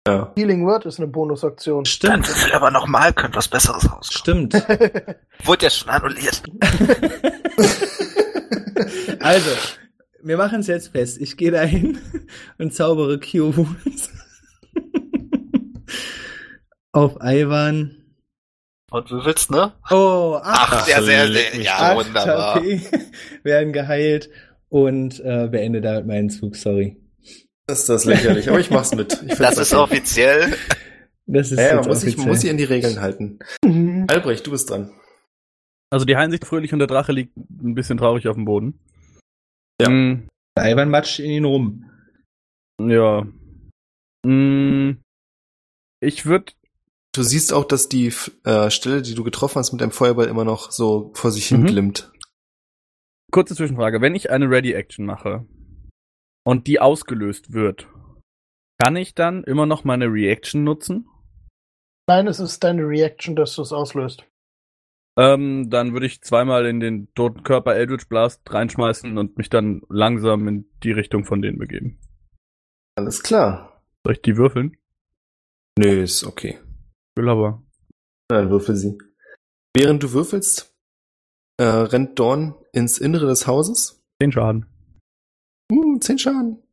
[0.05, 0.33] Ja.
[0.35, 1.79] Healing Word ist eine Bonusaktion.
[1.79, 4.49] Dann Stimmt, würfel aber nochmal, könnte was Besseres rauskommen.
[4.51, 4.53] stimmt.
[5.45, 6.43] Wurde ja schon annulliert.
[9.21, 9.49] also,
[10.21, 11.21] wir machen es jetzt fest.
[11.21, 11.99] Ich gehe dahin
[12.57, 14.09] und zaubere Cure Wounds
[16.91, 17.97] auf Ivan.
[18.91, 19.71] Und würfelst, ne?
[19.89, 20.85] Oh, Ach, acht.
[20.85, 22.55] sehr, sehr, sehr, ja, Acht wunderbar.
[22.55, 22.81] HP
[23.43, 24.29] werden geheilt
[24.69, 26.97] und äh, beende damit meinen Zug, sorry.
[27.73, 29.19] Das ist das lächerlich, aber ich mach's mit.
[29.27, 29.81] Ich Das ist okay.
[29.81, 30.55] offiziell.
[31.25, 32.27] Das ist Ja, ja, man muss, sich, offiziell.
[32.31, 33.39] muss sich an die Regeln halten.
[33.65, 34.05] Mhm.
[34.09, 34.91] Albrecht, du bist dran.
[35.89, 38.79] Also die heilen sich fröhlich und der Drache liegt ein bisschen traurig auf dem Boden.
[39.81, 39.89] Ja.
[39.89, 40.27] Mm,
[40.59, 41.89] Ivan matscht in ihn rum.
[42.79, 43.25] ja.
[44.23, 45.01] Mm,
[45.99, 46.53] ich würde
[47.15, 48.11] Du siehst auch, dass die
[48.43, 51.61] äh, Stelle, die du getroffen hast mit deinem Feuerball, immer noch so vor sich hin
[51.61, 51.65] Mhm.
[51.67, 52.11] glimmt.
[53.31, 53.99] kurze Zwischenfrage.
[54.01, 55.45] Wenn ich eine Ready-Action mache
[56.43, 57.87] und die ausgelöst wird,
[58.81, 61.07] kann ich dann immer noch meine Reaction nutzen?
[62.07, 64.25] Nein, es ist deine Reaction, dass du es auslöst.
[65.17, 69.83] Ähm, dann würde ich zweimal in den toten Körper Eldritch Blast reinschmeißen und mich dann
[69.89, 71.99] langsam in die Richtung von denen begeben.
[72.95, 73.83] Alles klar.
[74.03, 74.75] Soll ich die würfeln?
[75.77, 76.59] Nö, ist okay.
[77.15, 77.63] Will aber.
[78.27, 78.97] Dann würfel sie.
[79.75, 80.75] Während du würfelst,
[81.57, 84.03] äh, rennt Dorn ins Innere des Hauses.
[84.21, 84.65] Zehn Schaden.
[86.03, 86.63] Hm, zehn Schaden.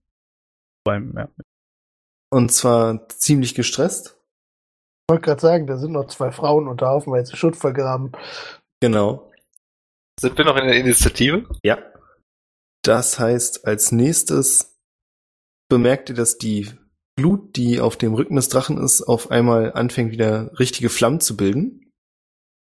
[0.85, 1.29] Beim, ja.
[2.33, 4.17] Und zwar ziemlich gestresst.
[5.09, 8.13] Ich wollte gerade sagen, da sind noch zwei Frauen unter haufenweise Schutt vergraben.
[8.81, 9.31] Genau.
[10.21, 11.49] Sind wir noch in der Initiative?
[11.63, 11.79] Ja.
[12.83, 14.79] Das heißt, als nächstes
[15.69, 16.71] bemerkt ihr, dass die
[17.17, 21.37] Glut, die auf dem Rücken des Drachen ist, auf einmal anfängt wieder richtige Flammen zu
[21.37, 21.93] bilden.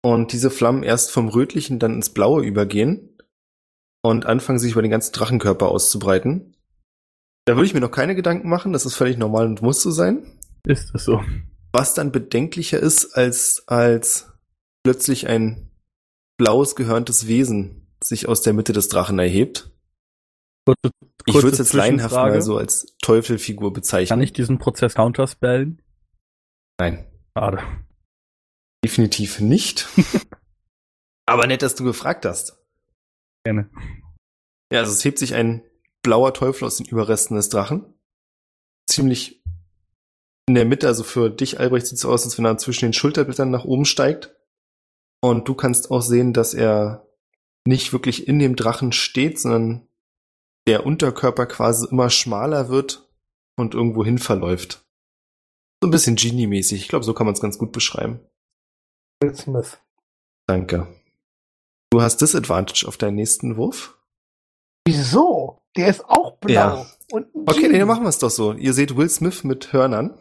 [0.03, 3.16] und diese Flammen erst vom Rötlichen dann ins Blaue übergehen
[4.01, 6.55] und anfangen sich über den ganzen Drachenkörper auszubreiten.
[7.45, 9.91] Da würde ich mir noch keine Gedanken machen, das ist völlig normal und muss so
[9.91, 10.39] sein.
[10.65, 11.23] Ist das so?
[11.71, 14.33] Was dann bedenklicher ist, als, als
[14.83, 15.71] plötzlich ein
[16.37, 19.71] blaues, gehörntes Wesen sich aus der Mitte des Drachen erhebt.
[20.65, 20.91] Kurze,
[21.25, 24.09] Ich kurze würde es jetzt laienhaft mal so als Teufelfigur bezeichnen.
[24.09, 25.81] Kann ich diesen Prozess counterspellen?
[26.79, 27.05] Nein,
[27.37, 27.59] Schade.
[28.83, 29.87] definitiv nicht.
[31.25, 32.56] Aber nett, dass du gefragt hast.
[33.45, 33.69] Gerne.
[34.71, 35.63] Ja, also es hebt sich ein
[36.03, 37.93] blauer Teufel aus den Überresten des Drachen.
[38.89, 39.43] Ziemlich
[40.47, 42.85] in der Mitte, also für dich, Albrecht, sieht es so aus, als wenn er zwischen
[42.85, 44.35] den Schulterblättern nach oben steigt.
[45.21, 47.05] Und du kannst auch sehen, dass er
[47.67, 49.87] nicht wirklich in dem Drachen steht, sondern
[50.67, 53.09] der Unterkörper quasi immer schmaler wird
[53.57, 54.85] und irgendwo hin verläuft.
[55.81, 56.81] So ein bisschen Genie-mäßig.
[56.81, 58.19] Ich glaube, so kann man es ganz gut beschreiben.
[59.21, 59.79] Will Smith.
[60.47, 60.87] Danke.
[61.89, 63.97] Du hast Disadvantage auf deinen nächsten Wurf.
[64.85, 65.59] Wieso?
[65.75, 66.51] Der ist auch blau.
[66.51, 66.85] Ja.
[67.11, 68.53] Und Okay, nee, dann machen wir es doch so.
[68.53, 70.17] Ihr seht Will Smith mit Hörnern.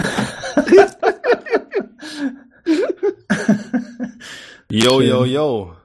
[4.72, 5.76] Yo, yo, yo.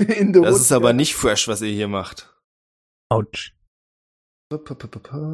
[0.00, 0.92] Das ist aber ja.
[0.94, 2.34] nicht fresh, was ihr hier macht.
[3.08, 3.54] Autsch.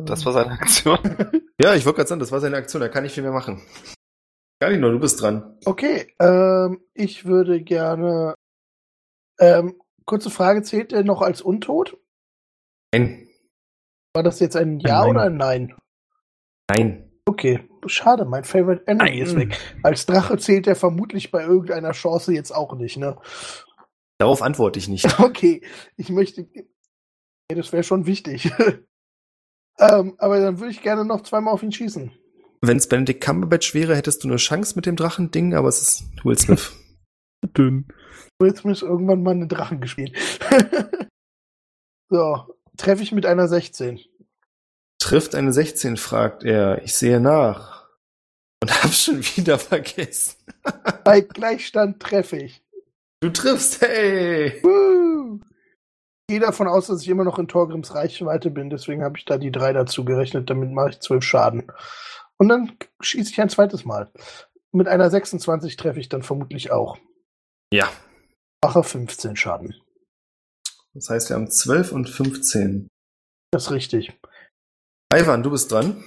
[0.05, 0.98] Das war seine Aktion.
[1.59, 3.62] Ja, ich wollte gerade sagen, das war seine Aktion, da kann ich viel mehr machen.
[4.61, 5.59] Galino, du bist dran.
[5.65, 8.35] Okay, ähm, ich würde gerne.
[9.39, 11.99] Ähm, kurze Frage: Zählt der noch als Untot?
[12.93, 13.28] Nein.
[14.15, 15.11] War das jetzt ein Ja Nein.
[15.11, 15.77] oder ein Nein?
[16.70, 17.12] Nein.
[17.28, 19.19] Okay, schade, mein Favorite Enemy Nein.
[19.19, 19.59] ist weg.
[19.83, 23.19] Als Drache zählt er vermutlich bei irgendeiner Chance jetzt auch nicht, ne?
[24.19, 25.07] Darauf antworte ich nicht.
[25.20, 25.62] Okay,
[25.97, 26.49] ich möchte.
[27.51, 28.51] Ja, das wäre schon wichtig.
[29.78, 32.12] ähm, aber dann würde ich gerne noch zweimal auf ihn schießen.
[32.61, 36.24] Wenn es Benedict Cumberbatch wäre, hättest du eine Chance mit dem Drachending, aber es ist
[36.24, 36.73] Will Smith.
[37.57, 37.87] Dünn.
[38.39, 40.16] Will Smith irgendwann mal einen Drachen gespielt.
[42.11, 44.01] so, treffe ich mit einer 16.
[44.99, 46.83] Trifft eine 16, fragt er.
[46.83, 47.87] Ich sehe nach.
[48.62, 50.37] Und hab's schon wieder vergessen.
[51.05, 52.62] Bei Gleichstand treffe ich.
[53.20, 54.61] Du triffst, hey!
[54.62, 55.41] Woo!
[56.28, 59.24] Ich gehe davon aus, dass ich immer noch in Torgrims Reichweite bin, deswegen habe ich
[59.24, 61.70] da die drei dazu gerechnet, damit mache ich zwölf Schaden.
[62.39, 64.11] Und dann schieße ich ein zweites Mal.
[64.73, 66.99] Mit einer 26 treffe ich dann vermutlich auch.
[67.73, 67.91] Ja.
[68.63, 69.75] Mache 15 Schaden.
[70.95, 72.89] Das heißt, wir haben 12 und 15.
[73.53, 74.13] Das ist richtig.
[75.13, 76.03] Ivan, du bist dran.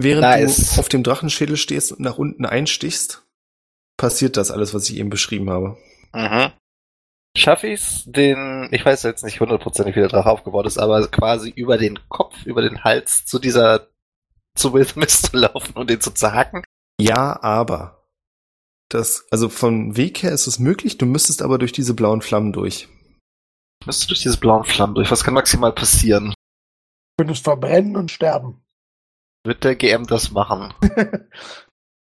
[0.00, 0.74] Während Nice.
[0.74, 3.24] du auf dem Drachenschädel stehst und nach unten einstichst,
[3.96, 5.78] passiert das alles, was ich eben beschrieben habe.
[6.12, 6.52] Mhm.
[7.36, 11.50] Schaffe ich's, den, ich weiß jetzt nicht hundertprozentig, wie der Drache aufgebaut ist, aber quasi
[11.50, 13.88] über den Kopf, über den Hals zu dieser,
[14.56, 16.64] zu Will Smith zu laufen und den zu zerhacken?
[17.00, 18.04] Ja, aber.
[18.88, 22.52] Das, also vom Weg her ist es möglich, du müsstest aber durch diese blauen Flammen
[22.52, 22.88] durch.
[23.86, 25.10] Müsste durch diese blauen Flammen durch.
[25.10, 26.34] Was kann maximal passieren?
[27.18, 28.64] Könntest verbrennen und sterben.
[29.44, 30.72] Wird der GM das machen?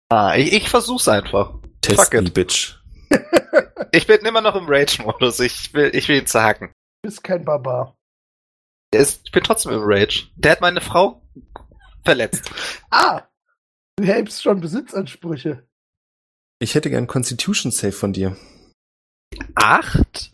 [0.10, 1.54] ah, ich, ich versuch's einfach.
[1.82, 2.34] Test Fuck me, it.
[2.34, 2.76] bitch.
[3.92, 5.40] Ich bin immer noch im Rage-Modus.
[5.40, 6.72] Ich will, ich will ihn zerhacken.
[7.02, 7.98] Bist kein Barbar.
[8.94, 10.28] Der ist, ich bin trotzdem im Rage.
[10.36, 11.24] Der hat meine Frau
[12.04, 12.52] verletzt.
[12.90, 13.24] Ah!
[13.98, 15.68] Du hebst schon Besitzansprüche.
[16.60, 18.36] Ich hätte gern Constitution Save von dir.
[19.56, 20.34] Acht?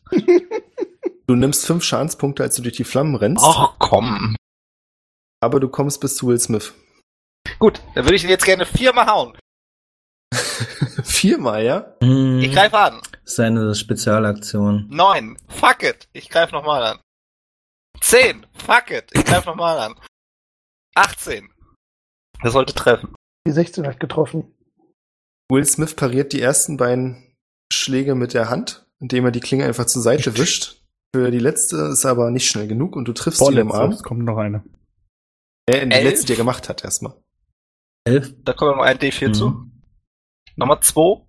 [1.28, 4.36] Du nimmst fünf Schadenspunkte, als du durch die Flammen rennst, Och, komm.
[5.42, 6.74] aber du kommst bis zu Will Smith.
[7.60, 9.38] Gut, dann würde ich ihn jetzt gerne viermal hauen.
[11.04, 11.96] Viermal, ja?
[12.02, 13.02] Hm, Ich greife an.
[13.24, 14.88] Seine Spezialaktion.
[14.90, 15.38] Neun.
[15.48, 16.08] Fuck it.
[16.14, 17.00] Ich greife nochmal an.
[18.02, 18.46] Zehn.
[18.54, 19.06] Fuck it.
[19.14, 19.96] Ich greife nochmal an.
[20.96, 21.50] 18.
[22.46, 23.16] Das sollte treffen.
[23.48, 24.54] Die 16 hat getroffen.
[25.52, 27.36] Will Smith pariert die ersten beiden
[27.74, 30.80] Schläge mit der Hand, indem er die Klinge einfach zur Seite wischt.
[31.16, 33.82] Für die letzte ist aber nicht schnell genug und du triffst ihn im Vorletzte.
[33.82, 33.92] Arm.
[33.94, 34.64] Es kommt noch eine.
[35.66, 36.04] Äh, die Elf?
[36.04, 37.20] letzte, die er gemacht hat, erstmal.
[38.04, 38.32] Elf.
[38.44, 39.50] Da kommt noch ein D4 zu.
[39.50, 39.82] Mhm.
[40.56, 41.26] Nochmal zwei.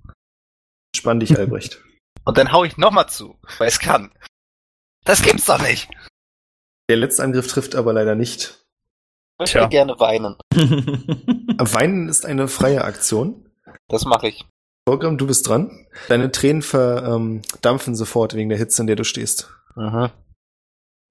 [0.94, 1.82] Spann dich, Albrecht.
[2.26, 4.12] Und dann hau ich nochmal zu, weil es kann.
[5.06, 5.88] Das gibt's doch nicht.
[6.90, 8.65] Der letzte Angriff trifft aber leider nicht.
[9.42, 9.62] Ich Tja.
[9.62, 10.36] möchte gerne weinen.
[11.58, 13.46] Weinen ist eine freie Aktion.
[13.88, 14.44] Das mache ich.
[14.88, 15.86] Vorgram, du bist dran.
[16.08, 19.50] Deine Tränen verdampfen sofort wegen der Hitze, in der du stehst.
[19.74, 20.08] Mhm.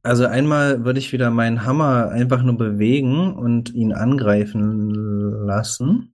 [0.02, 4.92] Also einmal würde ich wieder meinen Hammer einfach nur bewegen und ihn angreifen
[5.46, 6.14] lassen.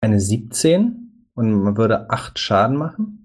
[0.00, 3.24] Eine 17 und man würde 8 Schaden machen.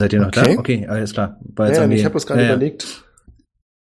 [0.00, 0.54] Seid ihr noch Okay.
[0.54, 0.60] da?
[0.60, 1.38] Okay, alles klar.
[1.58, 2.54] Ja, irgendwie- ich habe es gerade ja, ja.
[2.54, 3.04] überlegt.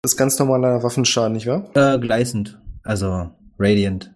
[0.03, 1.69] Das ist ganz normaler Waffenschaden, nicht wahr?
[1.75, 2.59] Äh, gleißend.
[2.89, 4.15] Also Radiant.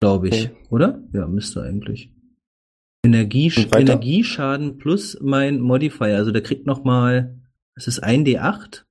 [0.00, 0.46] Glaube ich.
[0.50, 0.56] Okay.
[0.70, 1.00] Oder?
[1.12, 2.12] Ja, müsste eigentlich.
[3.04, 3.92] Energie, Und weiter?
[3.92, 6.16] Energieschaden plus mein Modifier.
[6.16, 7.38] Also der kriegt nochmal,
[7.76, 8.82] das ist 1d8?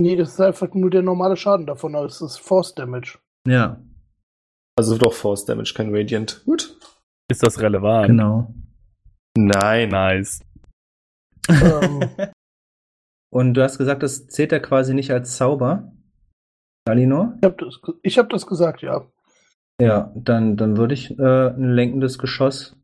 [0.00, 3.18] Nee, das ist einfach nur der normale Schaden davon, aber es ist Force Damage.
[3.46, 3.80] Ja,
[4.76, 6.42] Also doch Force Damage, kein Radiant.
[6.44, 6.76] Gut.
[7.30, 8.08] Ist das relevant?
[8.08, 8.52] genau.
[9.36, 9.90] Nein.
[9.90, 10.40] Nice.
[11.48, 12.00] ähm,
[13.32, 15.92] Und du hast gesagt, das zählt ja quasi nicht als Zauber.
[16.86, 17.34] Galinor?
[17.40, 19.06] ich habe das, ich hab das gesagt, ja.
[19.80, 22.76] Ja, dann, dann würde ich äh, ein lenkendes Geschoss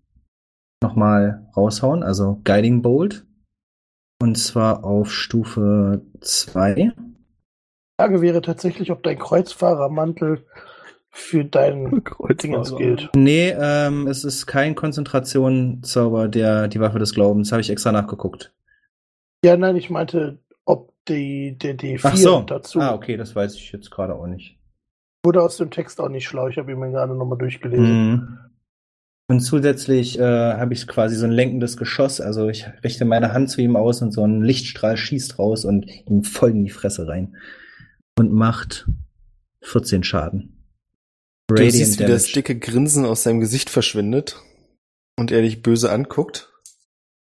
[0.82, 3.27] nochmal raushauen, also Guiding Bolt.
[4.20, 6.74] Und zwar auf Stufe 2.
[6.74, 6.93] Die
[7.98, 10.44] Frage wäre tatsächlich, ob dein Kreuzfahrermantel
[11.10, 12.02] für dein
[12.43, 13.10] Dingens gilt.
[13.14, 17.51] Nee, ähm, es ist kein Konzentrationszauber, der die Waffe des Glaubens.
[17.52, 18.52] Habe ich extra nachgeguckt.
[19.44, 20.39] Ja, nein, ich meinte,
[21.09, 22.40] die, der D4 Ach so.
[22.43, 24.59] dazu Ah, okay, das weiß ich jetzt gerade auch nicht.
[25.24, 26.48] wurde aus dem Text auch nicht schlau.
[26.48, 28.10] Ich habe ihn mir gerade nochmal durchgelesen.
[28.12, 28.39] Mhm.
[29.28, 32.20] Und zusätzlich äh, habe ich quasi so ein lenkendes Geschoss.
[32.20, 35.86] Also ich richte meine Hand zu ihm aus und so ein Lichtstrahl schießt raus und
[36.09, 37.36] ihm voll in die Fresse rein.
[38.18, 38.89] Und macht
[39.62, 40.66] 14 Schaden.
[41.47, 42.32] Du Radiant siehst, wie das Damage.
[42.35, 44.43] dicke Grinsen aus seinem Gesicht verschwindet
[45.16, 46.49] und er dich böse anguckt.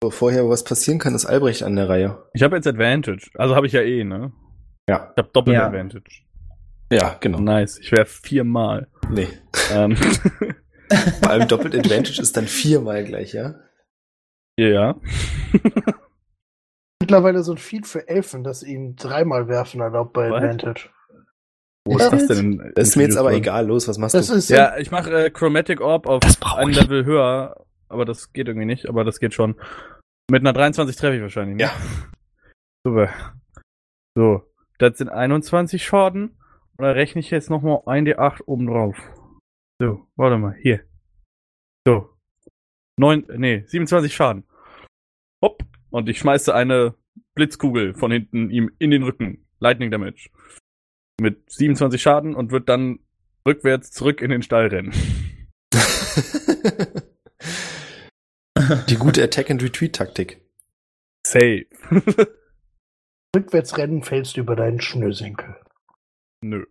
[0.02, 2.23] So, vorher was passieren kann, ist Albrecht an der Reihe.
[2.35, 3.31] Ich habe jetzt Advantage.
[3.35, 4.32] Also habe ich ja eh, ne?
[4.89, 5.12] Ja.
[5.16, 5.66] Ich habe Doppel Ja.
[5.66, 6.23] Advantage.
[6.93, 7.40] Ja, genau.
[7.40, 7.78] Nice.
[7.78, 8.89] Ich wäre viermal.
[9.10, 9.28] Nee.
[9.73, 9.97] ähm,
[11.20, 13.56] Vor allem doppelt Advantage ist dann viermal gleich, ja?
[14.59, 14.94] ja.
[17.02, 20.43] Mittlerweile so ein Feed für Elfen, das ihn dreimal werfen erlaubt bei What?
[20.43, 20.89] Advantage.
[21.86, 22.73] Wo ist das denn?
[22.77, 23.66] Das ist mir jetzt aber egal.
[23.66, 24.35] Los, was machst Das du?
[24.35, 26.23] ist Ja, ich mache äh, Chromatic Orb auf
[26.56, 26.68] ein.
[26.70, 29.56] Level höher, aber das geht irgendwie nicht, aber das geht schon.
[30.30, 31.56] Mit einer 23 treffe ich wahrscheinlich.
[31.56, 31.62] Ne?
[31.62, 31.72] Ja.
[32.84, 33.10] Super.
[34.16, 34.42] So,
[34.78, 36.36] das sind 21 Schaden.
[36.76, 38.96] Und da rechne ich jetzt nochmal 1d8 oben drauf.
[39.80, 40.80] So, warte mal, hier.
[41.86, 42.10] So.
[42.98, 44.44] 9, nee, 27 Schaden.
[45.42, 45.62] Hopp.
[45.90, 46.94] Und ich schmeiße eine
[47.34, 49.46] Blitzkugel von hinten ihm in den Rücken.
[49.60, 50.30] Lightning Damage.
[51.20, 52.98] Mit 27 Schaden und wird dann
[53.46, 54.92] rückwärts zurück in den Stall rennen.
[58.88, 60.40] Die gute Attack-and-Retreat-Taktik.
[61.26, 61.66] Safe.
[63.36, 65.56] rückwärts rennen, fällst du über deinen Schnürsenkel.
[66.43, 66.66] Nö.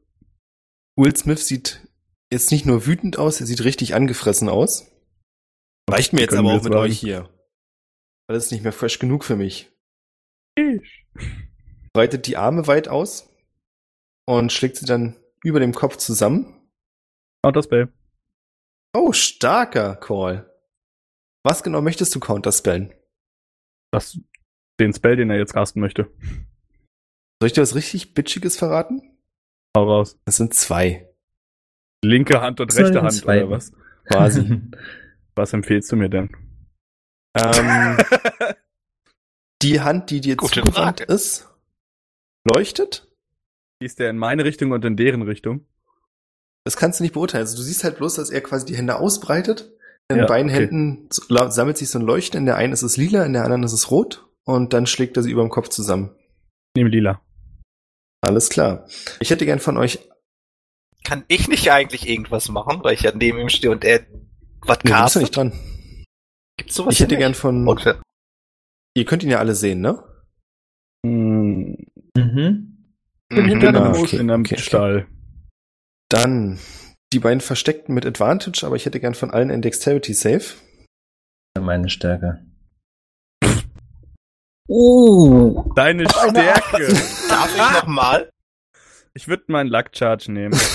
[0.98, 1.88] Will Smith sieht
[2.32, 4.92] jetzt nicht nur wütend aus, er sieht richtig angefressen aus.
[5.90, 6.78] Reicht mir jetzt aber auch mit sagen.
[6.78, 7.30] euch hier.
[8.28, 9.72] Weil das ist nicht mehr fresh genug für mich.
[10.56, 11.06] Ich.
[11.94, 13.30] Breitet die Arme weit aus
[14.26, 16.68] und schlägt sie dann über dem Kopf zusammen.
[17.44, 17.94] Counterspell.
[18.94, 20.52] Oh, starker Call.
[21.46, 22.92] Was genau möchtest du counterspellen?
[23.92, 24.20] Das,
[24.80, 26.12] den Spell, den er jetzt casten möchte.
[27.40, 29.16] Soll ich dir was richtig Bitchiges verraten?
[29.78, 30.18] Hau raus.
[30.26, 31.08] Es sind zwei.
[32.04, 33.72] Linke Hand und rechte Hand, zwei- oder was?
[34.06, 34.62] Quasi.
[35.38, 36.30] Was empfehlst du mir denn?
[37.36, 37.98] ähm,
[39.62, 41.14] die Hand, die dir Gute zugewandt Frage.
[41.14, 41.50] ist,
[42.48, 43.12] leuchtet.
[43.82, 45.68] Ist der in meine Richtung und in deren Richtung?
[46.64, 47.42] Das kannst du nicht beurteilen.
[47.42, 49.75] Also du siehst halt bloß, dass er quasi die Hände ausbreitet.
[50.12, 50.62] In Ja, beiden okay.
[50.68, 52.38] Händen sammelt sich so ein Leuchten.
[52.40, 54.28] In der einen ist es lila, in der anderen ist es rot.
[54.46, 56.16] Und dann schlägt er sie über dem Kopf zusammen.
[56.76, 57.22] Nehme lila.
[58.22, 58.86] Alles klar.
[59.20, 60.00] Ich hätte gern von euch.
[61.04, 64.06] Kann ich nicht eigentlich irgendwas machen, weil ich ja neben ihm stehe und er
[64.62, 65.22] was Nee, castet?
[65.24, 65.54] nicht dran.
[66.58, 67.40] Gibt's sowas Ich hätte hier gern nicht?
[67.40, 67.68] von.
[67.68, 67.96] Okay.
[68.96, 70.04] Ihr könnt ihn ja alle sehen, ne?
[71.06, 71.78] Hm,
[72.16, 72.94] mhm.
[73.30, 73.84] Bin hinter genau.
[73.84, 74.00] dem okay.
[74.02, 74.14] Moos.
[74.14, 74.58] in einem okay.
[74.58, 75.08] Stall.
[76.10, 76.60] Dann
[77.16, 80.44] die beiden Versteckten mit Advantage, aber ich hätte gern von allen ein Dexterity Save.
[81.58, 82.46] Meine Stärke.
[84.68, 86.88] Uh, Deine Stärke.
[87.30, 88.30] Darf ich nochmal?
[89.14, 90.60] ich würde meinen Luck Charge nehmen.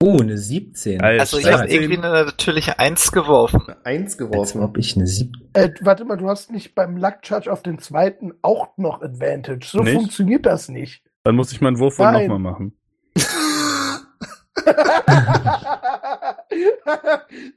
[0.00, 1.02] Oh, eine 17.
[1.02, 1.20] Alter.
[1.20, 3.62] Also ich habe irgendwie eine natürliche Eins geworfen.
[3.82, 4.62] Eins Als geworfen.
[4.62, 5.50] ob ich eine 17.
[5.54, 9.66] Äh, warte mal, du hast nicht beim Luck Charge auf den zweiten auch noch Advantage.
[9.66, 9.94] So Nicht?
[9.94, 11.02] funktioniert das nicht.
[11.24, 12.77] Dann muss ich meinen Wurf wohl nochmal machen.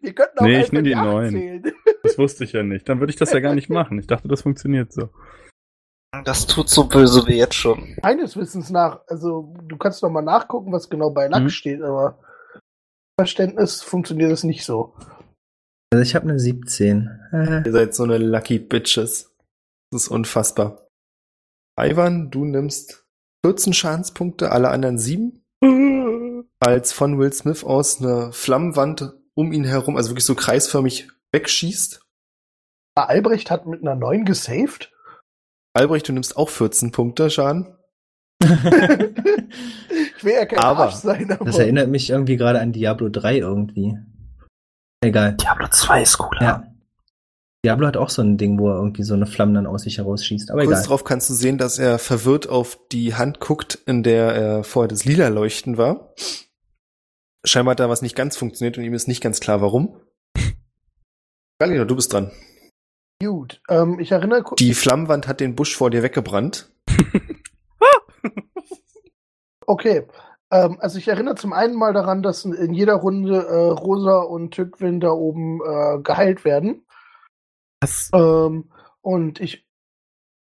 [0.01, 0.93] Wir könnten auch Nee, ich einfach nehm die
[1.37, 1.73] zählen.
[2.03, 2.87] Das wusste ich ja nicht.
[2.89, 3.99] Dann würde ich das ja gar nicht machen.
[3.99, 5.09] Ich dachte, das funktioniert so.
[6.25, 7.95] Das tut so böse wie jetzt schon.
[8.03, 11.49] Meines Wissens nach, also du kannst noch mal nachgucken, was genau bei Luck Mhm.
[11.49, 12.19] steht, aber
[13.19, 14.93] Verständnis funktioniert es nicht so.
[15.93, 17.09] Also ich habe eine 17.
[17.31, 19.33] Äh, Ihr seid so eine Lucky Bitches.
[19.91, 20.85] Das ist unfassbar.
[21.79, 23.05] Ivan, du nimmst
[23.45, 25.40] 14 Schadenspunkte, alle anderen 7.
[26.61, 32.01] Als von Will Smith aus eine Flammenwand um ihn herum, also wirklich so kreisförmig wegschießt.
[32.95, 34.91] Albrecht hat mit einer 9 gesaved.
[35.73, 37.75] Albrecht, du nimmst auch 14 Punkte Schaden.
[38.43, 38.49] ich
[40.23, 43.37] will ja kein Aber Arsch sein, aber das erinnert mich irgendwie gerade an Diablo 3
[43.39, 43.97] irgendwie.
[45.03, 45.33] Egal.
[45.33, 46.41] Diablo 2 ist cooler.
[46.41, 46.63] Ja.
[47.65, 49.97] Diablo hat auch so ein Ding, wo er irgendwie so eine Flamme dann aus sich
[49.97, 50.51] herausschießt.
[50.51, 50.87] Aber Kurz egal.
[50.87, 54.87] drauf kannst du sehen, dass er verwirrt auf die Hand guckt, in der er vorher
[54.87, 56.13] das lila Leuchten war.
[57.45, 59.99] Scheinbar hat da was nicht ganz funktioniert und ihm ist nicht ganz klar, warum.
[61.59, 62.31] Galina, du bist dran.
[63.23, 66.71] Gut, ähm, ich erinnere ku- Die Flammenwand hat den Busch vor dir weggebrannt.
[69.67, 70.05] Okay.
[70.51, 74.19] Ähm, also ich erinnere zum einen mal daran, dass in- in jeder Runde äh, Rosa
[74.19, 76.85] und Tückwin da oben äh, geheilt werden.
[77.81, 78.09] Was?
[78.13, 78.69] Ähm,
[79.01, 79.65] und ich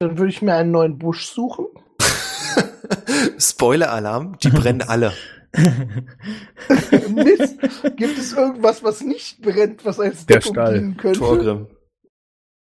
[0.01, 1.69] dann würde ich mir einen neuen Busch suchen.
[3.39, 5.15] Spoiler-Alarm, die brennen alle.
[7.11, 7.59] Mist.
[7.97, 10.75] Gibt es irgendwas, was nicht brennt, was als Der Deckung Stall.
[10.75, 11.19] dienen könnte?
[11.19, 11.67] Torgrim.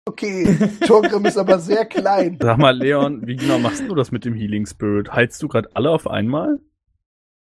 [0.09, 0.56] Okay,
[0.86, 2.39] Torgrim ist aber sehr klein.
[2.43, 5.12] Sag mal, Leon, wie genau machst du das mit dem Healing Spirit?
[5.12, 6.59] Heilst du gerade alle auf einmal?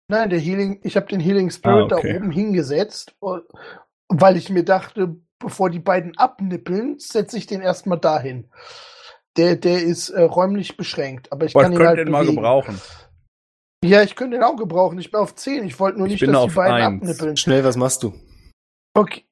[0.08, 2.12] Nein, der Healing, ich habe den Healing Spirit Ah, okay.
[2.12, 3.38] da oben hingesetzt, äh,
[4.08, 8.50] weil ich mir dachte, bevor die beiden abnippeln, setze ich den erstmal dahin.
[9.38, 12.12] Der, der ist äh, räumlich beschränkt, aber ich Boah, kann ich ihn könnte halt den
[12.12, 12.36] mal bewegen.
[12.36, 12.78] gebrauchen.
[13.84, 14.98] Ja, ich könnte den auch gebrauchen.
[14.98, 15.64] Ich bin auf 10.
[15.64, 17.02] Ich wollte nur Ich nicht, dass auf die beiden eins.
[17.02, 17.36] abnippeln.
[17.36, 18.14] Schnell, was machst du?
[18.94, 19.24] Okay.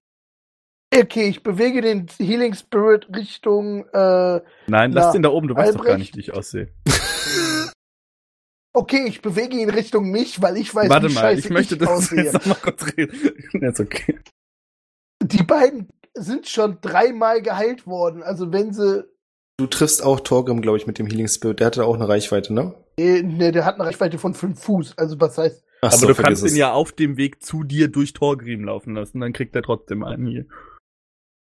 [0.92, 3.86] Okay, ich bewege den Healing Spirit Richtung.
[3.92, 5.98] Äh, Nein, lass den da oben, du weißt doch gar Albrecht?
[6.00, 6.68] nicht, wie ich aussehe.
[8.74, 11.76] okay, ich bewege ihn Richtung mich, weil ich weiß, Warte wie mal, scheiße ich möchte
[11.76, 12.24] das aussehe.
[12.24, 13.16] jetzt noch mal kurz reden.
[13.60, 14.18] Jetzt okay.
[15.22, 18.22] Die beiden sind schon dreimal geheilt worden.
[18.24, 19.04] Also wenn sie.
[19.58, 21.60] Du triffst auch Torgrim, glaube ich, mit dem Healing Spirit.
[21.60, 22.74] Der hatte auch eine Reichweite, ne?
[23.00, 24.98] Nee, nee, der hat eine Reichweite von 5 Fuß.
[24.98, 25.64] Also was heißt.
[25.82, 29.20] Ach Aber du kannst ihn ja auf dem Weg zu dir durch Torgrim laufen lassen,
[29.20, 30.44] dann kriegt er trotzdem einen hier.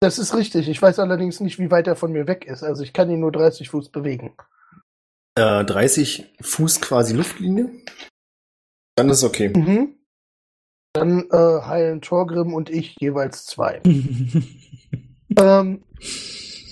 [0.01, 0.67] Das ist richtig.
[0.67, 2.63] Ich weiß allerdings nicht, wie weit er von mir weg ist.
[2.63, 4.33] Also ich kann ihn nur 30 Fuß bewegen.
[5.35, 7.69] Äh, 30 Fuß quasi Luftlinie.
[8.95, 9.49] Dann ist okay.
[9.49, 9.95] Mhm.
[10.93, 13.81] Dann äh, heilen Torgrim und ich jeweils zwei.
[15.39, 15.83] ähm,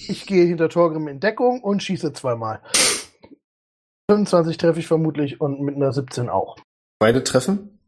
[0.08, 2.62] ich gehe hinter Torgrim in Deckung und schieße zweimal.
[4.12, 6.58] 25 treffe ich vermutlich und mit einer 17 auch.
[7.00, 7.80] Beide treffen.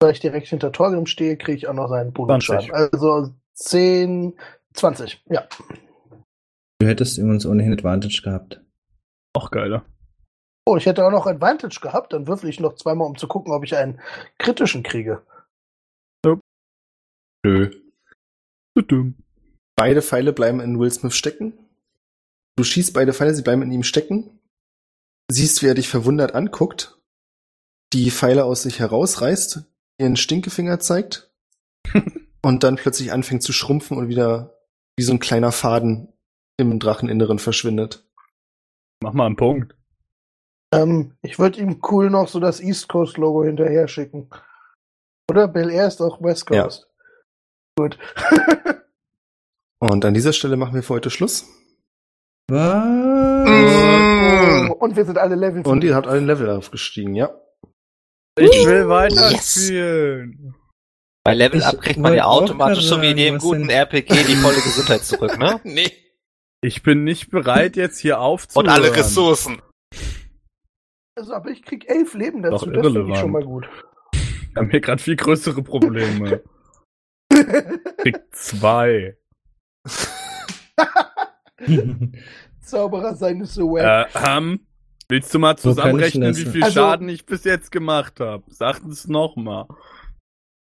[0.00, 2.68] Weil ich direkt hinter Torgrim stehe, kriege ich auch noch seinen Bodenschaden.
[2.68, 2.92] 20.
[2.92, 4.36] Also 10,
[4.74, 5.46] 20, ja.
[6.80, 8.60] Du hättest übrigens ohnehin Advantage gehabt.
[9.34, 9.84] Auch geiler.
[10.66, 13.52] Oh, ich hätte auch noch Advantage gehabt, dann würfel ich noch zweimal, um zu gucken,
[13.52, 14.00] ob ich einen
[14.38, 15.22] kritischen kriege.
[17.44, 17.70] Nö.
[18.74, 19.14] Tudum.
[19.76, 21.52] Beide Pfeile bleiben in Will Smith stecken.
[22.56, 24.35] Du schießt beide Pfeile, sie bleiben in ihm stecken.
[25.30, 26.98] Siehst, wie er dich verwundert anguckt,
[27.92, 29.64] die Pfeile aus sich herausreißt,
[29.98, 31.30] ihren Stinkefinger zeigt
[32.42, 34.56] und dann plötzlich anfängt zu schrumpfen und wieder
[34.96, 36.12] wie so ein kleiner Faden
[36.58, 38.06] im Dracheninneren verschwindet.
[39.02, 39.74] Mach mal einen Punkt.
[40.72, 44.30] Ähm, ich würde ihm cool noch so das East Coast Logo hinterher schicken.
[45.30, 46.62] Oder Bel Air ist auch West Ja.
[46.64, 46.88] Coast.
[47.76, 47.98] Gut.
[49.78, 51.46] Und an dieser Stelle machen wir für heute Schluss.
[52.48, 53.35] Was?
[53.46, 54.72] Mm.
[54.72, 57.30] Und wir sind alle Level Und ihr habt einen Level aufgestiegen, ja.
[58.38, 59.66] Ich will weiter Yes.
[59.66, 60.54] spielen.
[61.24, 64.14] Bei Level Ich Up kriegt man ja automatisch, so wie in jedem guten denn- RPG,
[64.24, 65.60] die volle Gesundheit zurück, ne?
[65.64, 65.90] Nee.
[66.62, 68.68] Ich bin nicht bereit, jetzt hier Und aufzuhören.
[68.70, 69.60] alle Ressourcen.
[71.16, 72.66] Also, aber ich krieg elf Leben dazu.
[72.66, 73.66] Doch das finde ich schon mal gut.
[74.12, 76.42] Wir haben hier gerade viel größere Probleme.
[77.98, 79.16] Krieg zwei.
[82.66, 84.60] Zauberer seines so Äh, ähm,
[85.08, 88.42] willst du mal zusammenrechnen, wie viel Also- Schaden ich bis jetzt gemacht habe?
[88.48, 89.66] Sag es nochmal.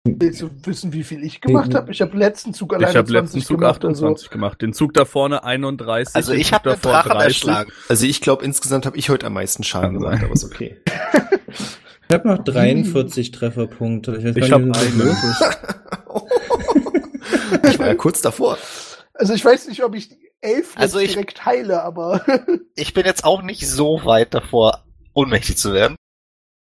[0.04, 1.92] Willst du wissen, wie viel ich gemacht habe?
[1.92, 3.86] Ich habe letzten Zug alleine Ich habe 20 letzten Zug gemacht.
[3.86, 4.62] also- 28 gemacht.
[4.62, 6.16] Den Zug da vorne 31.
[6.16, 7.72] Also ich habe den davor Drachen erschlagen.
[7.88, 10.26] Also ich glaube, insgesamt habe ich heute am meisten Schaden Kann gemacht, sein.
[10.26, 10.82] aber ist okay.
[12.10, 14.18] Ich habe noch 43 Trefferpunkte.
[14.18, 15.08] Ich, weiß Ich gar hab nicht, wie einen.
[15.12, 15.60] das ist.
[17.72, 18.58] ich war ja kurz davor.
[19.14, 22.26] Also ich weiß nicht, ob ich die elf Also ich- direkt heile, aber
[22.76, 25.96] Ich bin jetzt auch nicht so weit davor, ohnmächtig zu werden.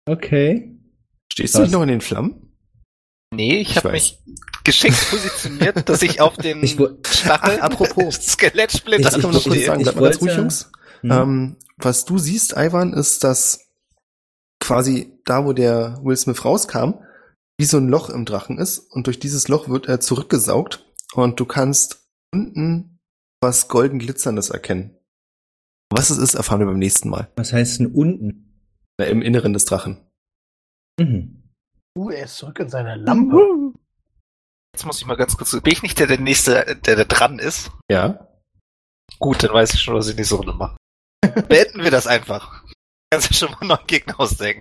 [0.09, 0.77] Okay.
[1.32, 2.43] Stehst du nicht noch in den Flammen?
[3.35, 4.19] Nee, ich, Ich habe mich
[4.65, 6.78] geschickt positioniert, dass ich auf den Ich
[7.28, 8.15] Ach, apropos.
[8.23, 9.81] Skelettsplitter Das Ich- kann man noch kurz ich- sagen.
[9.81, 10.70] ich mal ganz wollte- ruhig, Jungs.
[11.01, 11.11] Hm.
[11.11, 13.69] Ähm, was du siehst, Ivan, ist, dass
[14.61, 16.94] quasi da, wo der Will Smith rauskam,
[17.59, 21.39] wie so ein Loch im Drachen ist und durch dieses Loch wird er zurückgesaugt und
[21.40, 22.95] du kannst unten
[23.42, 24.96] was golden glitzerndes erkennen.
[25.90, 27.30] Was es ist, erfahren wir beim nächsten Mal.
[27.36, 28.62] Was heißt denn unten?
[28.98, 30.00] Na, Im Inneren des Drachen.
[30.98, 31.42] Mhm.
[31.96, 33.74] uh, er ist zurück in seiner Lampe.
[34.74, 35.52] Jetzt muss ich mal ganz kurz.
[35.52, 37.70] Bin ich nicht der, der nächste, der da dran ist?
[37.90, 38.28] Ja.
[39.18, 40.76] Gut, dann weiß ich schon, was ich nächste Runde mache.
[41.48, 42.64] Beenden wir das einfach.
[43.10, 44.60] Kannst du schon mal neuen Gegner ausdenken.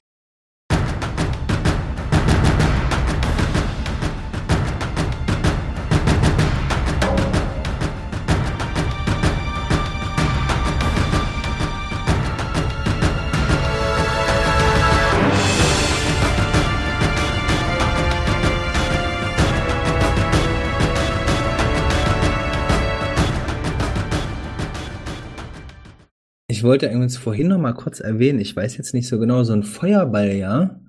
[26.65, 29.63] Wollte übrigens vorhin noch mal kurz erwähnen, ich weiß jetzt nicht so genau, so ein
[29.63, 30.79] Feuerball, ja.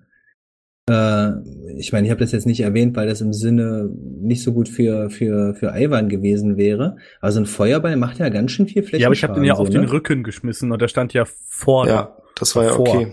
[0.89, 1.32] Äh,
[1.77, 3.90] ich meine, ich habe das jetzt nicht erwähnt, weil das im Sinne
[4.20, 6.97] nicht so gut für, für, für Ivan gewesen wäre.
[7.20, 9.03] Aber so ein Feuerball macht ja ganz schön viel Fläche.
[9.03, 9.81] Ja, aber ich habe den ja so, auf ne?
[9.81, 11.90] den Rücken geschmissen und der stand ja vorne.
[11.90, 13.12] Ja, das war ja okay.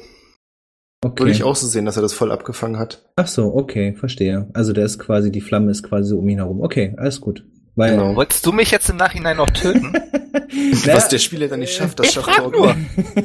[1.03, 1.19] okay.
[1.21, 3.09] Würde ich auch so sehen, dass er das voll abgefangen hat.
[3.15, 4.49] Ach so, okay, verstehe.
[4.53, 6.61] Also der ist quasi, die Flamme ist quasi so um ihn herum.
[6.61, 7.43] Okay, alles gut.
[7.75, 8.15] Weil genau.
[8.15, 9.93] Wolltest du mich jetzt im Nachhinein noch töten?
[10.85, 12.75] Was der Spieler dann nicht schafft, das ich schafft frag nur.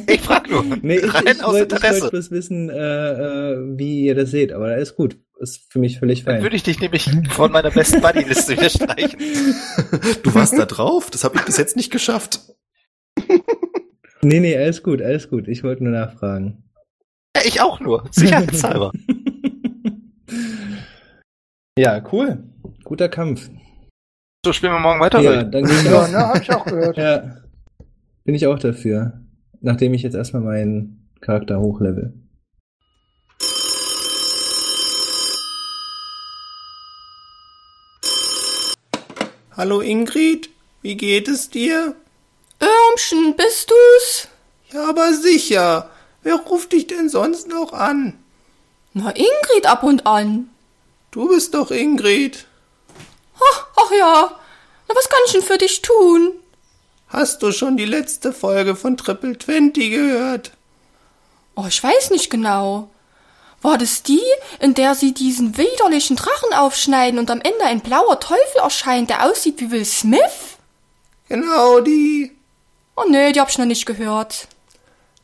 [0.06, 0.64] Ich frag nur.
[0.82, 1.96] nee, ich, Rein ich, aus wollte, Interesse.
[1.96, 5.18] Ich wollte bloß wissen, äh, äh, wie ihr das seht, aber ist gut.
[5.38, 6.36] Ist für mich völlig fein.
[6.36, 9.20] Dann würde ich dich nämlich von meiner besten Buddy-Liste wieder streichen.
[10.22, 11.10] Du warst da drauf?
[11.10, 12.40] Das habe ich bis jetzt nicht geschafft.
[14.22, 15.46] nee, nee, alles gut, alles gut.
[15.46, 16.64] Ich wollte nur nachfragen.
[17.36, 18.08] Ja, ich auch nur.
[18.10, 18.92] Sicherheitshalber.
[21.78, 22.42] ja, cool.
[22.84, 23.48] Guter Kampf.
[24.44, 25.18] So, spielen wir morgen weiter?
[25.20, 25.90] Ja, dann gehen wir.
[25.90, 26.96] Ja, ne, hab ich auch gehört.
[26.96, 27.38] Ja.
[28.24, 29.20] Bin ich auch dafür.
[29.60, 32.12] Nachdem ich jetzt erstmal meinen Charakter hochlevel.
[39.56, 40.50] Hallo Ingrid,
[40.82, 41.96] wie geht es dir?
[42.60, 44.28] Irmchen, bist du's?
[44.72, 45.90] Ja, aber sicher.
[46.22, 48.14] Wer ruft dich denn sonst noch an?
[48.92, 50.48] Na, Ingrid ab und an.
[51.10, 52.46] Du bist doch Ingrid.
[53.40, 54.30] Ach, ach ja.
[54.88, 56.32] Na, was kann ich denn für dich tun?
[57.08, 60.52] Hast du schon die letzte Folge von Triple Twenty gehört?
[61.54, 62.90] Oh, ich weiß nicht genau.
[63.60, 64.22] War das die,
[64.60, 69.24] in der sie diesen widerlichen Drachen aufschneiden und am Ende ein blauer Teufel erscheint, der
[69.24, 70.58] aussieht wie Will Smith?
[71.28, 72.32] Genau die.
[72.96, 74.48] Oh nee, die hab ich noch nicht gehört.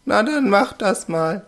[0.04, 1.46] Na dann mach das mal.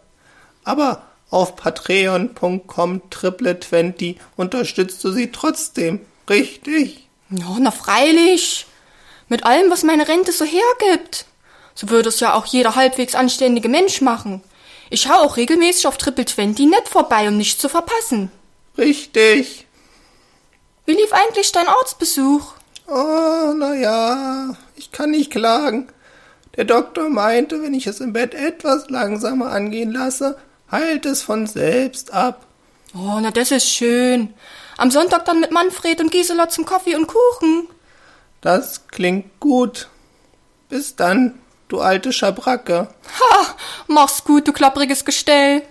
[0.64, 7.08] Aber auf patreon.com triple 20 unterstützt du sie trotzdem, richtig?
[7.30, 8.66] Ja, na freilich.
[9.28, 11.26] Mit allem, was meine Rente so hergibt.
[11.74, 14.42] So würde es ja auch jeder halbwegs anständige Mensch machen.
[14.88, 18.30] Ich schau auch regelmäßig auf Triple 20 nett vorbei, um nichts zu verpassen.
[18.78, 19.66] Richtig.
[20.84, 22.54] Wie lief eigentlich dein Arztbesuch?
[22.86, 25.88] Oh, na ja, ich kann nicht klagen.
[26.56, 30.38] Der Doktor meinte, wenn ich es im Bett etwas langsamer angehen lasse,
[30.70, 32.46] heilt es von selbst ab.
[32.94, 34.32] Oh, na das ist schön.
[34.76, 37.68] Am Sonntag dann mit Manfred und Gisela zum Kaffee und Kuchen.
[38.40, 39.88] Das klingt gut.
[40.68, 41.38] Bis dann,
[41.68, 42.88] du alte Schabracke.
[43.20, 43.54] Ha,
[43.86, 45.62] mach's gut, du klappriges Gestell.